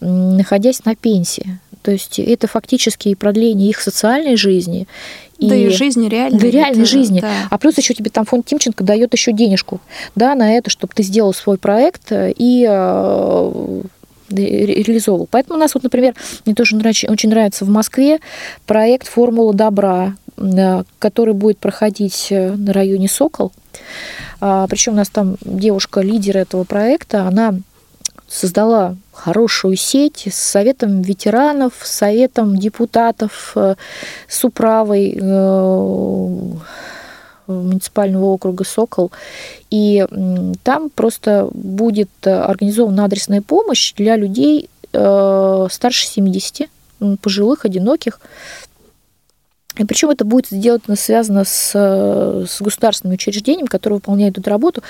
находясь 0.00 0.84
на 0.84 0.96
пенсии? 0.96 1.58
То 1.82 1.92
есть 1.92 2.18
это 2.18 2.46
фактически 2.46 3.08
и 3.08 3.14
продление 3.14 3.70
их 3.70 3.80
социальной 3.80 4.36
жизни, 4.36 4.86
и, 5.38 5.48
да 5.48 5.54
и 5.54 5.70
жизни 5.70 6.08
реальной. 6.08 6.38
Да, 6.38 6.46
реальной 6.50 6.82
это, 6.82 6.90
жизни. 6.90 7.20
Да. 7.20 7.32
А 7.48 7.58
плюс 7.58 7.78
еще 7.78 7.94
тебе 7.94 8.10
там 8.10 8.26
фонд 8.26 8.44
Тимченко 8.46 8.84
дает 8.84 9.14
еще 9.14 9.32
денежку 9.32 9.80
да, 10.14 10.34
на 10.34 10.52
это, 10.52 10.68
чтобы 10.68 10.92
ты 10.94 11.02
сделал 11.02 11.32
свой 11.32 11.56
проект 11.56 12.12
и 12.12 12.66
э, 12.68 13.82
реализовывал. 14.30 15.28
Поэтому 15.30 15.56
у 15.56 15.60
нас 15.60 15.74
вот, 15.74 15.82
например, 15.82 16.14
мне 16.44 16.54
тоже 16.54 16.76
очень 16.76 17.28
нравится 17.28 17.64
в 17.64 17.68
Москве 17.68 18.20
проект 18.66 19.08
«Формула 19.08 19.54
добра», 19.54 20.14
который 20.98 21.34
будет 21.34 21.58
проходить 21.58 22.28
э, 22.30 22.52
на 22.52 22.72
районе 22.72 23.08
Сокол. 23.08 23.52
А, 24.40 24.66
Причем 24.68 24.94
у 24.94 24.96
нас 24.96 25.10
там 25.10 25.36
девушка, 25.42 26.00
лидер 26.00 26.38
этого 26.38 26.64
проекта, 26.64 27.26
она 27.26 27.54
создала 28.26 28.96
хорошую 29.12 29.76
сеть 29.76 30.28
с 30.30 30.36
советом 30.36 31.02
ветеранов, 31.02 31.74
с 31.82 31.90
советом 31.90 32.56
депутатов, 32.56 33.52
э, 33.54 33.74
с 34.28 34.44
управой 34.44 35.18
э, 35.20 36.40
муниципального 37.46 38.26
округа 38.26 38.64
Сокол. 38.64 39.10
И 39.70 40.06
там 40.62 40.90
просто 40.90 41.48
будет 41.52 42.10
организована 42.24 43.04
адресная 43.04 43.42
помощь 43.42 43.94
для 43.94 44.16
людей 44.16 44.68
старше 44.92 46.06
70, 46.06 46.68
пожилых, 47.22 47.64
одиноких, 47.64 48.20
И 49.76 49.84
причем 49.84 50.10
это 50.10 50.24
будет 50.24 50.48
сделано, 50.48 50.96
связано 50.96 51.44
с, 51.44 51.72
с 51.72 52.60
государственным 52.60 53.14
учреждением, 53.14 53.68
которое 53.68 53.96
выполняет 53.96 54.36
эту 54.36 54.50
работу. 54.50 54.82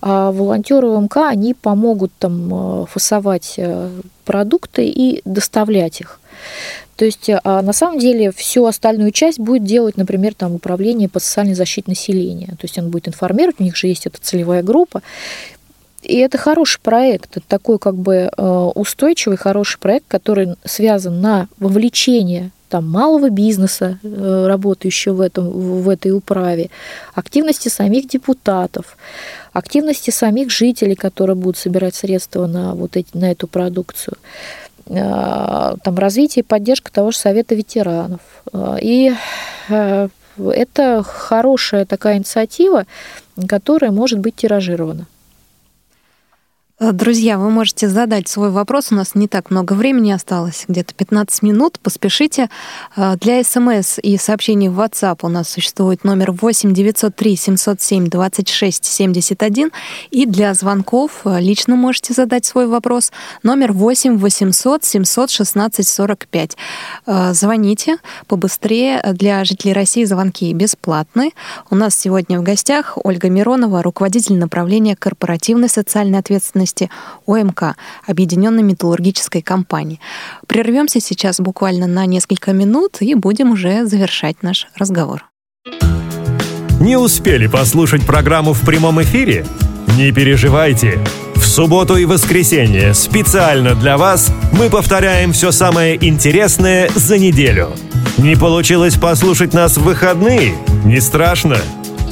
А 0.00 0.32
волонтеры 0.32 0.88
УМК, 0.88 1.18
они 1.18 1.52
помогут 1.54 2.12
там 2.18 2.86
фасовать 2.86 3.60
продукты 4.24 4.86
и 4.86 5.20
доставлять 5.26 6.00
их. 6.00 6.18
То 6.96 7.04
есть 7.04 7.30
а, 7.30 7.62
на 7.62 7.72
самом 7.72 7.98
деле 7.98 8.30
всю 8.32 8.66
остальную 8.66 9.12
часть 9.12 9.40
будет 9.40 9.64
делать, 9.64 9.96
например, 9.96 10.34
там, 10.34 10.54
управление 10.54 11.08
по 11.08 11.20
социальной 11.20 11.54
защите 11.54 11.84
населения. 11.88 12.48
То 12.48 12.62
есть 12.62 12.78
он 12.78 12.90
будет 12.90 13.08
информировать, 13.08 13.56
у 13.58 13.64
них 13.64 13.76
же 13.76 13.86
есть 13.86 14.06
эта 14.06 14.20
целевая 14.20 14.62
группа. 14.62 15.02
И 16.02 16.16
это 16.16 16.36
хороший 16.36 16.80
проект, 16.80 17.36
это 17.36 17.46
такой 17.46 17.78
как 17.78 17.94
бы 17.94 18.28
э, 18.36 18.70
устойчивый, 18.74 19.36
хороший 19.36 19.78
проект, 19.78 20.06
который 20.08 20.56
связан 20.64 21.20
на 21.20 21.48
вовлечение 21.60 22.50
там, 22.68 22.88
малого 22.90 23.28
бизнеса, 23.30 23.98
э, 24.02 24.46
работающего 24.48 25.14
в, 25.14 25.20
этом, 25.20 25.50
в 25.50 25.88
этой 25.88 26.10
управе, 26.10 26.70
активности 27.14 27.68
самих 27.68 28.08
депутатов, 28.08 28.96
активности 29.52 30.10
самих 30.10 30.50
жителей, 30.50 30.96
которые 30.96 31.36
будут 31.36 31.58
собирать 31.58 31.94
средства 31.94 32.46
на, 32.46 32.74
вот 32.74 32.96
эти, 32.96 33.14
на 33.14 33.30
эту 33.30 33.46
продукцию. 33.46 34.16
Э, 34.86 35.74
там, 35.82 35.98
развитие 35.98 36.42
и 36.42 36.46
поддержка 36.46 36.92
того 36.92 37.10
же 37.10 37.18
Совета 37.18 37.54
ветеранов. 37.54 38.20
Э, 38.52 38.76
и 38.80 39.12
э, 39.68 40.08
это 40.38 41.02
хорошая 41.02 41.84
такая 41.84 42.16
инициатива, 42.16 42.86
которая 43.48 43.90
может 43.90 44.18
быть 44.18 44.36
тиражирована. 44.36 45.06
Э, 46.82 46.90
друзья, 46.90 47.38
вы 47.38 47.48
можете 47.48 47.88
задать 47.88 48.26
свой 48.26 48.50
вопрос. 48.50 48.90
У 48.90 48.96
нас 48.96 49.14
не 49.14 49.28
так 49.28 49.50
много 49.50 49.74
времени 49.74 50.10
осталось, 50.10 50.64
где-то 50.66 50.94
15 50.94 51.42
минут. 51.42 51.78
Поспешите. 51.80 52.48
Э, 52.96 53.14
для 53.20 53.44
смс 53.44 53.98
и 54.02 54.16
сообщений 54.16 54.68
в 54.68 54.80
WhatsApp 54.80 55.18
у 55.22 55.28
нас 55.28 55.48
существует 55.48 56.02
номер 56.02 56.32
8 56.32 56.74
903 56.74 57.36
707 57.36 58.08
26 58.08 58.84
71. 58.84 59.70
И 60.10 60.26
для 60.26 60.54
звонков 60.54 61.20
э, 61.24 61.40
лично 61.40 61.76
можете 61.76 62.14
задать 62.14 62.44
свой 62.44 62.66
вопрос. 62.66 63.12
Номер 63.44 63.72
8 63.72 64.18
800 64.18 64.84
716 64.84 65.86
45. 65.86 66.56
Звоните 67.32 67.98
побыстрее. 68.26 69.02
Для 69.12 69.44
жителей 69.44 69.72
России 69.72 70.04
звонки 70.04 70.52
бесплатны. 70.52 71.32
У 71.70 71.76
нас 71.76 71.94
сегодня 71.94 72.40
в 72.40 72.42
гостях 72.42 72.98
Ольга 73.04 73.30
Миронова, 73.30 73.82
руководитель 73.82 74.36
направления 74.38 74.96
корпоративной 74.96 75.68
социальной 75.68 76.18
ответственности 76.18 76.71
деятельности 76.72 76.90
ОМК, 77.26 77.76
Объединенной 78.06 78.62
металлургической 78.62 79.42
компании. 79.42 80.00
Прервемся 80.46 81.00
сейчас 81.00 81.40
буквально 81.40 81.86
на 81.86 82.06
несколько 82.06 82.52
минут 82.52 82.98
и 83.00 83.14
будем 83.14 83.52
уже 83.52 83.86
завершать 83.86 84.42
наш 84.42 84.66
разговор. 84.76 85.24
Не 86.80 86.96
успели 86.96 87.46
послушать 87.46 88.04
программу 88.04 88.52
в 88.52 88.60
прямом 88.62 89.00
эфире? 89.02 89.46
Не 89.96 90.12
переживайте. 90.12 90.98
В 91.36 91.44
субботу 91.44 91.96
и 91.96 92.06
воскресенье 92.06 92.94
специально 92.94 93.74
для 93.74 93.96
вас 93.96 94.32
мы 94.52 94.70
повторяем 94.70 95.32
все 95.32 95.52
самое 95.52 95.96
интересное 96.04 96.88
за 96.94 97.18
неделю. 97.18 97.70
Не 98.18 98.36
получилось 98.36 98.96
послушать 98.96 99.52
нас 99.52 99.76
в 99.76 99.84
выходные? 99.84 100.54
Не 100.84 101.00
страшно. 101.00 101.58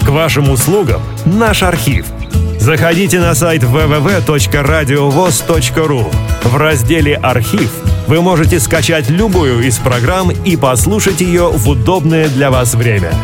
К 0.04 0.08
вашим 0.08 0.50
услугам 0.50 1.02
наш 1.24 1.62
архив– 1.62 2.06
Заходите 2.60 3.18
на 3.20 3.34
сайт 3.34 3.62
www.radiovoz.ru. 3.62 6.12
В 6.44 6.56
разделе 6.58 7.16
«Архив» 7.16 7.72
вы 8.06 8.20
можете 8.20 8.60
скачать 8.60 9.08
любую 9.08 9.66
из 9.66 9.78
программ 9.78 10.30
и 10.30 10.58
послушать 10.58 11.22
ее 11.22 11.48
в 11.48 11.66
удобное 11.70 12.28
для 12.28 12.50
вас 12.50 12.74
время. 12.74 13.14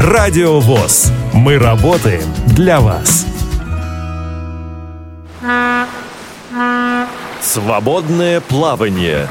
Радио 0.00 0.60
ВОЗ. 0.60 1.10
Мы 1.34 1.58
работаем 1.58 2.22
для 2.46 2.80
вас. 2.80 3.26
Свободное 7.42 8.40
плавание. 8.40 9.26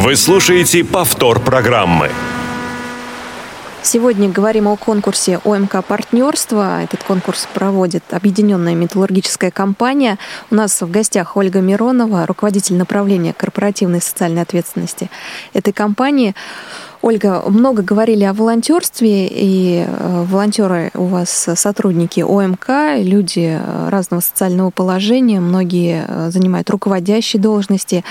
Вы 0.00 0.16
слушаете 0.16 0.84
повтор 0.84 1.40
программы. 1.40 2.10
Сегодня 3.82 4.28
говорим 4.28 4.66
о 4.66 4.76
конкурсе 4.76 5.40
ОМК 5.44 5.84
«Партнерство». 5.84 6.82
Этот 6.82 7.04
конкурс 7.04 7.48
проводит 7.54 8.02
Объединенная 8.10 8.74
металлургическая 8.74 9.50
компания. 9.50 10.18
У 10.50 10.56
нас 10.56 10.82
в 10.82 10.90
гостях 10.90 11.36
Ольга 11.36 11.60
Миронова, 11.60 12.26
руководитель 12.26 12.76
направления 12.76 13.32
корпоративной 13.32 14.02
социальной 14.02 14.42
ответственности 14.42 15.10
этой 15.54 15.72
компании. 15.72 16.34
Ольга, 17.00 17.44
много 17.46 17.82
говорили 17.82 18.24
о 18.24 18.32
волонтерстве, 18.32 19.28
и 19.28 19.84
э, 19.86 20.24
волонтеры 20.28 20.90
у 20.94 21.04
вас 21.04 21.30
сотрудники 21.54 22.20
ОМК, 22.20 22.68
люди 22.98 23.56
э, 23.60 23.88
разного 23.88 24.20
социального 24.20 24.70
положения, 24.70 25.38
многие 25.38 26.04
э, 26.08 26.30
занимают 26.32 26.68
руководящие 26.70 27.40
должности. 27.40 28.04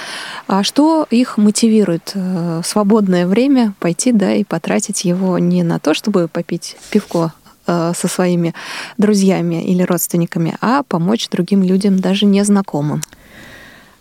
А 0.48 0.64
что 0.64 1.06
их 1.10 1.38
мотивирует 1.38 2.14
в 2.16 2.64
свободное 2.64 3.28
время 3.28 3.74
пойти 3.80 4.14
да, 4.14 4.34
и 4.34 4.46
потратить 4.46 5.04
его 5.04 5.38
не 5.38 5.64
на 5.64 5.80
то, 5.80 5.94
чтобы 5.94 6.30
попить 6.30 6.78
пивко 6.90 7.34
со 7.66 8.08
своими 8.08 8.54
друзьями 8.98 9.62
или 9.62 9.84
родственниками, 9.84 10.56
а 10.62 10.84
помочь 10.84 11.28
другим 11.28 11.64
людям, 11.64 12.00
даже 12.00 12.26
незнакомым? 12.26 13.02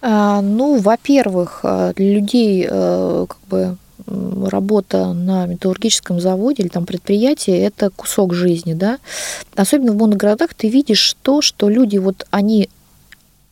А, 0.02 0.40
ну, 0.40 0.78
во-первых, 0.78 1.64
для 1.96 2.14
людей 2.14 2.64
как 2.64 3.38
бы 3.50 3.76
работа 4.06 5.12
на 5.12 5.46
металлургическом 5.46 6.20
заводе 6.20 6.62
или 6.62 6.68
там 6.68 6.86
предприятии– 6.86 7.54
это 7.54 7.90
кусок 7.90 8.34
жизни, 8.34 8.74
да. 8.74 8.98
Особенно 9.54 9.92
в 9.92 9.96
моногородах 9.96 10.54
ты 10.54 10.68
видишь 10.68 11.16
то, 11.22 11.42
что 11.42 11.68
люди 11.68 11.98
вот 11.98 12.26
они 12.30 12.68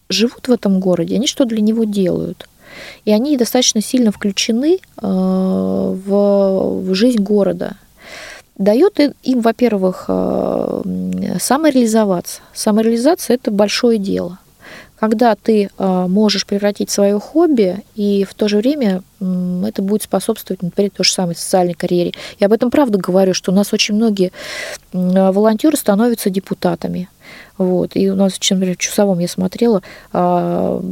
живут 0.09 0.49
в 0.49 0.53
этом 0.53 0.81
городе, 0.81 1.17
они 1.17 1.27
что 1.27 1.45
для 1.45 1.61
него 1.61 1.85
делают. 1.85 2.49
И 3.05 3.13
они 3.13 3.37
достаточно 3.37 3.81
сильно 3.81 4.11
включены 4.11 4.79
э, 4.79 4.79
в, 5.01 6.81
в 6.81 6.95
жизнь 6.95 7.23
города. 7.23 7.77
Дает 8.59 9.01
им, 9.23 9.41
во-первых, 9.41 10.07
э, 10.09 10.83
самореализоваться. 11.41 12.41
Самореализация– 12.53 13.35
это 13.37 13.51
большое 13.51 13.99
дело 13.99 14.39
когда 15.09 15.35
ты 15.35 15.69
а, 15.77 16.09
можешь 16.09 16.47
превратить 16.47 16.89
свое 16.89 17.21
хобби, 17.21 17.83
и 17.95 18.25
в 18.25 18.33
то 18.33 18.49
же 18.49 18.57
время 18.57 19.03
это 19.21 19.83
будет 19.83 20.03
способствовать, 20.03 20.63
например, 20.63 20.91
той 20.97 21.05
же 21.05 21.13
самой 21.13 21.37
социальной 21.37 21.75
карьере. 21.75 22.13
Я 22.41 22.47
об 22.47 22.55
этом 22.55 22.71
правда 22.71 22.97
говорю, 22.99 23.35
что 23.35 23.53
у 23.53 23.55
нас 23.55 23.75
очень 23.75 23.95
многие 23.95 24.33
волонтеры 24.93 25.77
становятся 25.77 26.31
депутатами. 26.31 27.09
Вот. 27.59 27.93
И 27.95 28.11
у 28.11 28.17
нас, 28.17 28.39
например, 28.51 28.75
в 28.75 28.79
Чусовом 28.79 29.19
я 29.21 29.29
смотрела, 29.29 29.83
а, 30.13 30.83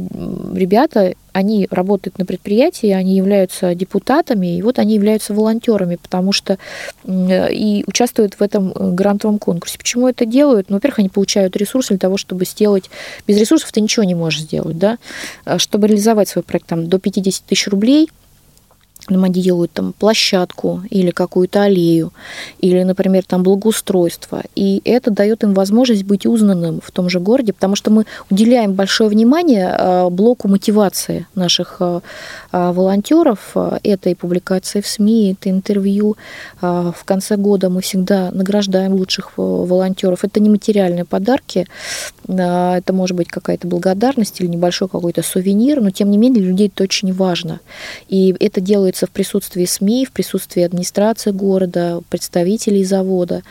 ребята, 0.53 1.13
они 1.33 1.67
работают 1.71 2.19
на 2.19 2.25
предприятии, 2.25 2.89
они 2.89 3.15
являются 3.15 3.75
депутатами, 3.75 4.57
и 4.57 4.61
вот 4.61 4.79
они 4.79 4.95
являются 4.95 5.33
волонтерами, 5.33 5.95
потому 5.95 6.31
что 6.31 6.57
и 7.05 7.83
участвуют 7.87 8.35
в 8.35 8.41
этом 8.41 8.71
э, 8.71 8.91
грантовом 8.91 9.39
конкурсе. 9.39 9.77
Почему 9.77 10.07
это 10.07 10.25
делают? 10.25 10.69
Ну, 10.69 10.75
во-первых, 10.75 10.99
они 10.99 11.09
получают 11.09 11.55
ресурсы 11.57 11.89
для 11.89 11.99
того, 11.99 12.17
чтобы 12.17 12.45
сделать... 12.45 12.89
Без 13.27 13.37
ресурсов 13.37 13.71
ты 13.71 13.81
ничего 13.81 14.03
не 14.03 14.15
можешь 14.15 14.41
сделать, 14.41 14.77
да? 14.77 14.99
А 15.45 15.57
чтобы 15.57 15.87
реализовать 15.87 16.29
свой 16.29 16.43
проект 16.43 16.67
там, 16.67 16.87
до 16.87 16.99
50 16.99 17.43
тысяч 17.45 17.67
рублей– 17.67 18.09
нам 19.09 19.23
они 19.23 19.41
делают 19.41 19.71
там 19.71 19.93
площадку 19.93 20.81
или 20.89 21.11
какую-то 21.11 21.63
аллею, 21.63 22.11
или, 22.59 22.83
например, 22.83 23.23
там 23.25 23.43
благоустройство. 23.43 24.41
И 24.55 24.81
это 24.85 25.11
дает 25.11 25.43
им 25.43 25.53
возможность 25.53 26.03
быть 26.03 26.25
узнанным 26.25 26.81
в 26.83 26.91
том 26.91 27.09
же 27.09 27.19
городе, 27.19 27.53
потому 27.53 27.75
что 27.75 27.91
мы 27.91 28.05
уделяем 28.29 28.73
большое 28.73 29.09
внимание 29.09 29.75
а, 29.77 30.09
блоку 30.09 30.47
мотивации 30.47 31.27
наших 31.35 31.77
а, 31.79 32.01
а, 32.51 32.71
волонтеров. 32.71 33.55
Это 33.83 34.09
и 34.09 34.15
публикации 34.15 34.81
в 34.81 34.87
СМИ, 34.87 35.33
это 35.33 35.49
интервью. 35.49 36.15
В 36.61 36.95
конце 37.05 37.35
года 37.35 37.69
мы 37.69 37.81
всегда 37.81 38.31
награждаем 38.31 38.93
лучших 38.93 39.33
волонтеров. 39.37 40.23
Это 40.23 40.39
не 40.39 40.49
материальные 40.49 41.05
подарки, 41.05 41.67
это 42.27 42.93
может 42.93 43.15
быть 43.15 43.27
какая-то 43.27 43.67
благодарность 43.67 44.39
или 44.39 44.47
небольшой 44.47 44.87
какой-то 44.87 45.23
сувенир, 45.23 45.81
но 45.81 45.89
тем 45.89 46.11
не 46.11 46.17
менее 46.17 46.41
для 46.41 46.51
людей 46.51 46.67
это 46.67 46.83
очень 46.83 47.13
важно. 47.13 47.59
И 48.07 48.35
это 48.39 48.61
делает 48.61 48.92
делается 48.93 49.07
в 49.07 49.11
присутствии 49.11 49.65
СМИ, 49.65 50.05
в 50.05 50.11
присутствии 50.11 50.63
администрации 50.63 51.31
города, 51.31 52.01
представителей 52.09 52.83
завода. 52.83 53.41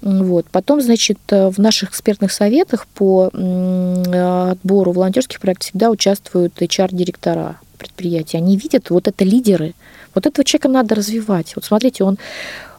Вот. 0.00 0.46
Потом, 0.50 0.80
значит, 0.80 1.18
э, 1.30 1.48
в 1.48 1.58
наших 1.58 1.90
экспертных 1.90 2.32
советах 2.32 2.86
по 2.94 3.30
отбору 4.52 4.92
волонтерских 4.92 5.40
проектов 5.40 5.68
всегда 5.68 5.90
участвуют 5.90 6.62
HR-директора 6.62 7.58
предприятия. 7.78 8.38
Они 8.38 8.56
видят, 8.56 8.90
вот 8.90 9.08
это 9.08 9.24
лидеры, 9.24 9.74
вот 10.14 10.26
этого 10.26 10.44
человека 10.44 10.68
надо 10.68 10.94
развивать. 10.94 11.52
Вот 11.56 11.64
смотрите, 11.64 12.04
он 12.04 12.18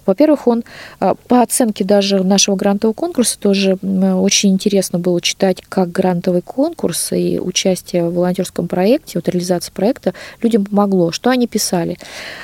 Во-первых, 0.07 0.47
он 0.47 0.63
а, 0.99 1.15
по 1.27 1.41
оценке 1.41 1.83
даже 1.83 2.23
нашего 2.23 2.55
грантового 2.55 2.93
конкурса 2.93 3.37
тоже 3.39 3.75
очень 3.75 4.51
интересно 4.51 4.99
было 4.99 5.21
читать, 5.21 5.61
как 5.67 5.91
грантовый 5.91 6.41
конкурс 6.41 7.11
и 7.11 7.39
участие 7.39 8.09
в 8.09 8.15
волонтерском 8.15 8.67
проекте, 8.67 9.19
вот 9.19 9.29
реализация 9.29 9.71
проекта 9.71 10.13
людям 10.41 10.65
помогло. 10.65 11.11
Что 11.11 11.29
они 11.29 11.47
писали? 11.47 11.97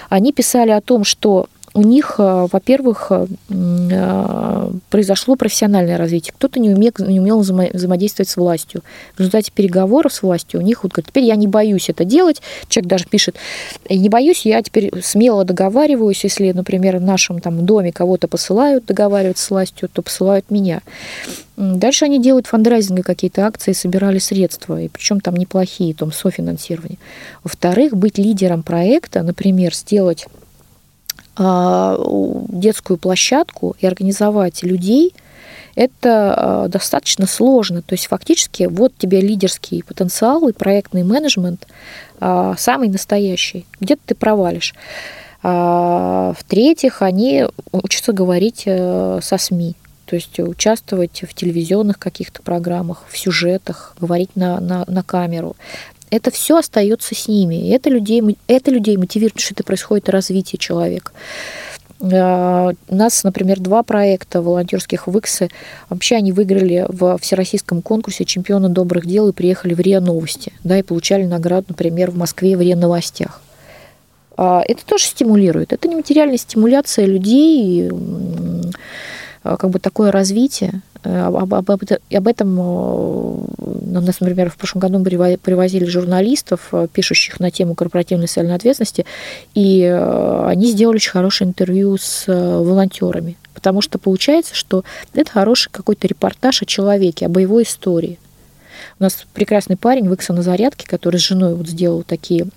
Они 0.10 0.32
писали 0.32 0.72
о 0.72 0.82
том, 0.82 1.04
что 1.04 1.48
у 1.74 1.82
них, 1.82 2.16
э, 2.20 2.48
во-первых, 2.52 3.08
э, 3.10 3.26
э, 3.50 4.70
произошло 4.90 5.36
профессиональное 5.36 5.98
развитие. 5.98 6.34
Кто-то 6.38 6.60
не 6.60 6.70
умел, 6.70 6.92
не 7.00 7.20
умел 7.20 7.40
взаимодействовать 7.40 8.30
с 8.30 8.38
властью. 8.38 8.84
В 9.16 9.20
результате 9.20 9.52
переговоров 9.52 10.14
с 10.14 10.22
властью 10.22 10.60
у 10.60 10.64
них 10.64 10.84
вот 10.84 10.92
говорят, 10.92 11.10
теперь 11.10 11.24
я 11.24 11.36
не 11.36 11.48
боюсь 11.48 11.90
это 11.90 12.06
делать. 12.06 12.42
Человек 12.70 12.90
даже 12.90 13.06
пишет, 13.06 13.36
не 13.90 14.10
боюсь, 14.10 14.46
я 14.46 14.62
теперь 14.62 14.92
смело 15.02 15.46
договариваюсь, 15.46 16.24
если, 16.24 16.52
например, 16.52 16.98
в 16.98 17.02
нашем 17.02 17.40
там 17.40 17.66
доме 17.66 17.92
кого-то 17.92 18.28
посылают 18.28 18.86
договариваться 18.86 19.46
с 19.46 19.50
властью, 19.50 19.90
то 19.92 20.04
посылают 20.04 20.52
меня. 20.52 20.82
Дальше 21.58 22.06
они 22.06 22.22
делают 22.22 22.48
фандрайзинги, 22.48 23.02
какие-то 23.02 23.46
акции, 23.46 23.74
собирали 23.74 24.20
средства, 24.20 24.80
и 24.80 24.90
причем 24.90 25.20
там 25.20 25.36
неплохие, 25.36 25.94
там 25.94 26.12
софинансирование. 26.12 26.98
Во-вторых, 27.44 27.96
быть 27.96 28.18
лидером 28.18 28.64
проекта, 28.64 29.22
например, 29.22 29.74
сделать 29.74 30.28
детскую 31.38 32.98
площадку 32.98 33.76
и 33.80 33.88
организовать 33.88 34.64
людей, 34.64 35.14
это 35.76 36.34
а, 36.36 36.68
достаточно 36.68 37.26
сложно. 37.26 37.82
То 37.82 37.94
есть 37.94 38.08
фактически 38.08 38.64
вот 38.64 38.94
тебе 38.98 39.22
лидерский 39.22 39.84
потенциал 39.84 40.48
и 40.48 40.54
проектный 40.54 41.04
менеджмент 41.04 41.68
а, 42.20 42.56
самый 42.58 42.90
настоящий. 42.90 43.66
Где-то 43.80 44.02
ты 44.06 44.16
провалишь. 44.16 44.74
В-третьих, 45.42 47.02
они 47.02 47.46
учатся 47.74 48.14
говорить 48.14 48.64
э, 48.66 49.20
со 49.22 49.38
СМИ. 49.38 49.76
То 50.06 50.16
есть 50.16 50.40
участвовать 50.40 51.24
в 51.24 51.34
телевизионных 51.34 52.00
каких-то 52.00 52.42
программах, 52.42 53.04
в 53.10 53.18
сюжетах, 53.18 53.94
говорить 54.00 54.36
на, 54.36 54.62
на, 54.62 54.86
на 54.88 55.04
камеру 55.04 55.58
это 56.14 56.30
все 56.30 56.58
остается 56.58 57.16
с 57.16 57.28
ними. 57.28 57.56
И 57.56 57.70
это 57.70 57.90
людей, 57.90 58.22
это 58.48 58.70
людей 58.70 58.98
мотивирует, 58.98 59.40
что 59.40 59.56
это 59.56 59.64
происходит 59.64 60.10
развитие 60.10 60.60
человека. 60.60 61.12
А, 62.00 62.72
у 62.88 62.96
нас, 62.96 63.24
например, 63.24 63.60
два 63.60 63.82
проекта 63.82 64.44
волонтерских 64.44 65.08
в 65.08 65.18
Иксе. 65.18 65.50
Вообще 65.90 66.16
они 66.18 66.32
выиграли 66.32 66.86
в 66.88 67.18
всероссийском 67.18 67.82
конкурсе 67.82 68.26
чемпиона 68.26 68.70
добрых 68.70 69.08
дел 69.08 69.28
и 69.30 69.34
приехали 69.34 69.74
в 69.74 69.80
РИА 69.80 70.02
Новости. 70.02 70.54
Да, 70.64 70.78
и 70.78 70.84
получали 70.84 71.24
награду, 71.24 71.66
например, 71.70 72.12
в 72.12 72.18
Москве 72.18 72.56
в 72.56 72.62
РИА 72.62 72.76
Новостях. 72.76 73.42
А, 74.38 74.62
это 74.68 74.86
тоже 74.86 75.06
стимулирует. 75.06 75.74
Это 75.74 75.88
не 75.88 75.96
материальная 75.96 76.38
стимуляция 76.38 77.06
людей, 77.06 77.90
а, 79.42 79.58
как 79.58 79.72
бы 79.72 79.80
такое 79.80 80.12
развитие. 80.12 80.84
Э, 81.04 81.26
об, 81.26 81.54
об, 81.54 81.70
об 81.70 82.28
этом 82.28 82.60
э, 82.60 84.00
нас, 84.00 84.20
например, 84.22 84.50
в 84.50 84.58
прошлом 84.58 84.80
году 84.80 85.04
привозили 85.04 85.86
журналистов, 85.86 86.70
э, 86.72 86.88
пишущих 86.92 87.40
на 87.40 87.52
тему 87.52 87.76
корпоративной 87.76 88.28
социальной 88.28 88.56
ответственности, 88.56 89.06
и 89.54 89.84
они 89.84 90.72
сделали 90.72 90.96
очень 90.96 91.12
хорошее 91.12 91.50
интервью 91.50 91.98
с 91.98 92.26
волонтерами. 92.28 93.38
Потому 93.54 93.82
что 93.82 93.98
получается, 93.98 94.56
что 94.56 94.84
это 95.14 95.30
хороший 95.30 95.70
какой-то 95.72 96.08
репортаж 96.08 96.62
о 96.62 96.66
человеке, 96.66 97.26
об 97.26 97.38
его 97.38 97.62
истории. 97.62 98.20
У 99.00 99.04
нас 99.04 99.26
прекрасный 99.34 99.78
парень 99.78 100.10
в 100.10 100.42
зарядке, 100.42 100.88
который 100.88 101.20
с 101.20 101.24
женой 101.24 101.54
вот 101.56 101.68
сделал 101.68 102.04
такие 102.04 102.48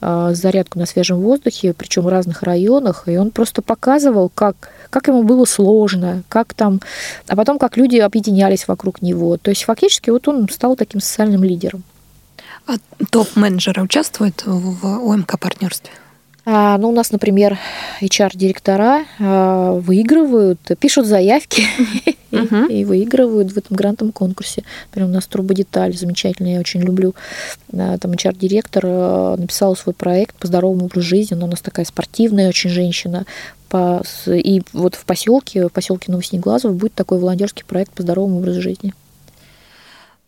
зарядку 0.00 0.78
на 0.78 0.86
свежем 0.86 1.20
воздухе, 1.20 1.72
причем 1.72 2.02
в 2.02 2.08
разных 2.08 2.42
районах, 2.42 3.04
и 3.06 3.16
он 3.16 3.30
просто 3.30 3.62
показывал, 3.62 4.28
как 4.28 4.70
как 4.90 5.08
ему 5.08 5.22
было 5.22 5.44
сложно, 5.44 6.22
как 6.28 6.54
там, 6.54 6.80
а 7.28 7.36
потом 7.36 7.58
как 7.58 7.76
люди 7.76 7.96
объединялись 7.96 8.68
вокруг 8.68 9.02
него. 9.02 9.36
То 9.36 9.50
есть 9.50 9.64
фактически 9.64 10.10
вот 10.10 10.28
он 10.28 10.48
стал 10.48 10.76
таким 10.76 11.00
социальным 11.00 11.44
лидером. 11.44 11.82
А 12.66 12.74
топ-менеджеры 13.10 13.82
участвуют 13.82 14.42
в 14.44 14.84
ОМК-партнерстве? 14.84 15.92
А, 16.48 16.78
ну, 16.78 16.90
у 16.90 16.92
нас, 16.92 17.10
например, 17.10 17.58
HR-директора 18.00 19.04
а, 19.18 19.72
выигрывают, 19.72 20.60
пишут 20.78 21.06
заявки 21.06 21.64
uh-huh. 22.30 22.68
и, 22.70 22.82
и 22.82 22.84
выигрывают 22.84 23.50
в 23.50 23.56
этом 23.56 23.76
грантовом 23.76 24.12
конкурсе. 24.12 24.62
Прям 24.92 25.08
у 25.08 25.12
нас 25.12 25.28
Деталь 25.28 25.96
замечательно, 25.96 26.54
я 26.54 26.60
очень 26.60 26.82
люблю. 26.82 27.16
А, 27.72 27.98
там 27.98 28.12
HR-директор 28.12 28.84
а, 28.86 29.36
написал 29.36 29.74
свой 29.74 29.92
проект 29.92 30.36
по 30.36 30.46
здоровому 30.46 30.84
образу 30.84 31.04
жизни, 31.04 31.34
она 31.34 31.46
у 31.46 31.50
нас 31.50 31.60
такая 31.60 31.84
спортивная 31.84 32.48
очень 32.48 32.70
женщина. 32.70 33.26
По, 33.68 34.02
и 34.26 34.62
вот 34.72 34.94
в 34.94 35.04
поселке, 35.04 35.66
в 35.66 35.70
поселке 35.70 36.12
Новоснеглазово 36.12 36.72
будет 36.72 36.94
такой 36.94 37.18
волонтерский 37.18 37.64
проект 37.64 37.92
по 37.92 38.02
здоровому 38.02 38.38
образу 38.38 38.62
жизни. 38.62 38.94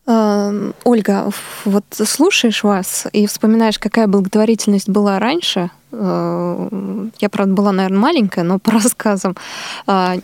Ольга, 0.06 1.30
вот 1.64 1.84
слушаешь 1.90 2.62
вас 2.62 3.06
и 3.12 3.26
вспоминаешь, 3.26 3.78
какая 3.78 4.06
благотворительность 4.06 4.88
была 4.88 5.18
раньше, 5.18 5.70
я, 5.90 7.28
правда, 7.30 7.54
была, 7.54 7.72
наверное, 7.72 7.98
маленькая, 7.98 8.44
но 8.44 8.58
по 8.58 8.72
рассказам. 8.72 9.36
А, 9.86 10.16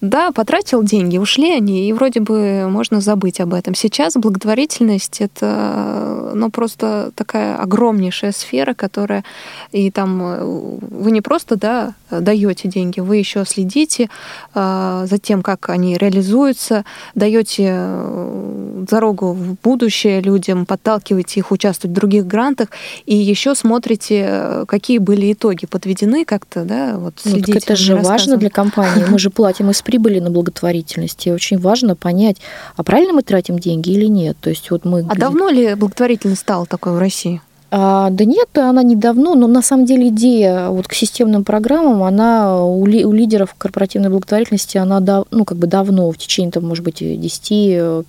да, 0.00 0.30
потратил 0.32 0.82
деньги, 0.82 1.18
ушли 1.18 1.52
они, 1.52 1.88
и 1.88 1.92
вроде 1.92 2.20
бы 2.20 2.68
можно 2.68 3.00
забыть 3.00 3.40
об 3.40 3.54
этом. 3.54 3.74
Сейчас 3.74 4.14
благотворительность— 4.14 5.20
это 5.20 6.32
ну, 6.34 6.50
просто 6.50 7.12
такая 7.14 7.56
огромнейшая 7.56 8.32
сфера, 8.32 8.74
которая... 8.74 9.24
И 9.72 9.90
там 9.90 10.22
э, 10.22 10.44
вы 10.44 11.10
не 11.10 11.22
просто 11.22 11.56
да, 11.56 11.94
даете 12.10 12.68
деньги, 12.68 13.00
вы 13.00 13.16
еще 13.16 13.44
следите 13.46 14.08
за 14.54 15.18
тем, 15.22 15.42
как 15.42 15.70
они 15.70 15.96
реализуются, 15.96 16.84
даете 17.14 17.68
э, 17.68 18.84
дорогу 18.88 19.32
в 19.32 19.56
будущее 19.62 20.20
людям, 20.20 20.66
подталкиваете 20.66 21.40
их 21.40 21.50
участвовать 21.50 21.96
в 21.96 21.98
других 21.98 22.26
грантах, 22.26 22.68
и 23.06 23.16
еще 23.16 23.54
смотрите, 23.54 24.64
какие 24.68 24.98
были 25.06 25.32
итоги 25.32 25.66
подведены 25.66 26.24
как-то, 26.24 26.64
да, 26.64 26.98
вот 26.98 27.14
ну, 27.24 27.40
так 27.40 27.56
это 27.56 27.76
же 27.76 27.96
важно 27.96 28.36
для 28.36 28.50
компании. 28.50 29.04
Мы 29.08 29.18
же 29.18 29.30
платим 29.30 29.70
из 29.70 29.80
прибыли 29.80 30.18
на 30.18 30.30
благотворительность, 30.30 31.26
и 31.26 31.32
очень 31.32 31.58
важно 31.58 31.94
понять, 31.94 32.38
а 32.74 32.82
правильно 32.82 33.14
мы 33.14 33.22
тратим 33.22 33.58
деньги 33.58 33.90
или 33.90 34.06
нет. 34.06 34.36
То 34.40 34.50
есть 34.50 34.70
вот 34.70 34.84
мы. 34.84 35.06
А 35.08 35.14
давно 35.14 35.48
ли 35.48 35.74
благотворительность 35.74 36.42
стала 36.42 36.66
такой 36.66 36.92
в 36.92 36.98
России? 36.98 37.40
А, 37.70 38.10
да 38.10 38.24
нет, 38.24 38.56
она 38.56 38.82
недавно, 38.82 39.34
но 39.34 39.46
на 39.46 39.62
самом 39.62 39.86
деле 39.86 40.08
идея 40.08 40.68
вот 40.68 40.86
к 40.86 40.92
системным 40.92 41.42
программам, 41.44 42.02
она 42.04 42.64
у, 42.64 42.86
ли, 42.86 43.04
у 43.04 43.12
лидеров 43.12 43.54
корпоративной 43.58 44.08
благотворительности, 44.08 44.78
она 44.78 45.00
дав, 45.00 45.26
ну, 45.30 45.44
как 45.44 45.58
бы 45.58 45.66
давно, 45.66 46.10
в 46.10 46.18
течение, 46.18 46.52
там, 46.52 46.64
может 46.64 46.84
быть, 46.84 47.02
10-8 47.02 48.04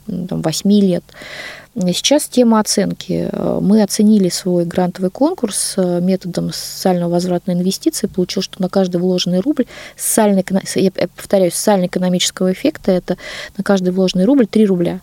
лет. 0.82 1.04
Сейчас 1.76 2.28
тема 2.28 2.60
оценки. 2.60 3.30
Мы 3.62 3.84
оценили 3.84 4.30
свой 4.30 4.66
грантовый 4.66 5.12
конкурс 5.12 5.76
э, 5.78 6.00
методом 6.02 6.52
социального 6.52 7.12
возврата 7.12 7.54
инвестиций. 7.54 8.10
Получилось, 8.10 8.46
что 8.46 8.60
на 8.60 8.68
каждый 8.68 8.98
вложенный 8.98 9.42
рубль, 9.42 9.68
социально, 9.96 10.44
я 10.74 10.92
повторяю, 11.16 11.52
социально-экономического 11.52 12.52
эффекта, 12.52 12.92
это 12.94 13.18
на 13.58 13.64
каждый 13.64 13.92
вложенный 13.92 14.26
рубль 14.26 14.48
3 14.48 14.66
рубля. 14.66 15.02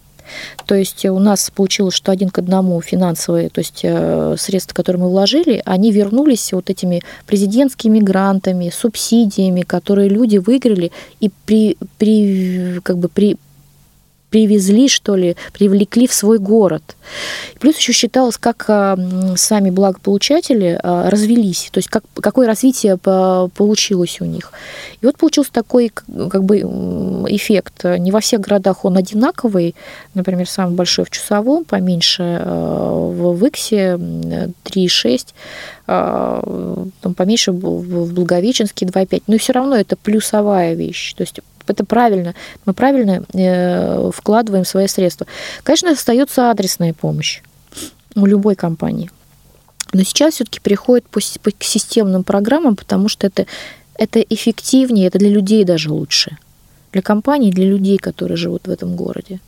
То 0.66 0.74
есть 0.74 1.04
у 1.04 1.18
нас 1.18 1.50
получилось, 1.54 1.94
что 1.94 2.12
один 2.12 2.30
к 2.30 2.38
одному 2.38 2.80
финансовые, 2.80 3.48
то 3.48 3.60
есть 3.60 3.80
э, 3.82 4.36
средства, 4.38 4.74
которые 4.74 5.02
мы 5.02 5.10
вложили, 5.10 5.62
они 5.64 5.92
вернулись 5.92 6.52
вот 6.52 6.70
этими 6.70 7.02
президентскими 7.26 7.98
грантами, 7.98 8.70
субсидиями, 8.70 9.62
которые 9.62 10.08
люди 10.08 10.38
выиграли 10.38 10.92
и 11.20 11.30
при, 11.44 11.76
при, 11.98 12.80
как 12.82 12.98
бы 12.98 13.08
при, 13.08 13.36
привезли, 14.34 14.88
что 14.88 15.14
ли, 15.14 15.36
привлекли 15.52 16.08
в 16.08 16.12
свой 16.12 16.40
город. 16.40 16.96
Плюс 17.60 17.76
еще 17.76 17.92
считалось, 17.92 18.36
как 18.36 18.64
а, 18.66 18.98
сами 19.36 19.70
благополучатели 19.70 20.76
а, 20.82 21.08
развелись, 21.08 21.68
то 21.70 21.78
есть 21.78 21.88
как, 21.88 22.02
какое 22.16 22.48
развитие 22.48 22.96
получилось 22.96 24.20
у 24.20 24.24
них. 24.24 24.50
И 25.00 25.06
вот 25.06 25.18
получился 25.18 25.52
такой 25.52 25.90
как 25.90 26.42
бы 26.42 26.58
эффект. 27.28 27.84
Не 27.84 28.10
во 28.10 28.18
всех 28.18 28.40
городах 28.40 28.84
он 28.84 28.96
одинаковый. 28.96 29.76
Например, 30.14 30.48
самый 30.48 30.74
большой 30.74 31.04
в 31.04 31.10
Чусовом, 31.10 31.64
поменьше 31.64 32.40
а, 32.44 32.90
в 32.90 33.36
Виксе 33.36 33.94
3,6 33.94 35.28
там 35.86 37.14
поменьше 37.14 37.52
в 37.52 38.14
Благовещенске 38.14 38.86
2,5. 38.86 39.24
Но 39.26 39.36
все 39.36 39.52
равно 39.52 39.76
это 39.76 39.96
плюсовая 39.96 40.72
вещь. 40.72 41.12
То 41.12 41.22
есть 41.24 41.40
это 41.66 41.84
правильно. 41.84 42.34
Мы 42.66 42.74
правильно 42.74 43.24
э, 43.32 44.10
вкладываем 44.14 44.64
свои 44.64 44.86
средства. 44.86 45.26
Конечно, 45.62 45.90
остается 45.90 46.50
адресная 46.50 46.92
помощь 46.92 47.42
у 48.14 48.26
любой 48.26 48.54
компании. 48.54 49.10
Но 49.92 50.02
сейчас 50.02 50.34
все-таки 50.34 50.60
переходит 50.60 51.06
по, 51.08 51.20
по, 51.42 51.50
к 51.50 51.62
системным 51.62 52.24
программам, 52.24 52.76
потому 52.76 53.08
что 53.08 53.26
это, 53.26 53.46
это 53.94 54.20
эффективнее, 54.20 55.06
это 55.06 55.18
для 55.18 55.30
людей 55.30 55.64
даже 55.64 55.92
лучше. 55.92 56.36
Для 56.92 57.02
компаний, 57.02 57.50
для 57.50 57.66
людей, 57.66 57.98
которые 57.98 58.36
живут 58.36 58.66
в 58.66 58.70
этом 58.70 58.96
городе. 58.96 59.40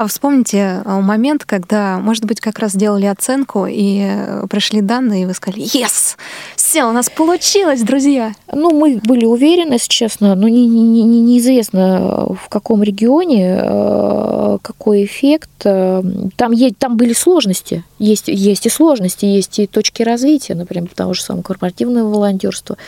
А 0.00 0.06
вспомните 0.06 0.80
э, 0.82 1.00
момент, 1.00 1.44
когда, 1.44 1.98
может 1.98 2.24
быть, 2.24 2.40
как 2.40 2.58
раз 2.58 2.74
делали 2.74 3.04
оценку 3.04 3.66
и 3.66 4.00
э, 4.02 4.46
пришли 4.48 4.80
данные, 4.80 5.24
и 5.24 5.26
вы 5.26 5.34
сказали, 5.34 5.62
yes, 5.62 6.16
все, 6.56 6.84
у 6.84 6.92
нас 6.92 7.10
получилось, 7.10 7.82
друзья. 7.82 8.32
Ну, 8.50 8.70
мы 8.70 8.98
были 9.04 9.26
уверены, 9.26 9.74
если 9.74 9.90
честно, 9.90 10.34
но 10.34 10.48
не, 10.48 10.66
не, 10.66 11.02
не, 11.02 11.20
неизвестно, 11.20 12.28
в 12.42 12.48
каком 12.48 12.82
регионе, 12.82 13.58
э, 13.62 14.58
какой 14.62 15.04
эффект. 15.04 15.50
Там, 15.60 16.52
есть, 16.52 16.78
там 16.78 16.96
были 16.96 17.12
сложности, 17.12 17.84
есть, 17.98 18.28
есть 18.28 18.64
и 18.64 18.70
сложности, 18.70 19.26
есть 19.26 19.58
и 19.58 19.66
точки 19.66 20.02
развития, 20.02 20.54
например, 20.54 20.88
того 20.94 21.12
же 21.12 21.20
самого 21.20 21.42
корпоративного 21.42 22.08
волонтерства. 22.08 22.78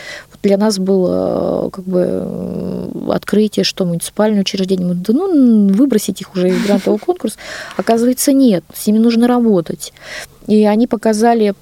Для 0.43 0.57
нас 0.57 0.79
было 0.79 1.71
как 1.71 1.85
бы 1.85 2.91
открытие, 3.11 3.65
что 3.65 3.85
муниципальные 3.85 4.41
учреждения, 4.41 4.95
да 4.95 5.13
ну, 5.13 5.69
выбросить 5.69 6.21
их 6.21 6.35
уже 6.35 6.49
из 6.49 6.65
грантового 6.65 6.99
конкурс. 6.99 7.37
Оказывается, 7.77 8.33
нет, 8.33 8.65
с 8.75 8.87
ними 8.87 8.99
нужно 8.99 9.29
работать. 9.29 9.93
И 10.49 10.65
они 10.65 10.87
показали 10.87 11.55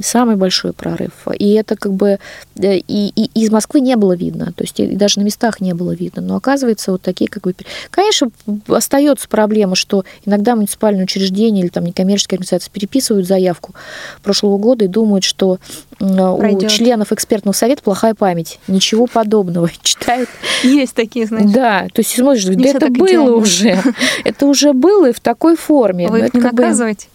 самый 0.00 0.36
большой 0.36 0.72
прорыв. 0.72 1.12
И 1.38 1.52
это 1.52 1.76
как 1.76 1.92
бы 1.92 2.18
и, 2.56 2.82
и 3.14 3.44
из 3.44 3.50
Москвы 3.50 3.80
не 3.80 3.96
было 3.96 4.14
видно, 4.14 4.52
то 4.52 4.64
есть 4.64 4.78
и 4.80 4.86
даже 4.96 5.20
на 5.20 5.24
местах 5.24 5.60
не 5.60 5.74
было 5.74 5.92
видно. 5.92 6.22
Но 6.22 6.36
оказывается, 6.36 6.92
вот 6.92 7.02
такие 7.02 7.28
как 7.28 7.44
бы... 7.44 7.54
Конечно, 7.90 8.30
остается 8.68 9.28
проблема, 9.28 9.74
что 9.76 10.04
иногда 10.24 10.56
муниципальные 10.56 11.04
учреждения 11.04 11.62
или 11.62 11.68
там 11.68 11.84
некоммерческие 11.84 12.36
организации 12.36 12.70
переписывают 12.70 13.26
заявку 13.26 13.74
прошлого 14.22 14.58
года 14.58 14.84
и 14.84 14.88
думают, 14.88 15.24
что 15.24 15.58
Пройдет. 15.98 16.64
у 16.64 16.66
членов 16.68 17.12
экспертного 17.12 17.54
совета 17.54 17.82
плохая 17.82 18.14
память. 18.14 18.58
Ничего 18.66 19.06
подобного. 19.06 19.70
Читают. 19.82 20.28
Есть 20.62 20.94
такие, 20.94 21.26
значит. 21.26 21.52
Да, 21.52 21.86
то 21.92 22.00
есть 22.00 22.14
смотришь, 22.14 22.44
да 22.44 22.68
это 22.68 22.88
было 22.88 23.36
уже. 23.36 23.78
Это 24.24 24.46
уже 24.46 24.72
было 24.72 25.10
и 25.10 25.12
в 25.12 25.20
такой 25.20 25.56
форме. 25.56 26.08
Вы 26.08 26.26
их 26.26 26.34
не 26.34 26.40
наказываете? 26.40 27.08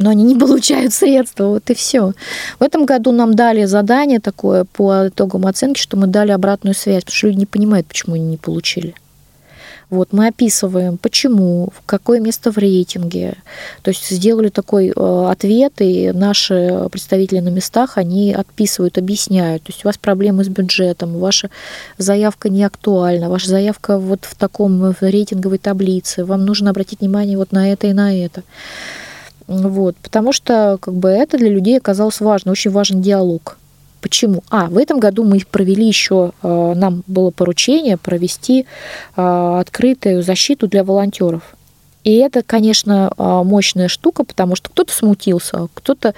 Но 0.00 0.10
они 0.10 0.24
не 0.24 0.34
получают 0.38 0.92
средства, 0.92 1.46
вот 1.46 1.70
и 1.70 1.74
все. 1.74 2.12
В 2.58 2.62
этом 2.62 2.84
году 2.84 3.12
нам 3.12 3.34
дали 3.34 3.66
задание 3.66 4.18
такое 4.18 4.64
по 4.64 5.08
итогам 5.08 5.46
оценки, 5.46 5.78
что 5.78 5.96
мы 5.96 6.08
дали 6.08 6.32
обратную 6.32 6.74
связь, 6.74 7.04
потому 7.04 7.16
что 7.16 7.26
люди 7.28 7.38
не 7.38 7.46
понимают, 7.46 7.86
почему 7.86 8.16
они 8.16 8.24
не 8.24 8.36
получили. 8.36 8.94
Вот, 9.90 10.12
мы 10.12 10.28
описываем, 10.28 10.98
почему, 10.98 11.70
в 11.76 11.82
какое 11.84 12.20
место 12.20 12.52
в 12.52 12.58
рейтинге. 12.58 13.34
То 13.82 13.90
есть 13.90 14.08
сделали 14.08 14.48
такой 14.48 14.92
э, 14.94 15.26
ответ, 15.28 15.72
и 15.80 16.12
наши 16.12 16.86
представители 16.92 17.40
на 17.40 17.48
местах, 17.48 17.98
они 17.98 18.32
отписывают, 18.32 18.98
объясняют. 18.98 19.64
То 19.64 19.72
есть 19.72 19.84
у 19.84 19.88
вас 19.88 19.98
проблемы 19.98 20.44
с 20.44 20.48
бюджетом, 20.48 21.18
ваша 21.18 21.50
заявка 21.98 22.48
не 22.48 22.62
актуальна, 22.62 23.28
ваша 23.28 23.48
заявка 23.48 23.98
вот 23.98 24.26
в 24.26 24.36
таком 24.36 24.92
в 24.92 25.02
рейтинговой 25.02 25.58
таблице, 25.58 26.24
вам 26.24 26.44
нужно 26.44 26.70
обратить 26.70 27.00
внимание 27.00 27.36
вот 27.36 27.50
на 27.50 27.72
это 27.72 27.88
и 27.88 27.92
на 27.92 28.16
это. 28.16 28.44
Вот, 29.50 29.96
потому 29.96 30.32
что 30.32 30.78
как 30.80 30.94
бы 30.94 31.08
это 31.08 31.36
для 31.36 31.48
людей 31.48 31.76
оказалось 31.76 32.20
важно, 32.20 32.52
очень 32.52 32.70
важен 32.70 33.02
диалог. 33.02 33.58
Почему? 34.00 34.44
А, 34.48 34.66
в 34.66 34.78
этом 34.78 35.00
году 35.00 35.24
мы 35.24 35.40
провели 35.50 35.88
еще, 35.88 36.30
э, 36.40 36.72
нам 36.76 37.02
было 37.08 37.30
поручение 37.32 37.96
провести 37.96 38.64
э, 39.16 39.56
открытую 39.60 40.22
защиту 40.22 40.68
для 40.68 40.84
волонтеров. 40.84 41.56
И 42.04 42.16
это, 42.16 42.42
конечно, 42.42 43.12
э, 43.16 43.42
мощная 43.44 43.88
штука, 43.88 44.24
потому 44.24 44.56
что 44.56 44.70
кто-то 44.70 44.92
смутился, 44.92 45.68
кто-то 45.74 46.14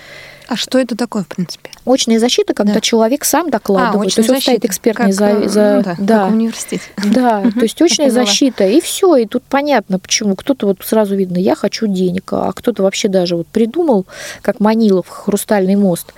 а 0.53 0.57
что 0.57 0.79
это 0.79 0.97
такое, 0.97 1.23
в 1.23 1.29
принципе? 1.29 1.71
Очная 1.87 2.19
защита, 2.19 2.53
когда 2.53 2.75
да. 2.75 2.81
человек 2.83 3.25
сам 3.25 3.49
докладывает. 3.49 4.13
А, 4.13 4.15
то 4.15 4.21
есть 4.21 4.31
он 4.31 4.39
стоит 4.39 4.65
экспертный 4.67 5.07
как, 5.07 5.15
за... 5.15 5.49
за... 5.49 5.75
Ну, 5.77 5.83
да, 5.83 5.97
да. 5.99 6.25
Как 6.25 6.33
университет. 6.33 6.81
Да, 6.97 7.43
то 7.55 7.63
есть 7.63 7.81
очная 7.81 8.11
защита, 8.11 8.67
и 8.67 8.83
все. 8.83 9.17
И 9.17 9.27
тут 9.27 9.43
понятно, 9.45 9.99
почему. 9.99 10.37
Кто-то 10.37 10.67
вот 10.67 10.79
сразу 10.85 11.17
видно, 11.17 11.39
я 11.39 11.55
хочу 11.55 11.87
денег, 11.87 12.33
а 12.33 12.53
кто-то 12.53 12.83
вообще 12.83 13.09
даже 13.09 13.37
вот 13.37 13.47
придумал, 13.47 14.05
как 14.43 14.61
Манилов, 14.61 15.09
хрустальный 15.09 15.77
мост. 15.77 16.13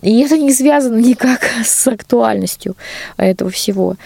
И 0.00 0.20
это 0.20 0.38
не 0.38 0.52
связано 0.52 0.98
никак 0.98 1.40
с 1.64 1.86
актуальностью 1.86 2.76
этого 3.18 3.50
всего. 3.50 3.96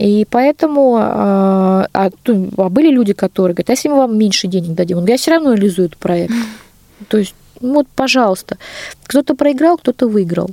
И 0.00 0.26
поэтому 0.30 0.96
а, 0.96 1.86
а, 1.92 2.10
а 2.56 2.68
были 2.70 2.90
люди, 2.90 3.12
которые 3.12 3.54
говорят, 3.54 3.68
а 3.68 3.72
если 3.72 3.88
мы 3.90 3.96
вам 3.96 4.16
меньше 4.16 4.48
денег 4.48 4.74
дадим? 4.74 4.96
Он 4.96 5.04
говорит, 5.04 5.18
я 5.18 5.22
все 5.22 5.30
равно 5.32 5.52
реализую 5.52 5.88
этот 5.88 5.98
проект. 5.98 6.32
То 7.08 7.18
есть 7.18 7.34
ну, 7.60 7.74
вот, 7.74 7.86
пожалуйста. 7.94 8.56
Кто-то 9.04 9.34
проиграл, 9.34 9.76
кто-то 9.76 10.08
выиграл. 10.08 10.50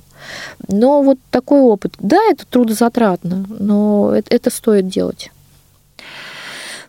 Но 0.68 1.02
вот 1.02 1.18
такой 1.32 1.62
опыт, 1.62 1.94
да, 2.00 2.18
это 2.30 2.46
трудозатратно, 2.46 3.46
но 3.48 4.12
это, 4.14 4.36
это 4.36 4.50
стоит 4.50 4.90
делать. 4.90 5.32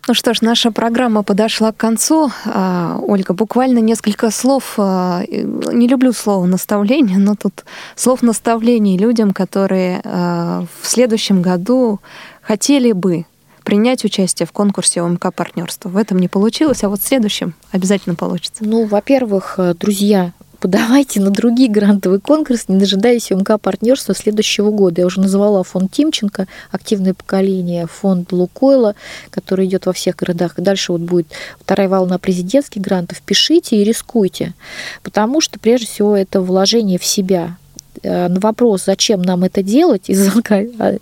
Ну 0.09 0.14
что 0.14 0.32
ж, 0.32 0.40
наша 0.40 0.70
программа 0.70 1.22
подошла 1.22 1.70
к 1.70 1.76
концу. 1.76 2.30
А, 2.46 2.98
Ольга, 3.02 3.34
буквально 3.34 3.78
несколько 3.80 4.30
слов. 4.30 4.74
А, 4.78 5.22
не 5.28 5.86
люблю 5.86 6.12
слово 6.14 6.46
наставление, 6.46 7.18
но 7.18 7.34
тут 7.34 7.64
слов 7.94 8.22
наставлений 8.22 8.96
людям, 8.96 9.32
которые 9.32 10.00
а, 10.04 10.64
в 10.80 10.86
следующем 10.86 11.42
году 11.42 12.00
хотели 12.49 12.92
бы 12.92 13.26
принять 13.62 14.07
участие 14.07 14.46
в 14.46 14.53
конкурсе 14.53 15.03
ОМК 15.03 15.34
партнерства. 15.34 15.90
В 15.90 15.99
этом 15.99 16.18
не 16.18 16.28
получилось, 16.28 16.82
а 16.82 16.88
вот 16.88 17.03
в 17.03 17.07
следующем 17.07 17.53
обязательно 17.72 18.14
получится. 18.14 18.64
Ну, 18.64 18.86
во-первых, 18.86 19.57
э, 19.59 19.74
друзья, 19.78 20.32
подавайте 20.59 21.20
на 21.20 21.28
другие 21.28 21.70
грантовые 21.70 22.20
конкурсы, 22.20 22.64
не 22.68 22.78
дожидаясь 22.78 23.30
МК 23.30 23.59
партнерства 23.59 24.14
следующего 24.14 24.70
года. 24.70 25.03
Я 25.03 25.07
уже 25.07 25.20
называла 25.20 25.62
фонд 25.62 25.92
Тимченко, 25.92 26.46
активное 26.70 27.12
поколение, 27.12 27.86
фонд 27.86 28.32
Лукойла, 28.32 28.94
который 29.28 29.66
идет 29.66 29.84
во 29.84 29.92
всех 29.92 30.16
городах. 30.16 30.55
Дальше 30.57 30.92
вот 30.92 31.03
будет 31.03 31.26
вторая 31.61 31.90
волна 31.90 32.16
президентских 32.16 32.80
грантов. 32.80 33.20
Пишите 33.20 33.76
и 33.76 33.84
рискуйте, 33.84 34.55
потому 35.03 35.42
что 35.42 35.59
прежде 35.59 35.86
всего 35.86 36.16
это 36.16 36.40
вложение 36.40 36.99
в 36.99 37.05
себя. 37.05 37.59
Э, 38.03 38.28
на 38.28 38.40
вопрос, 38.40 38.84
зачем 38.84 39.22
нам 39.22 39.44
это 39.44 39.62
делать, 39.62 40.09
из 40.09 40.28
а, 40.78 40.96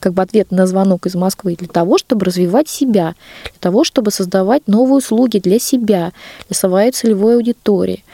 как 0.00 0.12
бы 0.12 0.22
ответ 0.22 0.50
на 0.50 0.66
звонок 0.66 1.06
из 1.06 1.14
Москвы, 1.14 1.56
для 1.56 1.68
того, 1.68 1.98
чтобы 1.98 2.26
развивать 2.26 2.68
себя, 2.68 3.14
для 3.44 3.60
того, 3.60 3.84
чтобы 3.84 4.10
создавать 4.10 4.66
новые 4.66 4.98
услуги 4.98 5.38
для 5.38 5.58
себя, 5.58 6.12
для 6.48 6.56
своей 6.56 6.92
целевой 6.92 7.36
аудитории, 7.36 8.04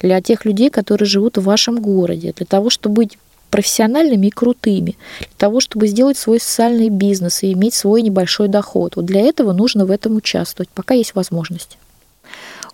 для 0.00 0.20
тех 0.20 0.44
людей, 0.44 0.70
которые 0.70 1.06
живут 1.06 1.38
в 1.38 1.42
вашем 1.42 1.80
городе, 1.80 2.32
для 2.36 2.46
того, 2.46 2.70
чтобы 2.70 2.96
быть 2.96 3.18
профессиональными 3.50 4.26
и 4.26 4.30
крутыми, 4.30 4.96
для 5.18 5.38
того, 5.38 5.60
чтобы 5.60 5.86
сделать 5.86 6.18
свой 6.18 6.40
социальный 6.40 6.88
бизнес 6.88 7.42
и 7.42 7.52
иметь 7.52 7.74
свой 7.74 8.02
небольшой 8.02 8.48
доход. 8.48 8.96
Вот 8.96 9.04
для 9.04 9.20
этого 9.20 9.52
нужно 9.52 9.86
в 9.86 9.90
этом 9.90 10.16
участвовать, 10.16 10.68
пока 10.70 10.94
есть 10.94 11.14
возможность. 11.14 11.78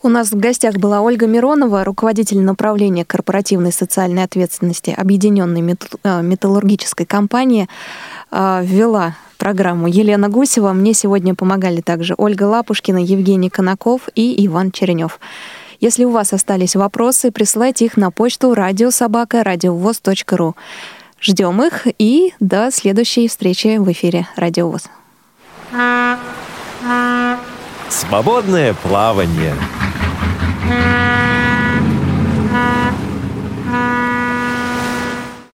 У 0.05 0.09
нас 0.09 0.33
в 0.33 0.37
гостях 0.37 0.79
была 0.79 1.01
Ольга 1.01 1.29
Миронова, 1.29 1.85
руководитель 1.85 2.41
направления 2.41 3.05
корпоративной 3.05 3.73
социальной 3.73 4.25
ответственности 4.25 4.91
Объединенной 4.91 5.77
э, 6.03 6.23
металлургической 6.23 7.07
компании, 7.07 7.69
э, 8.33 8.63
ввела 8.65 9.15
программу 9.39 9.87
Елена 9.87 10.29
Гусева. 10.29 10.73
Мне 10.73 10.93
сегодня 10.93 11.37
помогали 11.37 11.83
также 11.83 12.17
Ольга 12.19 12.43
Лапушкина, 12.45 12.99
Евгений 12.99 13.49
Конаков 13.49 14.09
и 14.17 14.45
Иван 14.45 14.73
Черенев. 14.73 15.21
Если 15.79 16.05
у 16.05 16.11
вас 16.11 16.33
остались 16.33 16.75
вопросы, 16.75 17.31
присылайте 17.31 17.85
их 17.85 17.97
на 17.97 18.11
почту 18.11 18.55
радиособака.радиовоз.ру. 18.55 20.57
Ждем 21.21 21.63
их 21.63 21.87
и 22.01 22.35
до 22.41 22.73
следующей 22.73 23.29
встречи 23.29 23.79
в 23.79 23.89
эфире 23.93 24.27
Радио 24.35 24.69
ВОЗ. 24.69 24.83
Свободное 27.89 28.75
плавание. 28.75 29.55
Música 30.65 31.32